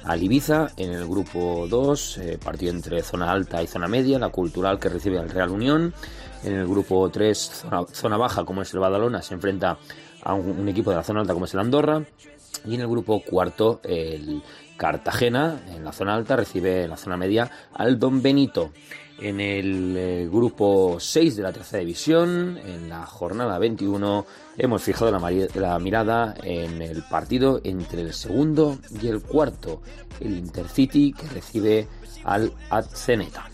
al 0.08 0.22
Ibiza. 0.22 0.72
En 0.76 0.92
el 0.92 1.06
grupo 1.06 1.66
2, 1.68 2.18
eh, 2.18 2.38
partido 2.42 2.72
entre 2.72 3.02
zona 3.02 3.30
alta 3.30 3.62
y 3.62 3.66
zona 3.66 3.86
media, 3.86 4.18
la 4.18 4.30
Cultural 4.30 4.80
que 4.80 4.88
recibe 4.88 5.18
al 5.18 5.28
Real 5.28 5.50
Unión. 5.50 5.94
En 6.42 6.54
el 6.54 6.66
grupo 6.66 7.08
3, 7.10 7.38
zona, 7.38 7.84
zona 7.92 8.16
baja 8.16 8.44
como 8.44 8.62
es 8.62 8.72
el 8.72 8.80
Badalona, 8.80 9.22
se 9.22 9.34
enfrenta 9.34 9.78
a 10.22 10.34
un, 10.34 10.60
un 10.60 10.68
equipo 10.68 10.90
de 10.90 10.96
la 10.96 11.04
zona 11.04 11.20
alta 11.20 11.34
como 11.34 11.44
es 11.44 11.54
el 11.54 11.60
Andorra. 11.60 12.02
Y 12.66 12.74
en 12.74 12.80
el 12.80 12.88
grupo 12.88 13.22
cuarto, 13.22 13.80
el 13.84 14.42
Cartagena, 14.76 15.60
en 15.74 15.84
la 15.84 15.92
zona 15.92 16.14
alta, 16.14 16.36
recibe 16.36 16.84
en 16.84 16.90
la 16.90 16.96
zona 16.96 17.16
media 17.16 17.50
al 17.74 17.98
Don 17.98 18.22
Benito. 18.22 18.70
En 19.20 19.40
el 19.40 19.96
eh, 19.96 20.28
grupo 20.30 20.98
6 21.00 21.36
de 21.36 21.42
la 21.42 21.52
tercera 21.52 21.80
división, 21.80 22.56
en 22.64 22.88
la 22.88 23.04
jornada 23.04 23.58
21, 23.58 24.24
hemos 24.56 24.82
fijado 24.82 25.10
la, 25.10 25.78
mirada 25.80 26.36
en 26.44 26.80
el 26.80 27.02
partido 27.02 27.60
entre 27.64 28.02
el 28.02 28.14
segundo 28.14 28.78
y 29.02 29.08
el 29.08 29.20
cuarto, 29.20 29.82
el 30.20 30.38
Intercity 30.38 31.12
que 31.12 31.26
recibe 31.26 31.88
al 32.22 32.52
Atzeneta. 32.70 33.48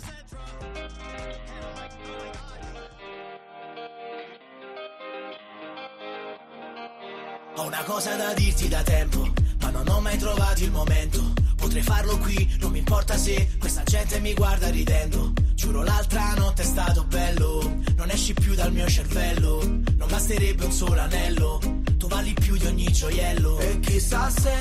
Ho 7.56 7.66
una 7.66 7.84
cosa 7.84 8.16
da 8.16 8.34
dirti 8.34 8.66
da 8.66 8.82
tempo, 8.82 9.32
ma 9.60 9.70
non 9.70 9.86
ho 9.88 10.00
mai 10.00 10.18
trovato 10.18 10.64
il 10.64 10.72
momento. 10.72 11.22
Potrei 11.56 11.82
farlo 11.82 12.18
qui, 12.18 12.56
non 12.58 12.72
mi 12.72 12.78
importa 12.78 13.16
se 13.16 13.48
questa 13.60 13.84
gente 13.84 14.18
mi 14.18 14.34
guarda 14.34 14.68
ridendo. 14.70 15.32
Giuro 15.54 15.84
l'altra 15.84 16.34
notte 16.34 16.62
è 16.62 16.64
stato 16.64 17.04
bello, 17.04 17.78
non 17.96 18.10
esci 18.10 18.34
più 18.34 18.54
dal 18.54 18.72
mio 18.72 18.88
cervello. 18.88 19.62
Non 19.62 20.08
basterebbe 20.08 20.64
un 20.64 20.72
solo 20.72 21.00
anello, 21.00 21.60
tu 21.96 22.08
vali 22.08 22.32
più 22.34 22.56
di 22.56 22.66
ogni 22.66 22.90
gioiello. 22.90 23.60
E 23.60 23.78
chissà 23.78 24.28
se 24.30 24.52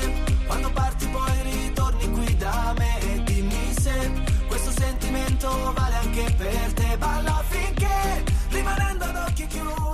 quando 0.46 0.70
parti 0.70 1.08
poi 1.08 1.42
ritorni 1.42 2.10
qui 2.12 2.36
da 2.36 2.74
me 2.78 3.00
e 3.00 3.22
dimmi 3.24 3.74
se 3.76 4.12
questo 4.46 4.70
sentimento 4.70 5.72
vale 5.74 5.96
anche 5.96 6.32
per 6.36 6.72
te. 6.74 6.96
Balla 6.96 7.42
finché 7.48 8.24
rimanendo 8.50 9.04
chiusi. 9.33 9.33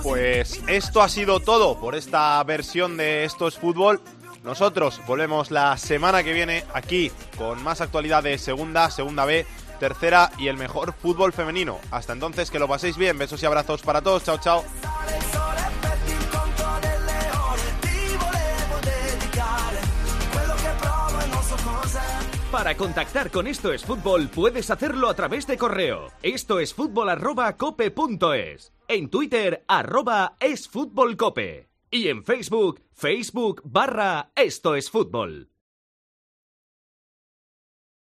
Pues 0.03 0.63
esto 0.67 1.03
ha 1.03 1.09
sido 1.09 1.41
todo 1.41 1.79
por 1.79 1.95
esta 1.95 2.43
versión 2.45 2.97
de 2.97 3.25
Esto 3.25 3.49
es 3.49 3.59
Fútbol. 3.59 4.01
Nosotros 4.43 5.01
volvemos 5.07 5.51
la 5.51 5.77
semana 5.77 6.23
que 6.23 6.33
viene 6.33 6.65
aquí 6.73 7.13
con 7.37 7.63
más 7.63 7.81
actualidad 7.81 8.23
de 8.23 8.39
segunda, 8.39 8.91
segunda 8.91 9.27
B, 9.27 9.47
tercera 9.79 10.31
y 10.39 10.49
el 10.49 10.57
mejor 10.57 10.95
fútbol 10.95 11.33
femenino. 11.33 11.79
Hasta 11.91 12.15
entonces, 12.15 12.51
que 12.51 12.59
lo 12.59 12.67
paséis 12.67 12.97
bien. 12.97 13.19
Besos 13.19 13.43
y 13.43 13.47
abrazos 13.47 13.83
para 13.83 14.01
todos. 14.01 14.25
Chao, 14.25 14.39
chao. 14.39 14.65
Para 22.51 22.77
contactar 22.77 23.31
con 23.31 23.47
Esto 23.47 23.73
es 23.73 23.85
Fútbol 23.85 24.29
puedes 24.29 24.73
hacerlo 24.73 25.09
a 25.09 25.15
través 25.15 25.47
de 25.47 25.57
correo. 25.57 26.09
Esto 26.21 26.59
es 26.59 26.75
fútbol 26.75 27.09
arroba. 27.09 27.57
En 28.89 29.09
Twitter 29.09 29.65
arroba 29.69 30.37
es 30.41 30.69
fútbol 30.69 31.17
cope. 31.17 31.69
Y 31.93 32.09
en 32.09 32.25
Facebook, 32.25 32.83
Facebook 32.93 33.63
barra 33.65 34.33
Esto 34.35 34.75
es 34.75 34.91
Fútbol. 34.91 35.50